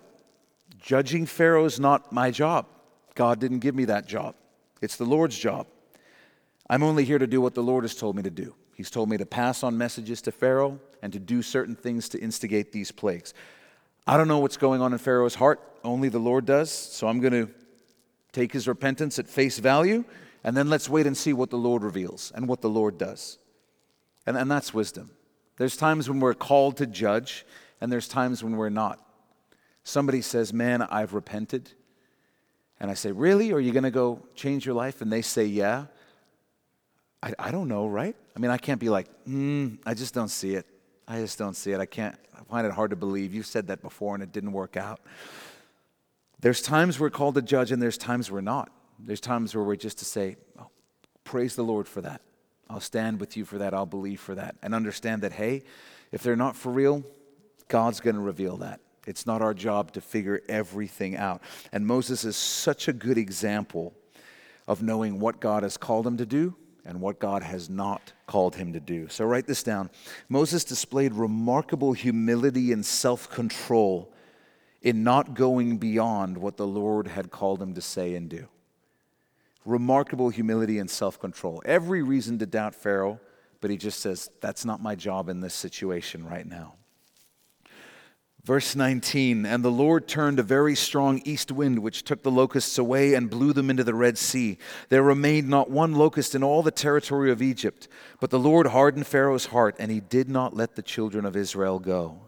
Judging 0.80 1.26
Pharaoh 1.26 1.64
is 1.64 1.78
not 1.78 2.12
my 2.12 2.30
job. 2.30 2.66
God 3.14 3.40
didn't 3.40 3.58
give 3.58 3.74
me 3.74 3.84
that 3.86 4.06
job. 4.06 4.36
It's 4.80 4.96
the 4.96 5.04
Lord's 5.04 5.36
job. 5.36 5.66
I'm 6.70 6.84
only 6.84 7.04
here 7.04 7.18
to 7.18 7.26
do 7.26 7.40
what 7.40 7.54
the 7.54 7.62
Lord 7.62 7.82
has 7.82 7.96
told 7.96 8.14
me 8.14 8.22
to 8.22 8.30
do. 8.30 8.54
He's 8.74 8.90
told 8.90 9.10
me 9.10 9.16
to 9.16 9.26
pass 9.26 9.64
on 9.64 9.76
messages 9.76 10.22
to 10.22 10.32
Pharaoh 10.32 10.78
and 11.02 11.12
to 11.12 11.18
do 11.18 11.42
certain 11.42 11.74
things 11.74 12.08
to 12.10 12.20
instigate 12.20 12.70
these 12.70 12.92
plagues. 12.92 13.34
I 14.06 14.16
don't 14.16 14.28
know 14.28 14.38
what's 14.38 14.56
going 14.56 14.80
on 14.80 14.92
in 14.92 14.98
Pharaoh's 14.98 15.34
heart, 15.34 15.60
only 15.82 16.08
the 16.08 16.20
Lord 16.20 16.46
does. 16.46 16.70
So 16.70 17.08
I'm 17.08 17.18
going 17.18 17.32
to 17.32 17.50
take 18.30 18.52
his 18.52 18.68
repentance 18.68 19.18
at 19.18 19.26
face 19.26 19.58
value 19.58 20.04
and 20.48 20.56
then 20.56 20.70
let's 20.70 20.88
wait 20.88 21.06
and 21.06 21.14
see 21.14 21.34
what 21.34 21.50
the 21.50 21.58
Lord 21.58 21.82
reveals 21.82 22.32
and 22.34 22.48
what 22.48 22.62
the 22.62 22.70
Lord 22.70 22.96
does. 22.96 23.36
And, 24.24 24.34
and 24.34 24.50
that's 24.50 24.72
wisdom. 24.72 25.10
There's 25.58 25.76
times 25.76 26.08
when 26.08 26.20
we're 26.20 26.32
called 26.32 26.78
to 26.78 26.86
judge, 26.86 27.44
and 27.82 27.92
there's 27.92 28.08
times 28.08 28.42
when 28.42 28.56
we're 28.56 28.70
not. 28.70 28.98
Somebody 29.84 30.22
says, 30.22 30.54
Man, 30.54 30.80
I've 30.80 31.12
repented. 31.12 31.72
And 32.80 32.90
I 32.90 32.94
say, 32.94 33.12
Really? 33.12 33.52
Are 33.52 33.60
you 33.60 33.72
going 33.72 33.82
to 33.84 33.90
go 33.90 34.26
change 34.34 34.64
your 34.64 34.74
life? 34.74 35.02
And 35.02 35.12
they 35.12 35.20
say, 35.20 35.44
Yeah. 35.44 35.84
I, 37.22 37.34
I 37.38 37.50
don't 37.50 37.68
know, 37.68 37.86
right? 37.86 38.16
I 38.34 38.38
mean, 38.38 38.50
I 38.50 38.56
can't 38.56 38.80
be 38.80 38.88
like, 38.88 39.06
mm, 39.28 39.76
I 39.84 39.92
just 39.92 40.14
don't 40.14 40.30
see 40.30 40.54
it. 40.54 40.64
I 41.06 41.18
just 41.18 41.38
don't 41.38 41.56
see 41.56 41.72
it. 41.72 41.78
I 41.78 41.84
can't, 41.84 42.16
I 42.34 42.42
find 42.44 42.66
it 42.66 42.72
hard 42.72 42.88
to 42.88 42.96
believe. 42.96 43.34
You 43.34 43.42
said 43.42 43.66
that 43.66 43.82
before 43.82 44.14
and 44.14 44.22
it 44.22 44.32
didn't 44.32 44.52
work 44.52 44.78
out. 44.78 45.00
There's 46.40 46.62
times 46.62 46.98
we're 46.98 47.10
called 47.10 47.34
to 47.34 47.42
judge, 47.42 47.70
and 47.70 47.82
there's 47.82 47.98
times 47.98 48.30
we're 48.30 48.40
not. 48.40 48.72
There's 48.98 49.20
times 49.20 49.54
where 49.54 49.64
we're 49.64 49.76
just 49.76 49.98
to 49.98 50.04
say, 50.04 50.36
oh, 50.58 50.68
praise 51.24 51.54
the 51.54 51.62
Lord 51.62 51.86
for 51.86 52.00
that. 52.00 52.20
I'll 52.70 52.80
stand 52.80 53.20
with 53.20 53.36
you 53.36 53.44
for 53.44 53.58
that. 53.58 53.72
I'll 53.72 53.86
believe 53.86 54.20
for 54.20 54.34
that. 54.34 54.56
And 54.62 54.74
understand 54.74 55.22
that, 55.22 55.32
hey, 55.32 55.62
if 56.12 56.22
they're 56.22 56.36
not 56.36 56.56
for 56.56 56.70
real, 56.70 57.04
God's 57.68 58.00
going 58.00 58.16
to 58.16 58.22
reveal 58.22 58.58
that. 58.58 58.80
It's 59.06 59.26
not 59.26 59.40
our 59.40 59.54
job 59.54 59.92
to 59.92 60.00
figure 60.00 60.42
everything 60.48 61.16
out. 61.16 61.42
And 61.72 61.86
Moses 61.86 62.24
is 62.24 62.36
such 62.36 62.88
a 62.88 62.92
good 62.92 63.16
example 63.16 63.94
of 64.66 64.82
knowing 64.82 65.18
what 65.18 65.40
God 65.40 65.62
has 65.62 65.78
called 65.78 66.06
him 66.06 66.18
to 66.18 66.26
do 66.26 66.54
and 66.84 67.00
what 67.00 67.18
God 67.18 67.42
has 67.42 67.70
not 67.70 68.12
called 68.26 68.56
him 68.56 68.72
to 68.74 68.80
do. 68.80 69.08
So 69.08 69.24
write 69.24 69.46
this 69.46 69.62
down. 69.62 69.90
Moses 70.28 70.64
displayed 70.64 71.14
remarkable 71.14 71.94
humility 71.94 72.72
and 72.72 72.84
self 72.84 73.30
control 73.30 74.12
in 74.82 75.02
not 75.04 75.34
going 75.34 75.78
beyond 75.78 76.36
what 76.36 76.56
the 76.56 76.66
Lord 76.66 77.08
had 77.08 77.30
called 77.30 77.62
him 77.62 77.74
to 77.74 77.80
say 77.80 78.14
and 78.14 78.28
do 78.28 78.46
remarkable 79.68 80.30
humility 80.30 80.78
and 80.78 80.90
self 80.90 81.20
control. 81.20 81.62
Every 81.64 82.02
reason 82.02 82.38
to 82.38 82.46
doubt 82.46 82.74
Pharaoh, 82.74 83.20
but 83.60 83.70
he 83.70 83.76
just 83.76 84.00
says, 84.00 84.30
That's 84.40 84.64
not 84.64 84.82
my 84.82 84.94
job 84.94 85.28
in 85.28 85.40
this 85.40 85.54
situation 85.54 86.24
right 86.24 86.46
now. 86.46 86.74
Verse 88.44 88.74
19 88.74 89.44
And 89.44 89.62
the 89.62 89.70
Lord 89.70 90.08
turned 90.08 90.38
a 90.38 90.42
very 90.42 90.74
strong 90.74 91.20
east 91.24 91.52
wind, 91.52 91.80
which 91.80 92.02
took 92.02 92.22
the 92.22 92.30
locusts 92.30 92.78
away 92.78 93.14
and 93.14 93.28
blew 93.28 93.52
them 93.52 93.68
into 93.68 93.84
the 93.84 93.94
Red 93.94 94.16
Sea. 94.16 94.58
There 94.88 95.02
remained 95.02 95.48
not 95.48 95.70
one 95.70 95.94
locust 95.94 96.34
in 96.34 96.42
all 96.42 96.62
the 96.62 96.70
territory 96.70 97.30
of 97.30 97.42
Egypt. 97.42 97.88
But 98.20 98.30
the 98.30 98.38
Lord 98.38 98.68
hardened 98.68 99.06
Pharaoh's 99.06 99.46
heart, 99.46 99.76
and 99.78 99.90
he 99.90 100.00
did 100.00 100.30
not 100.30 100.56
let 100.56 100.76
the 100.76 100.82
children 100.82 101.26
of 101.26 101.36
Israel 101.36 101.78
go. 101.78 102.27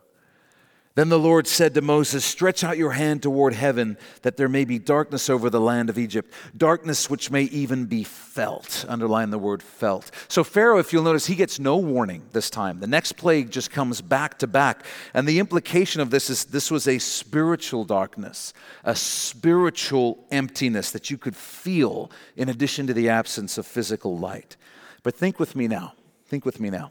Then 0.97 1.09
the 1.09 1.20
Lord 1.20 1.47
said 1.47 1.74
to 1.74 1.82
Moses, 1.82 2.24
Stretch 2.24 2.64
out 2.64 2.76
your 2.76 2.91
hand 2.91 3.22
toward 3.22 3.55
heaven, 3.55 3.97
that 4.22 4.36
there 4.36 4.49
may 4.49 4.64
be 4.64 4.80
darkness 4.80 5.30
over 5.30 5.49
the 5.49 5.61
land 5.61 5.88
of 5.88 5.97
Egypt, 5.97 6.34
darkness 6.57 7.09
which 7.09 7.30
may 7.30 7.45
even 7.45 7.86
be 7.86 8.03
felt. 8.03 8.84
Underline 8.88 9.30
the 9.30 9.38
word 9.38 9.62
felt. 9.62 10.11
So, 10.26 10.43
Pharaoh, 10.43 10.78
if 10.78 10.93
you'll 10.93 11.05
notice, 11.05 11.26
he 11.26 11.36
gets 11.36 11.61
no 11.61 11.76
warning 11.76 12.24
this 12.32 12.51
time. 12.51 12.80
The 12.80 12.88
next 12.88 13.12
plague 13.12 13.51
just 13.51 13.70
comes 13.70 14.01
back 14.01 14.41
to 14.41 14.49
back. 14.49 14.84
And 15.14 15.28
the 15.28 15.38
implication 15.38 16.01
of 16.01 16.11
this 16.11 16.28
is 16.28 16.47
this 16.47 16.72
was 16.72 16.88
a 16.88 16.99
spiritual 16.99 17.84
darkness, 17.84 18.53
a 18.82 18.97
spiritual 18.97 20.26
emptiness 20.32 20.91
that 20.91 21.09
you 21.09 21.18
could 21.18 21.36
feel 21.36 22.11
in 22.36 22.49
addition 22.49 22.88
to 22.88 22.95
the 22.95 23.09
absence 23.09 23.59
of 23.59 23.64
physical 23.64 24.18
light. 24.18 24.57
But 25.05 25.14
think 25.14 25.38
with 25.38 25.55
me 25.55 25.68
now. 25.68 25.95
Think 26.26 26.45
with 26.45 26.59
me 26.59 26.68
now. 26.68 26.91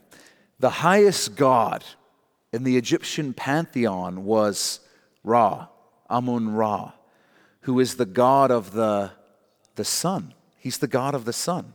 The 0.59 0.69
highest 0.69 1.35
God, 1.35 1.83
in 2.51 2.63
the 2.63 2.77
Egyptian 2.77 3.33
pantheon 3.33 4.25
was 4.25 4.79
Ra, 5.23 5.67
Amun 6.09 6.53
Ra, 6.53 6.93
who 7.61 7.79
is 7.79 7.95
the 7.95 8.05
god 8.05 8.51
of 8.51 8.71
the, 8.71 9.11
the 9.75 9.85
sun. 9.85 10.33
He's 10.57 10.79
the 10.79 10.87
god 10.87 11.15
of 11.15 11.25
the 11.25 11.33
sun. 11.33 11.73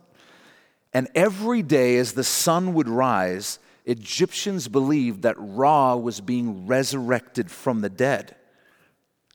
And 0.93 1.09
every 1.15 1.63
day 1.63 1.97
as 1.97 2.13
the 2.13 2.25
sun 2.25 2.75
would 2.75 2.89
rise, 2.89 3.59
Egyptians 3.85 4.69
believed 4.69 5.23
that 5.23 5.37
Ra 5.39 5.97
was 5.97 6.21
being 6.21 6.67
resurrected 6.67 7.51
from 7.51 7.81
the 7.81 7.91
dead. 7.91 8.37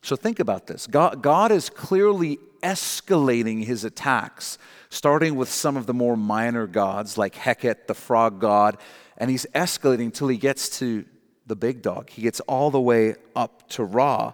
So 0.02 0.16
think 0.16 0.40
about 0.40 0.66
this 0.66 0.86
God, 0.86 1.22
God 1.22 1.52
is 1.52 1.68
clearly 1.70 2.38
escalating 2.62 3.64
his 3.64 3.84
attacks, 3.84 4.58
starting 4.88 5.36
with 5.36 5.48
some 5.48 5.76
of 5.76 5.86
the 5.86 5.94
more 5.94 6.16
minor 6.16 6.66
gods 6.66 7.16
like 7.16 7.34
Heket, 7.34 7.86
the 7.86 7.94
frog 7.94 8.40
god, 8.40 8.78
and 9.16 9.30
he's 9.30 9.46
escalating 9.54 10.12
till 10.12 10.28
he 10.28 10.36
gets 10.36 10.78
to 10.78 11.04
the 11.50 11.56
big 11.56 11.82
dog. 11.82 12.08
He 12.08 12.22
gets 12.22 12.40
all 12.40 12.70
the 12.70 12.80
way 12.80 13.16
up 13.34 13.68
to 13.70 13.84
Ra. 13.84 14.32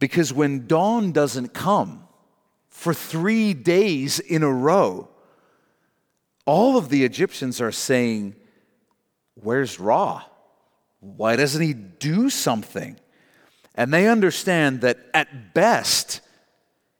Because 0.00 0.32
when 0.32 0.66
dawn 0.66 1.12
doesn't 1.12 1.52
come 1.52 2.08
for 2.70 2.92
three 2.92 3.54
days 3.54 4.18
in 4.18 4.42
a 4.42 4.50
row, 4.50 5.08
all 6.46 6.76
of 6.76 6.88
the 6.88 7.04
Egyptians 7.04 7.60
are 7.60 7.70
saying, 7.70 8.34
Where's 9.34 9.78
Ra? 9.78 10.22
Why 11.00 11.36
doesn't 11.36 11.62
he 11.62 11.74
do 11.74 12.30
something? 12.30 12.98
And 13.74 13.92
they 13.92 14.08
understand 14.08 14.80
that 14.80 14.98
at 15.12 15.54
best, 15.54 16.20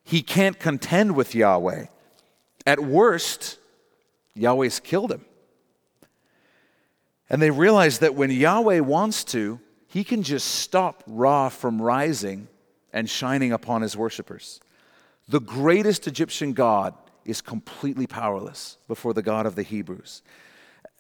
he 0.05 0.23
can't 0.23 0.59
contend 0.59 1.17
with 1.17 1.35
Yahweh. 1.35 1.87
At 2.67 2.81
worst, 2.81 3.59
Yahweh's 4.35 4.79
killed 4.79 5.11
him. 5.11 5.25
And 7.33 7.41
they 7.41 7.51
realize 7.51 8.01
that 8.01 8.15
when 8.15 8.31
Yahweh 8.31 8.81
wants 8.81 9.25
to, 9.25 9.59
he 9.89 10.05
can 10.05 10.23
just 10.23 10.47
stop 10.47 11.03
Ra 11.07 11.49
from 11.49 11.81
rising 11.81 12.47
and 12.93 13.09
shining 13.09 13.53
upon 13.53 13.81
his 13.81 13.97
worshippers. 13.97 14.61
The 15.29 15.41
greatest 15.41 16.07
Egyptian 16.07 16.53
god 16.53 16.95
is 17.25 17.41
completely 17.41 18.07
powerless 18.07 18.77
before 18.87 19.15
the 19.15 19.23
God 19.23 19.47
of 19.47 19.55
the 19.55 19.63
Hebrews. 19.63 20.23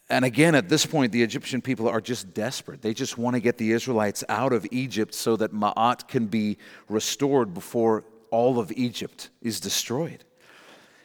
And 0.08 0.24
again, 0.24 0.54
at 0.54 0.70
this 0.70 0.86
point, 0.86 1.12
the 1.12 1.22
Egyptian 1.22 1.60
people 1.60 1.86
are 1.86 2.00
just 2.00 2.32
desperate. 2.32 2.80
They 2.80 2.94
just 2.94 3.18
want 3.18 3.34
to 3.34 3.40
get 3.40 3.58
the 3.58 3.72
Israelites 3.72 4.24
out 4.28 4.54
of 4.54 4.66
Egypt 4.70 5.14
so 5.14 5.36
that 5.36 5.52
Ma'at 5.52 6.08
can 6.08 6.26
be 6.26 6.56
restored 6.88 7.52
before 7.52 8.04
all 8.30 8.58
of 8.58 8.72
Egypt 8.72 9.28
is 9.42 9.60
destroyed. 9.60 10.24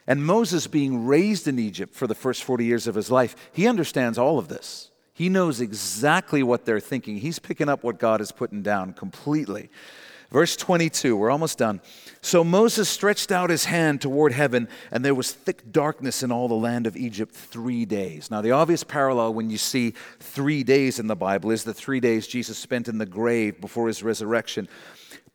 And 0.07 0.25
Moses, 0.25 0.67
being 0.67 1.05
raised 1.05 1.49
in 1.49 1.59
Egypt 1.59 1.93
for 1.93 2.07
the 2.07 2.15
first 2.15 2.45
40 2.45 2.63
years 2.63 2.87
of 2.87 2.95
his 2.95 3.11
life, 3.11 3.35
he 3.51 3.67
understands 3.67 4.17
all 4.17 4.39
of 4.39 4.47
this. 4.47 4.91
He 5.17 5.29
knows 5.29 5.61
exactly 5.61 6.43
what 6.43 6.65
they're 6.65 6.79
thinking. 6.79 7.17
He's 7.17 7.39
picking 7.39 7.69
up 7.69 7.83
what 7.83 7.97
God 7.97 8.21
is 8.21 8.31
putting 8.31 8.61
down 8.61 8.93
completely. 8.93 9.71
Verse 10.29 10.55
22, 10.55 11.17
we're 11.17 11.31
almost 11.31 11.57
done. 11.57 11.81
So 12.21 12.43
Moses 12.43 12.87
stretched 12.87 13.31
out 13.31 13.49
his 13.49 13.65
hand 13.65 13.99
toward 13.99 14.31
heaven, 14.31 14.67
and 14.91 15.03
there 15.03 15.15
was 15.15 15.31
thick 15.31 15.71
darkness 15.71 16.21
in 16.21 16.31
all 16.31 16.47
the 16.47 16.53
land 16.53 16.85
of 16.85 16.95
Egypt 16.95 17.33
three 17.33 17.83
days. 17.83 18.29
Now, 18.29 18.41
the 18.41 18.51
obvious 18.51 18.83
parallel 18.83 19.33
when 19.33 19.49
you 19.49 19.57
see 19.57 19.95
three 20.19 20.63
days 20.63 20.99
in 20.99 21.07
the 21.07 21.15
Bible 21.15 21.49
is 21.49 21.63
the 21.63 21.73
three 21.73 21.99
days 21.99 22.27
Jesus 22.27 22.59
spent 22.59 22.87
in 22.87 22.99
the 22.99 23.05
grave 23.07 23.59
before 23.59 23.87
his 23.87 24.03
resurrection. 24.03 24.69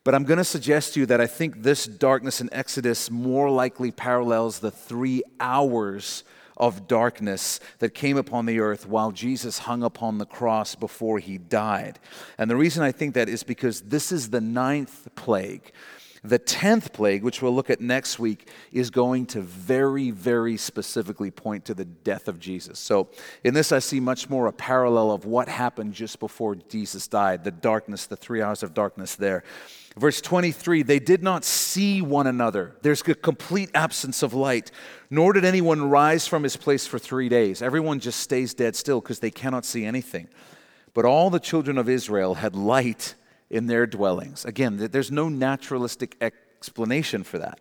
But 0.05 0.15
I'm 0.15 0.23
going 0.23 0.37
to 0.37 0.45
suggest 0.45 0.93
to 0.93 1.01
you 1.01 1.05
that 1.07 1.19
I 1.19 1.27
think 1.27 1.61
this 1.61 1.87
darkness 1.87 2.39
in 2.39 2.47
Exodus 2.53 3.11
more 3.11 3.49
likely 3.49 3.91
parallels 3.91 4.59
the 4.59 4.71
three 4.71 5.23
hours 5.41 6.23
of 6.57 6.87
darkness 6.87 7.59
that 7.79 7.93
came 7.93 8.17
upon 8.17 8.45
the 8.45 8.59
earth 8.59 8.87
while 8.87 9.11
Jesus 9.11 9.59
hung 9.59 9.83
upon 9.83 10.17
the 10.17 10.25
cross 10.25 10.75
before 10.75 11.19
he 11.19 11.37
died. 11.37 11.99
And 12.37 12.49
the 12.49 12.55
reason 12.55 12.83
I 12.83 12.91
think 12.91 13.15
that 13.15 13.29
is 13.29 13.43
because 13.43 13.81
this 13.81 14.11
is 14.11 14.29
the 14.29 14.41
ninth 14.41 15.07
plague. 15.15 15.71
The 16.25 16.39
tenth 16.39 16.93
plague, 16.93 17.21
which 17.21 17.41
we'll 17.41 17.53
look 17.53 17.69
at 17.69 17.81
next 17.81 18.17
week, 18.17 18.47
is 18.71 18.89
going 18.89 19.25
to 19.27 19.41
very, 19.41 20.09
very 20.09 20.55
specifically 20.55 21.31
point 21.31 21.65
to 21.65 21.73
the 21.73 21.83
death 21.83 22.29
of 22.29 22.39
Jesus. 22.39 22.79
So, 22.79 23.09
in 23.43 23.53
this, 23.53 23.73
I 23.73 23.79
see 23.79 23.99
much 23.99 24.29
more 24.29 24.47
a 24.47 24.53
parallel 24.53 25.11
of 25.11 25.25
what 25.25 25.49
happened 25.49 25.93
just 25.93 26.21
before 26.21 26.55
Jesus 26.55 27.09
died 27.09 27.43
the 27.43 27.51
darkness, 27.51 28.05
the 28.05 28.15
three 28.15 28.41
hours 28.41 28.63
of 28.63 28.73
darkness 28.73 29.15
there. 29.15 29.43
Verse 29.95 30.21
23 30.21 30.83
they 30.83 30.99
did 30.99 31.21
not 31.21 31.43
see 31.45 32.01
one 32.01 32.27
another. 32.27 32.75
There's 32.81 33.01
a 33.07 33.15
complete 33.15 33.69
absence 33.73 34.23
of 34.23 34.33
light, 34.33 34.71
nor 35.09 35.33
did 35.33 35.45
anyone 35.45 35.89
rise 35.89 36.27
from 36.27 36.43
his 36.43 36.57
place 36.57 36.87
for 36.87 36.97
three 36.99 37.29
days. 37.29 37.61
Everyone 37.61 37.99
just 37.99 38.19
stays 38.19 38.53
dead 38.53 38.75
still 38.75 39.01
because 39.01 39.19
they 39.19 39.31
cannot 39.31 39.65
see 39.65 39.85
anything. 39.85 40.27
But 40.93 41.05
all 41.05 41.29
the 41.29 41.39
children 41.39 41.77
of 41.77 41.89
Israel 41.89 42.35
had 42.35 42.55
light 42.55 43.15
in 43.49 43.67
their 43.67 43.85
dwellings. 43.85 44.45
Again, 44.45 44.77
there's 44.77 45.11
no 45.11 45.29
naturalistic 45.29 46.15
explanation 46.21 47.23
for 47.23 47.37
that. 47.37 47.59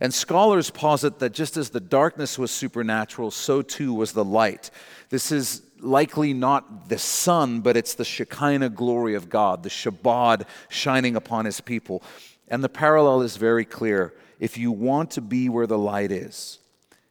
And 0.00 0.14
scholars 0.14 0.70
posit 0.70 1.18
that 1.18 1.32
just 1.32 1.56
as 1.56 1.70
the 1.70 1.80
darkness 1.80 2.38
was 2.38 2.50
supernatural, 2.50 3.30
so 3.30 3.62
too 3.62 3.92
was 3.92 4.12
the 4.12 4.24
light. 4.24 4.70
This 5.08 5.32
is 5.32 5.62
likely 5.80 6.32
not 6.32 6.88
the 6.88 6.98
sun, 6.98 7.60
but 7.60 7.76
it's 7.76 7.94
the 7.94 8.04
Shekinah 8.04 8.70
glory 8.70 9.14
of 9.14 9.28
God, 9.28 9.62
the 9.62 9.68
Shabbat 9.68 10.46
shining 10.68 11.16
upon 11.16 11.44
his 11.44 11.60
people. 11.60 12.02
And 12.48 12.62
the 12.64 12.68
parallel 12.68 13.22
is 13.22 13.36
very 13.36 13.64
clear. 13.64 14.14
If 14.40 14.56
you 14.56 14.72
want 14.72 15.12
to 15.12 15.20
be 15.20 15.48
where 15.48 15.66
the 15.66 15.78
light 15.78 16.12
is, 16.12 16.58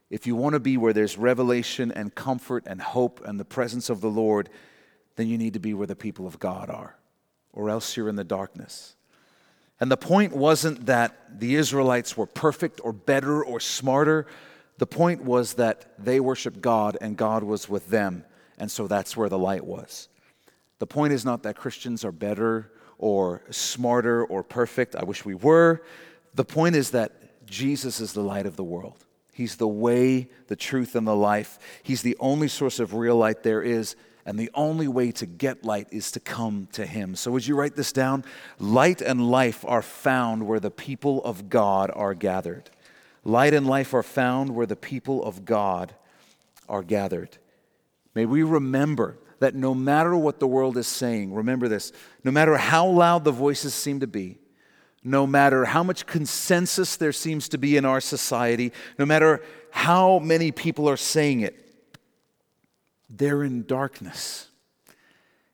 if 0.10 0.26
you 0.26 0.36
want 0.36 0.54
to 0.54 0.60
be 0.60 0.78
where 0.78 0.94
there's 0.94 1.18
revelation 1.18 1.92
and 1.92 2.16
comfort 2.16 2.64
and 2.66 2.82
hope 2.82 3.22
and 3.26 3.40
the 3.40 3.46
presence 3.46 3.90
of 3.90 4.02
the 4.02 4.10
Lord, 4.10 4.50
then 5.18 5.28
you 5.28 5.38
need 5.38 5.54
to 5.54 5.60
be 5.60 5.74
where 5.74 5.88
the 5.88 5.96
people 5.96 6.26
of 6.26 6.40
God 6.40 6.70
are, 6.70 6.96
or 7.52 7.70
else 7.70 7.98
you're 7.98 8.08
in 8.08 8.16
the 8.16 8.24
darkness. 8.24 8.96
And 9.80 9.92
the 9.92 9.98
point 9.98 10.36
wasn't 10.36 10.86
that 10.86 11.40
the 11.40 11.56
Israelites 11.56 12.16
were 12.16 12.26
perfect 12.26 12.80
or 12.84 12.94
better 12.94 13.44
or 13.44 13.60
smarter. 13.60 14.26
The 14.78 14.88
point 14.88 15.24
was 15.24 15.56
that 15.56 15.94
they 16.04 16.20
worshiped 16.20 16.62
God 16.62 16.98
and 17.00 17.18
God 17.18 17.44
was 17.44 17.68
with 17.68 17.90
them. 17.90 18.24
And 18.58 18.72
so 18.72 18.88
that's 18.88 19.16
where 19.16 19.30
the 19.30 19.38
light 19.38 19.66
was. 19.66 20.10
The 20.80 20.88
point 20.88 21.14
is 21.14 21.26
not 21.26 21.44
that 21.44 21.56
Christians 21.56 22.06
are 22.06 22.12
better 22.12 22.72
or 22.98 23.42
smarter 23.50 24.26
or 24.26 24.44
perfect. 24.44 24.96
I 24.96 25.04
wish 25.04 25.26
we 25.26 25.36
were. 25.36 25.84
The 26.36 26.46
point 26.46 26.76
is 26.76 26.92
that 26.92 27.46
Jesus 27.46 28.00
is 28.00 28.14
the 28.14 28.22
light 28.22 28.46
of 28.46 28.56
the 28.56 28.64
world. 28.64 29.06
He's 29.32 29.58
the 29.58 29.68
way, 29.68 30.30
the 30.48 30.56
truth, 30.56 30.96
and 30.96 31.06
the 31.06 31.16
life. 31.16 31.60
He's 31.84 32.02
the 32.02 32.18
only 32.20 32.48
source 32.48 32.80
of 32.80 32.96
real 32.96 33.16
light 33.16 33.44
there 33.44 33.62
is. 33.62 33.96
And 34.26 34.38
the 34.38 34.52
only 34.54 34.88
way 34.88 35.12
to 35.14 35.26
get 35.26 35.64
light 35.64 35.88
is 35.92 36.12
to 36.12 36.20
come 36.20 36.68
to 36.74 36.86
Him. 36.86 37.16
So, 37.16 37.32
would 37.32 37.48
you 37.48 37.56
write 37.56 37.76
this 37.76 37.94
down? 37.94 38.26
Light 38.60 39.02
and 39.02 39.32
life 39.32 39.64
are 39.66 39.82
found 39.82 40.46
where 40.46 40.60
the 40.60 40.72
people 40.72 41.24
of 41.24 41.50
God 41.50 41.92
are 41.96 42.14
gathered. 42.14 42.70
Light 43.24 43.54
and 43.54 43.66
life 43.66 43.94
are 43.94 44.04
found 44.04 44.54
where 44.54 44.66
the 44.66 44.76
people 44.76 45.24
of 45.24 45.46
God 45.46 45.94
are 46.68 46.84
gathered. 46.84 47.38
May 48.18 48.26
we 48.26 48.42
remember 48.42 49.20
that 49.42 49.54
no 49.54 49.76
matter 49.76 50.18
what 50.18 50.40
the 50.40 50.48
world 50.48 50.76
is 50.76 50.88
saying, 50.88 51.36
remember 51.36 51.68
this, 51.68 51.92
no 52.24 52.32
matter 52.32 52.58
how 52.58 52.88
loud 52.88 53.24
the 53.24 53.32
voices 53.32 53.76
seem 53.76 54.00
to 54.00 54.08
be, 54.08 54.40
no 55.04 55.28
matter 55.28 55.66
how 55.66 55.84
much 55.84 56.08
consensus 56.08 56.96
there 56.96 57.12
seems 57.12 57.48
to 57.50 57.60
be 57.60 57.78
in 57.78 57.86
our 57.86 58.02
society, 58.02 58.74
no 58.98 59.06
matter 59.06 59.44
how 59.70 60.18
many 60.18 60.52
people 60.52 60.90
are 60.90 60.98
saying 60.98 61.42
it, 61.42 61.64
they're 63.08 63.44
in 63.44 63.68
darkness. 63.68 64.48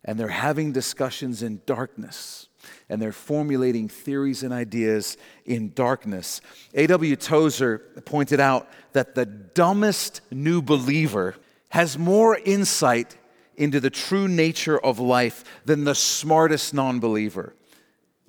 And 0.06 0.18
they're 0.18 0.30
having 0.30 0.72
discussions 0.72 1.44
in 1.44 1.60
darkness. 1.66 2.48
And 2.88 3.02
they're 3.02 3.12
formulating 3.12 3.90
theories 3.90 4.42
and 4.42 4.54
ideas 4.54 5.18
in 5.46 5.74
darkness. 5.74 6.40
A.W. 6.76 7.18
Tozer 7.18 7.80
pointed 8.06 8.40
out 8.40 8.70
that 8.94 9.16
the 9.16 9.26
dumbest 9.26 10.22
new 10.32 10.62
believer 10.62 11.36
has 11.74 11.98
more 11.98 12.38
insight 12.38 13.18
into 13.58 13.80
the 13.80 13.90
true 13.90 14.28
nature 14.28 14.78
of 14.78 15.00
life 15.00 15.44
than 15.66 15.86
the 15.86 15.96
smartest 15.96 16.72
non 16.72 17.00
believer. 17.00 17.56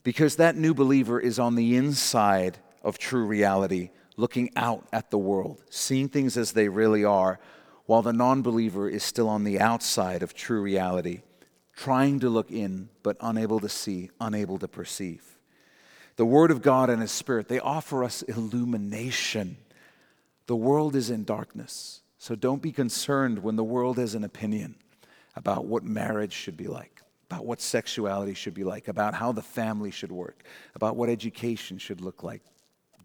Because 0.03 0.37
that 0.37 0.57
new 0.57 0.73
believer 0.73 1.21
is 1.21 1.39
on 1.39 1.55
the 1.55 1.77
inside 1.77 2.57
of 2.83 2.97
true 2.97 3.27
reality, 3.27 3.91
looking 4.17 4.49
out 4.57 4.87
at 4.95 5.11
the 5.11 5.19
world, 5.19 5.63
seeing 5.69 6.09
things 6.09 6.39
as 6.39 6.53
they 6.53 6.71
really 6.71 7.05
are, 7.05 7.39
while 7.85 8.01
the 8.01 8.15
non 8.15 8.41
believer 8.41 8.89
is 8.89 9.05
still 9.05 9.29
on 9.29 9.45
the 9.45 9.61
outside 9.61 10.23
of 10.23 10.33
true 10.33 10.63
reality, 10.63 11.21
trying 11.77 12.21
to 12.21 12.31
look 12.31 12.51
in, 12.51 12.89
but 13.03 13.19
unable 13.21 13.61
to 13.61 13.69
see, 13.69 14.09
unable 14.23 14.59
to 14.59 14.69
perceive. 14.69 15.39
The 16.17 16.25
Word 16.25 16.51
of 16.51 16.63
God 16.63 16.89
and 16.89 17.03
His 17.03 17.13
Spirit, 17.13 17.49
they 17.49 17.61
offer 17.61 18.05
us 18.05 18.23
illumination. 18.23 19.59
The 20.47 20.57
world 20.57 20.97
is 20.97 21.11
in 21.11 21.25
darkness. 21.25 22.01
So 22.25 22.35
don't 22.35 22.63
be 22.63 22.73
concerned 22.73 23.41
when 23.41 23.57
the 23.57 23.63
world 23.63 23.99
has 23.99 24.15
an 24.15 24.25
opinion 24.25 24.77
about 25.37 25.67
what 25.67 25.85
marriage 25.85 26.33
should 26.33 26.57
be 26.57 26.69
like, 26.69 27.03
about 27.31 27.45
what 27.45 27.61
sexuality 27.61 28.33
should 28.33 28.55
be 28.55 28.65
like, 28.65 28.89
about 28.89 29.13
how 29.13 29.33
the 29.33 29.43
family 29.43 29.91
should 29.91 30.11
work, 30.11 30.43
about 30.75 30.97
what 30.97 31.11
education 31.11 31.77
should 31.77 32.01
look 32.01 32.23
like. 32.23 32.41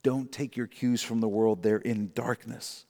Don't 0.04 0.32
take 0.32 0.56
your 0.56 0.68
cues 0.68 1.04
from 1.04 1.20
the 1.20 1.28
world, 1.28 1.64
they're 1.64 1.80
in 1.80 2.12
darkness. 2.16 2.86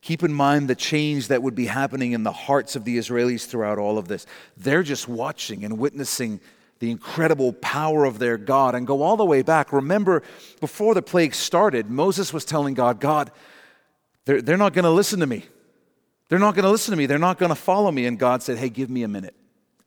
Keep 0.00 0.24
in 0.24 0.32
mind 0.32 0.66
the 0.66 0.74
change 0.74 1.28
that 1.28 1.44
would 1.44 1.54
be 1.54 1.66
happening 1.66 2.10
in 2.10 2.24
the 2.24 2.32
hearts 2.32 2.74
of 2.74 2.82
the 2.82 2.98
Israelis 2.98 3.46
throughout 3.46 3.78
all 3.78 3.96
of 3.96 4.08
this. 4.08 4.26
They're 4.56 4.82
just 4.82 5.06
watching 5.06 5.64
and 5.64 5.78
witnessing 5.78 6.40
the 6.80 6.90
incredible 6.90 7.52
power 7.52 8.04
of 8.04 8.18
their 8.18 8.38
God 8.38 8.74
and 8.74 8.88
go 8.88 9.02
all 9.02 9.16
the 9.16 9.24
way 9.24 9.42
back. 9.42 9.72
Remember, 9.72 10.24
before 10.60 10.94
the 10.94 11.00
plague 11.00 11.32
started, 11.32 11.88
Moses 11.88 12.32
was 12.32 12.44
telling 12.44 12.74
God, 12.74 12.98
God, 12.98 13.30
they're, 14.24 14.42
they're 14.42 14.56
not 14.56 14.72
going 14.72 14.84
to 14.84 14.90
listen 14.90 15.20
to 15.20 15.26
me. 15.26 15.44
They're 16.28 16.38
not 16.38 16.54
going 16.54 16.64
to 16.64 16.70
listen 16.70 16.92
to 16.92 16.96
me. 16.96 17.06
They're 17.06 17.18
not 17.18 17.38
going 17.38 17.50
to 17.50 17.56
follow 17.56 17.90
me. 17.90 18.06
And 18.06 18.18
God 18.18 18.42
said, 18.42 18.58
Hey, 18.58 18.68
give 18.68 18.90
me 18.90 19.02
a 19.02 19.08
minute. 19.08 19.34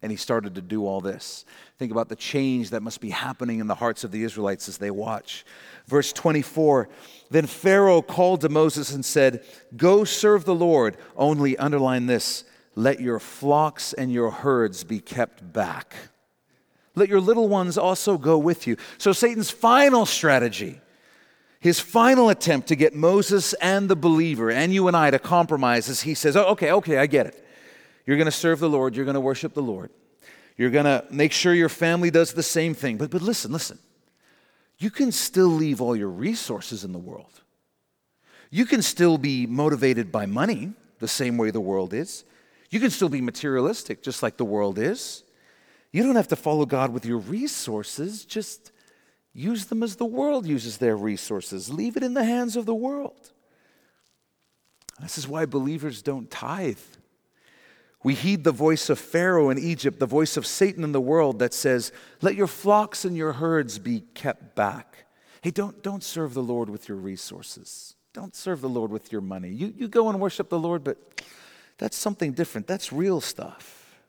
And 0.02 0.12
he 0.12 0.18
started 0.18 0.56
to 0.56 0.62
do 0.62 0.86
all 0.86 1.02
this. 1.02 1.44
Think 1.80 1.92
about 1.92 2.08
the 2.08 2.16
change 2.16 2.70
that 2.70 2.84
must 2.84 3.02
be 3.02 3.10
happening 3.10 3.60
in 3.60 3.68
the 3.68 3.76
hearts 3.76 4.04
of 4.04 4.12
the 4.12 4.24
Israelites 4.24 4.70
as 4.70 4.78
they 4.78 4.92
watch. 4.92 5.44
Verse 5.88 6.14
24 6.14 6.88
Then 7.32 7.48
Pharaoh 7.48 8.02
called 8.02 8.42
to 8.42 8.50
Moses 8.50 8.94
and 8.94 9.04
said, 9.04 9.44
Go 9.76 10.04
serve 10.04 10.46
the 10.46 10.56
Lord. 10.56 10.98
Only 11.16 11.58
underline 11.58 12.06
this 12.06 12.44
let 12.76 13.00
your 13.00 13.20
flocks 13.20 13.94
and 13.94 14.12
your 14.12 14.30
herds 14.30 14.84
be 14.84 15.00
kept 15.00 15.52
back. 15.52 15.96
Let 16.94 17.10
your 17.10 17.20
little 17.20 17.48
ones 17.48 17.76
also 17.78 18.20
go 18.20 18.38
with 18.38 18.68
you. 18.68 18.78
So, 19.00 19.14
Satan's 19.14 19.50
final 19.50 20.06
strategy 20.06 20.80
his 21.60 21.80
final 21.80 22.30
attempt 22.30 22.68
to 22.68 22.76
get 22.76 22.94
Moses 22.94 23.54
and 23.54 23.90
the 23.90 23.96
believer 23.96 24.52
and 24.52 24.74
you 24.74 24.88
and 24.88 24.96
I 24.96 25.12
to 25.12 25.20
compromise 25.20 25.90
is 25.90 26.02
he 26.02 26.14
says, 26.14 26.36
oh, 26.36 26.46
okay, 26.50 26.72
okay, 26.72 26.98
I 26.98 27.08
get 27.08 27.26
it. 27.26 27.46
You're 28.06 28.18
going 28.18 28.26
to 28.26 28.32
serve 28.32 28.60
the 28.60 28.70
Lord, 28.70 28.96
you're 28.96 29.06
going 29.06 29.16
to 29.16 29.22
worship 29.22 29.54
the 29.54 29.62
Lord. 29.62 29.90
You're 30.56 30.72
going 30.72 30.86
to 30.86 31.06
make 31.12 31.32
sure 31.32 31.54
your 31.54 31.70
family 31.70 32.10
does 32.10 32.34
the 32.34 32.44
same 32.44 32.74
thing. 32.74 32.98
But, 32.98 33.12
but 33.12 33.22
listen, 33.22 33.52
listen. 33.52 33.80
You 34.80 34.92
can 34.92 35.12
still 35.12 35.48
leave 35.48 35.82
all 35.82 35.96
your 35.96 36.10
resources 36.10 36.84
in 36.84 36.94
the 36.94 37.00
world. 37.00 37.42
You 38.50 38.66
can 38.66 38.82
still 38.82 39.18
be 39.18 39.46
motivated 39.46 40.12
by 40.12 40.26
money 40.26 40.74
the 41.00 41.08
same 41.08 41.38
way 41.38 41.52
the 41.52 41.62
world 41.62 41.94
is. 41.94 42.24
You 42.70 42.80
can 42.80 42.90
still 42.90 43.10
be 43.10 43.22
materialistic, 43.22 44.04
just 44.04 44.22
like 44.22 44.38
the 44.38 44.46
world 44.46 44.78
is. 44.78 45.24
You 45.92 46.04
don't 46.04 46.16
have 46.16 46.28
to 46.30 46.36
follow 46.36 46.66
God 46.66 46.94
with 46.94 47.06
your 47.06 47.18
resources, 47.18 48.26
just 48.26 48.72
use 49.38 49.66
them 49.66 49.84
as 49.84 49.96
the 49.98 50.06
world 50.06 50.48
uses 50.48 50.78
their 50.78 50.98
resources. 50.98 51.72
Leave 51.72 51.96
it 51.96 52.04
in 52.04 52.16
the 52.16 52.24
hands 52.24 52.56
of 52.56 52.66
the 52.66 52.76
world. 52.76 53.32
This 55.00 55.18
is 55.18 55.28
why 55.28 55.46
believers 55.46 56.02
don't 56.02 56.30
tithe. 56.32 56.80
We 58.04 58.16
heed 58.16 58.44
the 58.44 58.52
voice 58.52 58.90
of 58.90 58.98
Pharaoh 58.98 59.50
in 59.50 59.60
Egypt, 59.60 60.00
the 60.00 60.06
voice 60.08 60.38
of 60.38 60.48
Satan 60.48 60.84
in 60.84 60.92
the 60.92 61.02
world 61.02 61.40
that 61.40 61.54
says, 61.54 61.92
Let 62.22 62.36
your 62.36 62.48
flocks 62.48 63.06
and 63.06 63.16
your 63.16 63.34
herds 63.34 63.80
be 63.80 64.02
kept 64.16 64.56
back. 64.56 65.06
Hey, 65.42 65.52
don't, 65.52 65.84
don't 65.84 66.04
serve 66.04 66.34
the 66.34 66.44
Lord 66.44 66.70
with 66.70 66.90
your 66.90 66.98
resources. 66.98 67.96
Don't 68.14 68.36
serve 68.36 68.62
the 68.62 68.70
Lord 68.70 68.92
with 68.92 69.12
your 69.12 69.22
money. 69.22 69.50
You, 69.50 69.74
you 69.78 69.88
go 69.88 70.10
and 70.10 70.20
worship 70.20 70.50
the 70.50 70.58
Lord, 70.58 70.84
but 70.84 71.22
that's 71.78 71.96
something 71.96 72.32
different. 72.32 72.66
That's 72.66 72.92
real 72.92 73.22
stuff. 73.22 74.00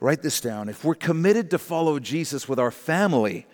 Write 0.00 0.22
this 0.22 0.40
down. 0.40 0.68
If 0.68 0.84
we're 0.84 0.94
committed 0.94 1.50
to 1.50 1.58
follow 1.58 1.98
Jesus 1.98 2.48
with 2.48 2.58
our 2.58 2.70
family, 2.70 3.46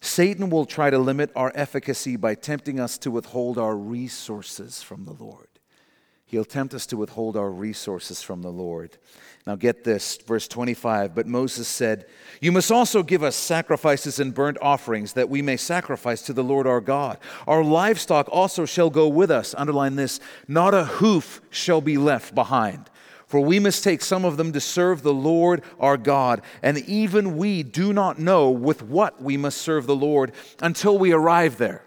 Satan 0.00 0.48
will 0.50 0.64
try 0.64 0.90
to 0.90 0.98
limit 0.98 1.30
our 1.36 1.52
efficacy 1.54 2.16
by 2.16 2.34
tempting 2.34 2.80
us 2.80 2.96
to 2.98 3.10
withhold 3.10 3.58
our 3.58 3.76
resources 3.76 4.82
from 4.82 5.04
the 5.04 5.12
Lord. 5.12 5.46
He'll 6.24 6.44
tempt 6.44 6.74
us 6.74 6.86
to 6.86 6.96
withhold 6.96 7.36
our 7.36 7.50
resources 7.50 8.22
from 8.22 8.42
the 8.42 8.52
Lord. 8.52 8.96
Now, 9.48 9.56
get 9.56 9.82
this, 9.82 10.16
verse 10.16 10.46
25. 10.46 11.12
But 11.12 11.26
Moses 11.26 11.66
said, 11.66 12.06
You 12.40 12.52
must 12.52 12.70
also 12.70 13.02
give 13.02 13.24
us 13.24 13.34
sacrifices 13.34 14.20
and 14.20 14.32
burnt 14.32 14.56
offerings 14.62 15.14
that 15.14 15.28
we 15.28 15.42
may 15.42 15.56
sacrifice 15.56 16.22
to 16.22 16.32
the 16.32 16.44
Lord 16.44 16.68
our 16.68 16.80
God. 16.80 17.18
Our 17.48 17.64
livestock 17.64 18.28
also 18.30 18.64
shall 18.64 18.90
go 18.90 19.08
with 19.08 19.30
us. 19.30 19.56
Underline 19.58 19.96
this 19.96 20.20
not 20.46 20.72
a 20.72 20.84
hoof 20.84 21.40
shall 21.50 21.80
be 21.80 21.98
left 21.98 22.32
behind. 22.32 22.88
For 23.30 23.38
we 23.38 23.60
must 23.60 23.84
take 23.84 24.02
some 24.02 24.24
of 24.24 24.36
them 24.36 24.52
to 24.54 24.60
serve 24.60 25.04
the 25.04 25.14
Lord 25.14 25.62
our 25.78 25.96
God. 25.96 26.42
And 26.64 26.78
even 26.78 27.36
we 27.36 27.62
do 27.62 27.92
not 27.92 28.18
know 28.18 28.50
with 28.50 28.82
what 28.82 29.22
we 29.22 29.36
must 29.36 29.58
serve 29.58 29.86
the 29.86 29.94
Lord 29.94 30.32
until 30.60 30.98
we 30.98 31.12
arrive 31.12 31.56
there. 31.56 31.84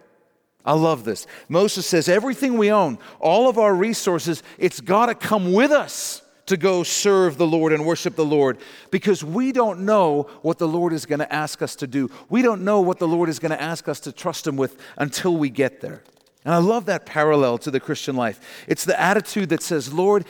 I 0.63 0.71
love 0.71 1.03
this. 1.03 1.27
Moses 1.49 1.85
says, 1.85 2.07
everything 2.07 2.57
we 2.57 2.71
own, 2.71 2.97
all 3.19 3.49
of 3.49 3.57
our 3.59 3.75
resources, 3.75 4.41
it's 4.57 4.79
got 4.79 5.07
to 5.07 5.15
come 5.15 5.51
with 5.51 5.71
us 5.71 6.21
to 6.45 6.55
go 6.55 6.81
serve 6.81 7.37
the 7.37 7.45
Lord 7.45 7.73
and 7.73 7.85
worship 7.85 8.15
the 8.15 8.23
Lord 8.23 8.57
because 8.89 9.21
we 9.21 9.51
don't 9.51 9.81
know 9.81 10.29
what 10.43 10.59
the 10.59 10.67
Lord 10.67 10.93
is 10.93 11.05
going 11.05 11.19
to 11.19 11.33
ask 11.33 11.61
us 11.61 11.75
to 11.75 11.87
do. 11.87 12.09
We 12.29 12.41
don't 12.41 12.61
know 12.61 12.79
what 12.79 12.99
the 12.99 13.07
Lord 13.07 13.27
is 13.27 13.39
going 13.39 13.51
to 13.51 13.61
ask 13.61 13.89
us 13.89 13.99
to 13.99 14.13
trust 14.13 14.47
Him 14.47 14.55
with 14.55 14.79
until 14.97 15.35
we 15.35 15.49
get 15.49 15.81
there. 15.81 16.03
And 16.45 16.53
I 16.53 16.59
love 16.59 16.85
that 16.85 17.05
parallel 17.05 17.57
to 17.57 17.71
the 17.71 17.81
Christian 17.81 18.15
life. 18.15 18.65
It's 18.65 18.85
the 18.85 18.97
attitude 18.97 19.49
that 19.49 19.61
says, 19.61 19.93
Lord, 19.93 20.25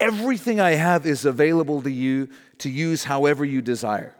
everything 0.00 0.60
I 0.60 0.72
have 0.72 1.06
is 1.06 1.24
available 1.24 1.82
to 1.82 1.90
you 1.90 2.28
to 2.58 2.70
use 2.70 3.04
however 3.04 3.44
you 3.44 3.62
desire. 3.62 4.14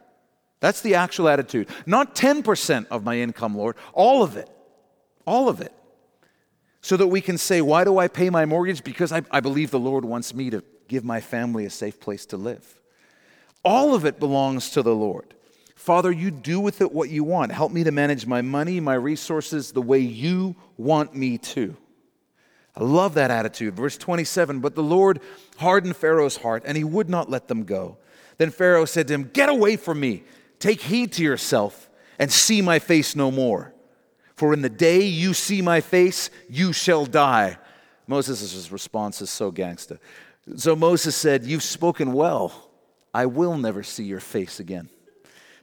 That's 0.61 0.81
the 0.81 0.97
actual 0.97 1.29
attitude. 1.29 1.69
Not 1.87 2.15
10% 2.15 2.87
of 2.89 3.05
my 3.05 3.19
income, 3.19 3.57
Lord, 3.57 3.77
all 3.93 4.23
of 4.23 4.37
it 4.37 4.51
all 5.29 5.49
of 5.49 5.61
it. 5.61 5.73
So 6.81 6.97
that 6.97 7.07
we 7.09 7.21
can 7.21 7.37
say, 7.39 7.61
Why 7.61 7.85
do 7.85 7.99
I 7.99 8.09
pay 8.09 8.31
my 8.31 8.47
mortgage? 8.47 8.83
Because 8.83 9.13
I, 9.13 9.23
I 9.31 9.41
believe 9.41 9.71
the 9.71 9.79
Lord 9.79 10.05
wants 10.05 10.35
me 10.35 10.51
to 10.51 10.65
give 10.89 11.05
my 11.05 11.21
family 11.21 11.67
a 11.67 11.71
safe 11.71 12.01
place 12.01 12.25
to 12.27 12.37
live. 12.37 12.81
All 13.63 13.95
of 13.95 14.07
it 14.07 14.19
belongs 14.19 14.71
to 14.71 14.83
the 14.83 14.95
Lord. 14.95 15.35
Father, 15.75 16.11
you 16.11 16.31
do 16.31 16.59
with 16.61 16.81
it 16.81 16.93
what 16.93 17.11
you 17.11 17.25
want. 17.25 17.53
Help 17.53 17.73
me 17.73 17.85
to 17.85 17.93
manage 17.93 18.27
my 18.27 18.43
money, 18.43 18.81
my 18.81 18.95
resources 18.95 19.73
the 19.73 19.83
way 19.83 19.99
you 19.99 20.57
want 20.77 21.15
me 21.15 21.39
to. 21.39 21.77
I 22.79 22.85
love 22.85 23.15
that 23.15 23.33
attitude. 23.33 23.75
Verse 23.75 23.99
27 23.99 24.61
But 24.61 24.77
the 24.77 24.83
Lord 24.83 25.21
hardened 25.57 25.97
Pharaoh's 25.97 26.37
heart, 26.37 26.63
and 26.65 26.77
he 26.77 26.85
would 26.85 27.11
not 27.11 27.29
let 27.29 27.49
them 27.49 27.65
go. 27.65 27.99
Then 28.39 28.51
Pharaoh 28.51 28.85
said 28.85 29.09
to 29.09 29.15
him, 29.15 29.31
Get 29.33 29.49
away 29.49 29.77
from 29.77 29.99
me. 29.99 30.23
Take 30.61 30.81
heed 30.81 31.13
to 31.15 31.23
yourself, 31.23 31.91
and 32.19 32.31
see 32.31 32.63
my 32.63 32.79
face 32.79 33.17
no 33.17 33.31
more. 33.31 33.75
For 34.37 34.53
in 34.55 34.63
the 34.63 34.69
day 34.69 35.03
you 35.03 35.35
see 35.35 35.61
my 35.61 35.81
face, 35.81 36.31
you 36.49 36.73
shall 36.73 37.05
die. 37.05 37.59
Moses' 38.07 38.71
response 38.71 39.21
is 39.21 39.31
so 39.31 39.51
gangster. 39.51 39.99
So 40.57 40.77
Moses 40.77 41.17
said, 41.17 41.45
You've 41.45 41.65
spoken 41.65 42.13
well. 42.13 42.71
I 43.13 43.27
will 43.27 43.57
never 43.59 43.83
see 43.83 44.05
your 44.05 44.21
face 44.21 44.61
again. 44.61 44.89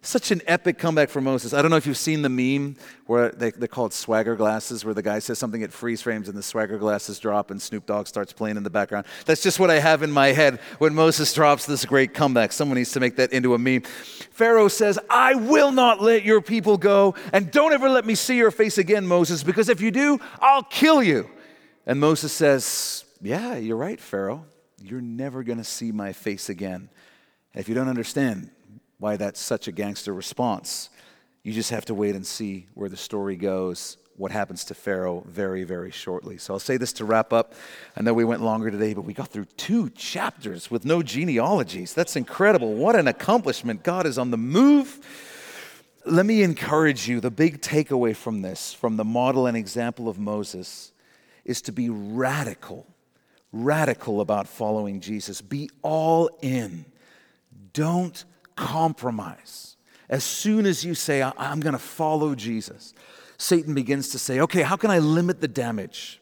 Such 0.06 0.30
an 0.30 0.44
epic 0.46 0.78
comeback 0.78 1.10
for 1.10 1.20
Moses. 1.20 1.52
I 1.52 1.64
don't 1.64 1.72
know 1.72 1.78
if 1.78 1.88
you've 1.88 1.98
seen 1.98 2.22
the 2.22 2.30
meme 2.30 2.76
where 3.08 3.32
they, 3.32 3.50
they 3.50 3.68
call 3.68 3.88
it 3.88 3.94
swagger 3.94 4.36
glasses, 4.36 4.86
where 4.86 4.94
the 4.94 5.02
guy 5.02 5.18
says 5.18 5.40
something 5.40 5.64
at 5.64 5.74
freeze 5.74 6.00
frames 6.00 6.30
and 6.30 6.38
the 6.38 6.44
swagger 6.44 6.78
glasses 6.78 7.18
drop 7.18 7.50
and 7.50 7.60
Snoop 7.60 7.88
Dogg 7.88 8.06
starts 8.06 8.32
playing 8.32 8.56
in 8.56 8.62
the 8.62 8.70
background. 8.70 9.08
That's 9.26 9.42
just 9.42 9.60
what 9.60 9.72
I 9.72 9.80
have 9.80 10.04
in 10.04 10.12
my 10.12 10.28
head 10.28 10.60
when 10.78 10.94
Moses 10.94 11.34
drops 11.34 11.66
this 11.66 11.86
great 11.86 12.14
comeback. 12.14 12.52
Someone 12.52 12.78
needs 12.78 12.92
to 12.92 13.00
make 13.00 13.16
that 13.16 13.34
into 13.34 13.56
a 13.56 13.58
meme. 13.58 13.82
Pharaoh 14.30 14.68
says, 14.68 15.00
I 15.10 15.34
will 15.34 15.72
not 15.72 16.04
let 16.04 16.24
your 16.24 16.40
people 16.40 16.78
go, 16.78 17.16
and 17.34 17.50
don't 17.50 17.74
ever 17.74 17.90
let 17.90 18.06
me 18.06 18.14
see 18.14 18.38
your 18.38 18.52
face 18.52 18.78
again, 18.78 19.08
Moses, 19.08 19.42
because 19.42 19.70
if 19.70 19.82
you 19.82 19.90
do, 19.90 20.20
I'll 20.40 20.64
kill 20.64 21.02
you. 21.02 21.28
And 21.88 22.00
Moses 22.00 22.32
says, 22.32 23.06
Yeah, 23.24 23.56
you're 23.56 23.76
right, 23.76 24.00
Pharaoh. 24.00 24.46
You're 24.80 25.02
never 25.02 25.42
going 25.42 25.58
to 25.58 25.64
see 25.64 25.92
my 25.92 26.14
face 26.14 26.48
again. 26.48 26.90
If 27.56 27.68
you 27.68 27.74
don't 27.74 27.88
understand, 27.90 28.52
why 29.00 29.18
that's 29.18 29.40
such 29.40 29.68
a 29.68 29.72
gangster 29.72 30.14
response. 30.14 30.90
You 31.44 31.54
just 31.54 31.70
have 31.72 31.86
to 31.86 31.94
wait 31.94 32.16
and 32.16 32.26
see 32.26 32.68
where 32.74 32.90
the 32.90 32.98
story 32.98 33.36
goes, 33.36 33.98
what 34.18 34.32
happens 34.32 34.64
to 34.66 34.74
Pharaoh 34.74 35.24
very, 35.28 35.64
very 35.64 35.92
shortly. 35.92 36.38
So 36.38 36.54
I'll 36.54 36.60
say 36.60 36.78
this 36.78 36.94
to 36.94 37.06
wrap 37.06 37.34
up. 37.34 37.54
I 37.98 38.02
know 38.02 38.14
we 38.14 38.24
went 38.24 38.42
longer 38.42 38.72
today, 38.72 38.94
but 38.94 39.02
we 39.02 39.14
got 39.14 39.28
through 39.28 39.46
two 39.58 39.90
chapters 39.90 40.72
with 40.72 40.86
no 40.86 41.04
genealogies. 41.04 41.94
That's 41.94 42.16
incredible. 42.16 42.74
What 42.74 42.96
an 42.96 43.08
accomplishment. 43.08 43.84
God 43.84 44.06
is 44.06 44.18
on 44.18 44.32
the 44.32 44.38
move. 44.38 45.00
Let 46.06 46.26
me 46.26 46.44
encourage 46.44 47.08
you 47.08 47.20
the 47.20 47.32
big 47.32 47.62
takeaway 47.62 48.16
from 48.16 48.42
this, 48.42 48.74
from 48.74 48.96
the 48.96 49.04
model 49.04 49.48
and 49.48 49.58
example 49.58 50.08
of 50.08 50.18
Moses, 50.18 50.94
is 51.44 51.62
to 51.64 51.72
be 51.72 51.90
radical, 51.90 52.88
radical 53.52 54.22
about 54.22 54.48
following 54.48 55.02
Jesus. 55.02 55.42
Be 55.42 55.70
all 55.82 56.30
in. 56.42 56.86
Don't 57.74 58.24
compromise. 58.56 59.78
As 60.10 60.24
soon 60.24 60.66
as 60.66 60.86
you 60.86 60.94
say, 60.94 61.24
I'm 61.24 61.60
going 61.60 61.74
to 61.74 61.80
follow 61.80 62.36
Jesus, 62.36 62.94
Satan 63.38 63.74
begins 63.74 64.10
to 64.10 64.20
say, 64.20 64.40
okay, 64.42 64.62
how 64.62 64.76
can 64.76 64.92
I 64.92 65.00
limit 65.00 65.42
the 65.42 65.48
damage? 65.48 66.22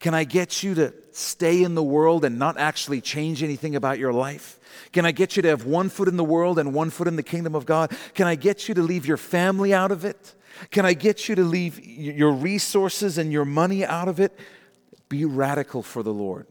Can 0.00 0.14
I 0.14 0.24
get 0.24 0.62
you 0.62 0.74
to 0.74 0.92
stay 1.12 1.62
in 1.62 1.74
the 1.74 1.82
world 1.82 2.24
and 2.24 2.38
not 2.38 2.58
actually 2.58 3.00
change 3.00 3.42
anything 3.42 3.74
about 3.74 3.98
your 3.98 4.12
life? 4.12 4.60
Can 4.92 5.06
I 5.06 5.12
get 5.12 5.36
you 5.36 5.42
to 5.42 5.48
have 5.48 5.64
one 5.64 5.88
foot 5.88 6.06
in 6.06 6.16
the 6.16 6.24
world 6.24 6.58
and 6.58 6.74
one 6.74 6.90
foot 6.90 7.08
in 7.08 7.16
the 7.16 7.22
kingdom 7.22 7.54
of 7.54 7.66
God? 7.66 7.92
Can 8.14 8.26
I 8.26 8.34
get 8.34 8.68
you 8.68 8.74
to 8.74 8.82
leave 8.82 9.06
your 9.06 9.16
family 9.16 9.72
out 9.72 9.90
of 9.90 10.04
it? 10.04 10.34
Can 10.70 10.84
I 10.84 10.94
get 10.94 11.28
you 11.28 11.34
to 11.34 11.42
leave 11.42 11.84
your 11.84 12.32
resources 12.32 13.18
and 13.18 13.32
your 13.32 13.44
money 13.44 13.84
out 13.84 14.08
of 14.08 14.20
it? 14.20 14.38
Be 15.08 15.24
radical 15.24 15.82
for 15.82 16.02
the 16.02 16.12
Lord. 16.12 16.46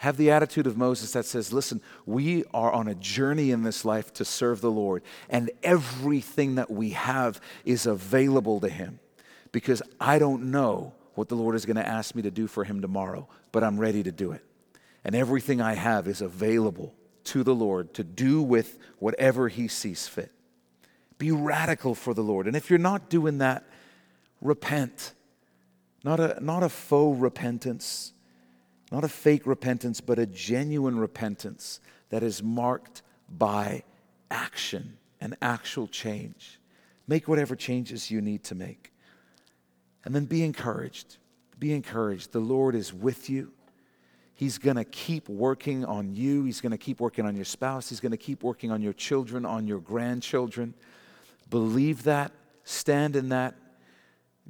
Have 0.00 0.16
the 0.16 0.30
attitude 0.30 0.66
of 0.66 0.78
Moses 0.78 1.12
that 1.12 1.26
says, 1.26 1.52
listen, 1.52 1.82
we 2.06 2.42
are 2.54 2.72
on 2.72 2.88
a 2.88 2.94
journey 2.94 3.50
in 3.50 3.64
this 3.64 3.84
life 3.84 4.14
to 4.14 4.24
serve 4.24 4.62
the 4.62 4.70
Lord, 4.70 5.02
and 5.28 5.50
everything 5.62 6.54
that 6.54 6.70
we 6.70 6.90
have 6.90 7.38
is 7.66 7.84
available 7.84 8.60
to 8.60 8.70
Him 8.70 8.98
because 9.52 9.82
I 10.00 10.18
don't 10.18 10.50
know 10.50 10.94
what 11.16 11.28
the 11.28 11.34
Lord 11.34 11.54
is 11.54 11.66
going 11.66 11.76
to 11.76 11.86
ask 11.86 12.14
me 12.14 12.22
to 12.22 12.30
do 12.30 12.46
for 12.46 12.64
Him 12.64 12.80
tomorrow, 12.80 13.28
but 13.52 13.62
I'm 13.62 13.78
ready 13.78 14.02
to 14.02 14.10
do 14.10 14.32
it. 14.32 14.42
And 15.04 15.14
everything 15.14 15.60
I 15.60 15.74
have 15.74 16.08
is 16.08 16.22
available 16.22 16.94
to 17.24 17.44
the 17.44 17.54
Lord 17.54 17.92
to 17.92 18.02
do 18.02 18.40
with 18.40 18.78
whatever 19.00 19.48
He 19.48 19.68
sees 19.68 20.08
fit. 20.08 20.32
Be 21.18 21.30
radical 21.30 21.94
for 21.94 22.14
the 22.14 22.22
Lord. 22.22 22.46
And 22.46 22.56
if 22.56 22.70
you're 22.70 22.78
not 22.78 23.10
doing 23.10 23.36
that, 23.36 23.64
repent. 24.40 25.12
Not 26.02 26.20
a, 26.20 26.38
not 26.42 26.62
a 26.62 26.70
faux 26.70 27.20
repentance 27.20 28.14
not 28.90 29.04
a 29.04 29.08
fake 29.08 29.46
repentance, 29.46 30.00
but 30.00 30.18
a 30.18 30.26
genuine 30.26 30.98
repentance 30.98 31.80
that 32.10 32.22
is 32.22 32.42
marked 32.42 33.02
by 33.28 33.84
action 34.30 34.98
and 35.20 35.36
actual 35.40 35.86
change. 35.86 36.58
Make 37.06 37.28
whatever 37.28 37.56
changes 37.56 38.10
you 38.10 38.20
need 38.20 38.44
to 38.44 38.54
make. 38.54 38.92
And 40.04 40.14
then 40.14 40.24
be 40.24 40.42
encouraged. 40.42 41.18
Be 41.58 41.72
encouraged. 41.72 42.32
The 42.32 42.40
Lord 42.40 42.74
is 42.74 42.92
with 42.92 43.28
you. 43.28 43.52
He's 44.34 44.56
going 44.56 44.76
to 44.76 44.84
keep 44.84 45.28
working 45.28 45.84
on 45.84 46.14
you. 46.14 46.44
He's 46.44 46.62
going 46.62 46.72
to 46.72 46.78
keep 46.78 46.98
working 46.98 47.26
on 47.26 47.36
your 47.36 47.44
spouse. 47.44 47.90
He's 47.90 48.00
going 48.00 48.12
to 48.12 48.16
keep 48.16 48.42
working 48.42 48.70
on 48.70 48.80
your 48.80 48.94
children, 48.94 49.44
on 49.44 49.66
your 49.66 49.80
grandchildren. 49.80 50.74
Believe 51.50 52.04
that. 52.04 52.32
Stand 52.64 53.16
in 53.16 53.28
that. 53.28 53.54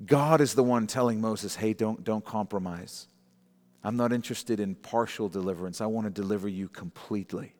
God 0.06 0.40
is 0.40 0.54
the 0.54 0.62
one 0.62 0.86
telling 0.86 1.20
Moses, 1.20 1.56
hey, 1.56 1.72
don't, 1.72 2.04
don't 2.04 2.24
compromise. 2.24 3.08
I'm 3.82 3.96
not 3.96 4.12
interested 4.12 4.60
in 4.60 4.74
partial 4.74 5.28
deliverance. 5.28 5.80
I 5.80 5.86
want 5.86 6.06
to 6.06 6.10
deliver 6.10 6.48
you 6.48 6.68
completely. 6.68 7.54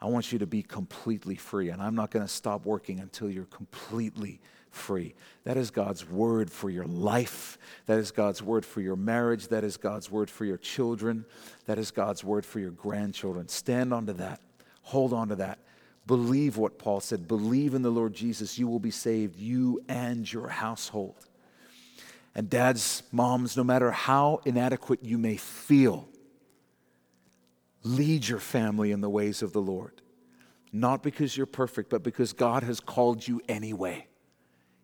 I 0.00 0.06
want 0.06 0.30
you 0.32 0.38
to 0.38 0.46
be 0.46 0.62
completely 0.62 1.36
free. 1.36 1.70
And 1.70 1.80
I'm 1.80 1.94
not 1.94 2.10
going 2.10 2.24
to 2.24 2.32
stop 2.32 2.66
working 2.66 3.00
until 3.00 3.30
you're 3.30 3.46
completely 3.46 4.40
free. 4.70 5.14
That 5.44 5.56
is 5.56 5.70
God's 5.70 6.08
word 6.08 6.50
for 6.50 6.68
your 6.68 6.84
life. 6.84 7.58
That 7.86 7.98
is 7.98 8.10
God's 8.10 8.42
word 8.42 8.66
for 8.66 8.82
your 8.82 8.96
marriage. 8.96 9.48
That 9.48 9.64
is 9.64 9.78
God's 9.78 10.10
word 10.10 10.28
for 10.28 10.44
your 10.44 10.58
children. 10.58 11.24
That 11.64 11.78
is 11.78 11.90
God's 11.90 12.22
word 12.22 12.44
for 12.44 12.60
your 12.60 12.72
grandchildren. 12.72 13.48
Stand 13.48 13.94
onto 13.94 14.12
that. 14.14 14.40
Hold 14.82 15.14
on 15.14 15.28
to 15.28 15.36
that. 15.36 15.58
Believe 16.06 16.56
what 16.56 16.78
Paul 16.78 17.00
said. 17.00 17.26
Believe 17.26 17.74
in 17.74 17.82
the 17.82 17.90
Lord 17.90 18.12
Jesus. 18.12 18.58
You 18.58 18.68
will 18.68 18.78
be 18.78 18.90
saved, 18.92 19.36
you 19.36 19.82
and 19.88 20.30
your 20.30 20.48
household. 20.48 21.25
And 22.36 22.50
dads, 22.50 23.02
moms, 23.12 23.56
no 23.56 23.64
matter 23.64 23.90
how 23.90 24.42
inadequate 24.44 25.02
you 25.02 25.16
may 25.16 25.38
feel, 25.38 26.06
lead 27.82 28.28
your 28.28 28.40
family 28.40 28.92
in 28.92 29.00
the 29.00 29.08
ways 29.08 29.40
of 29.40 29.54
the 29.54 29.60
Lord. 29.62 30.02
Not 30.70 31.02
because 31.02 31.34
you're 31.34 31.46
perfect, 31.46 31.88
but 31.88 32.02
because 32.02 32.34
God 32.34 32.62
has 32.62 32.78
called 32.78 33.26
you 33.26 33.40
anyway. 33.48 34.06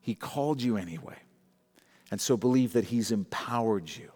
He 0.00 0.14
called 0.14 0.62
you 0.62 0.78
anyway. 0.78 1.18
And 2.10 2.18
so 2.18 2.38
believe 2.38 2.72
that 2.72 2.84
He's 2.84 3.12
empowered 3.12 3.94
you. 3.94 4.10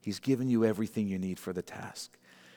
He's 0.00 0.18
given 0.18 0.48
you 0.48 0.64
everything 0.64 1.08
you 1.08 1.18
need 1.18 1.38
for 1.38 1.52
the 1.52 1.60
task. 1.60 2.16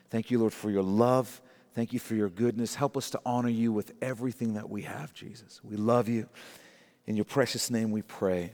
Thank 0.10 0.32
you, 0.32 0.40
Lord, 0.40 0.54
for 0.54 0.72
your 0.72 0.84
love. 0.84 1.42
Thank 1.76 1.92
you 1.92 2.00
for 2.00 2.16
your 2.16 2.30
goodness. 2.30 2.76
Help 2.76 2.96
us 2.96 3.10
to 3.10 3.20
honor 3.26 3.50
you 3.50 3.74
with 3.74 3.92
everything 4.02 4.54
that 4.54 4.70
we 4.70 4.84
have, 4.84 5.14
Jesus. 5.14 5.60
We 5.62 5.76
love 5.76 6.08
you. 6.08 6.30
In 7.06 7.18
your 7.18 7.26
precious 7.26 7.70
name 7.70 7.92
we 7.92 8.02
pray. 8.02 8.54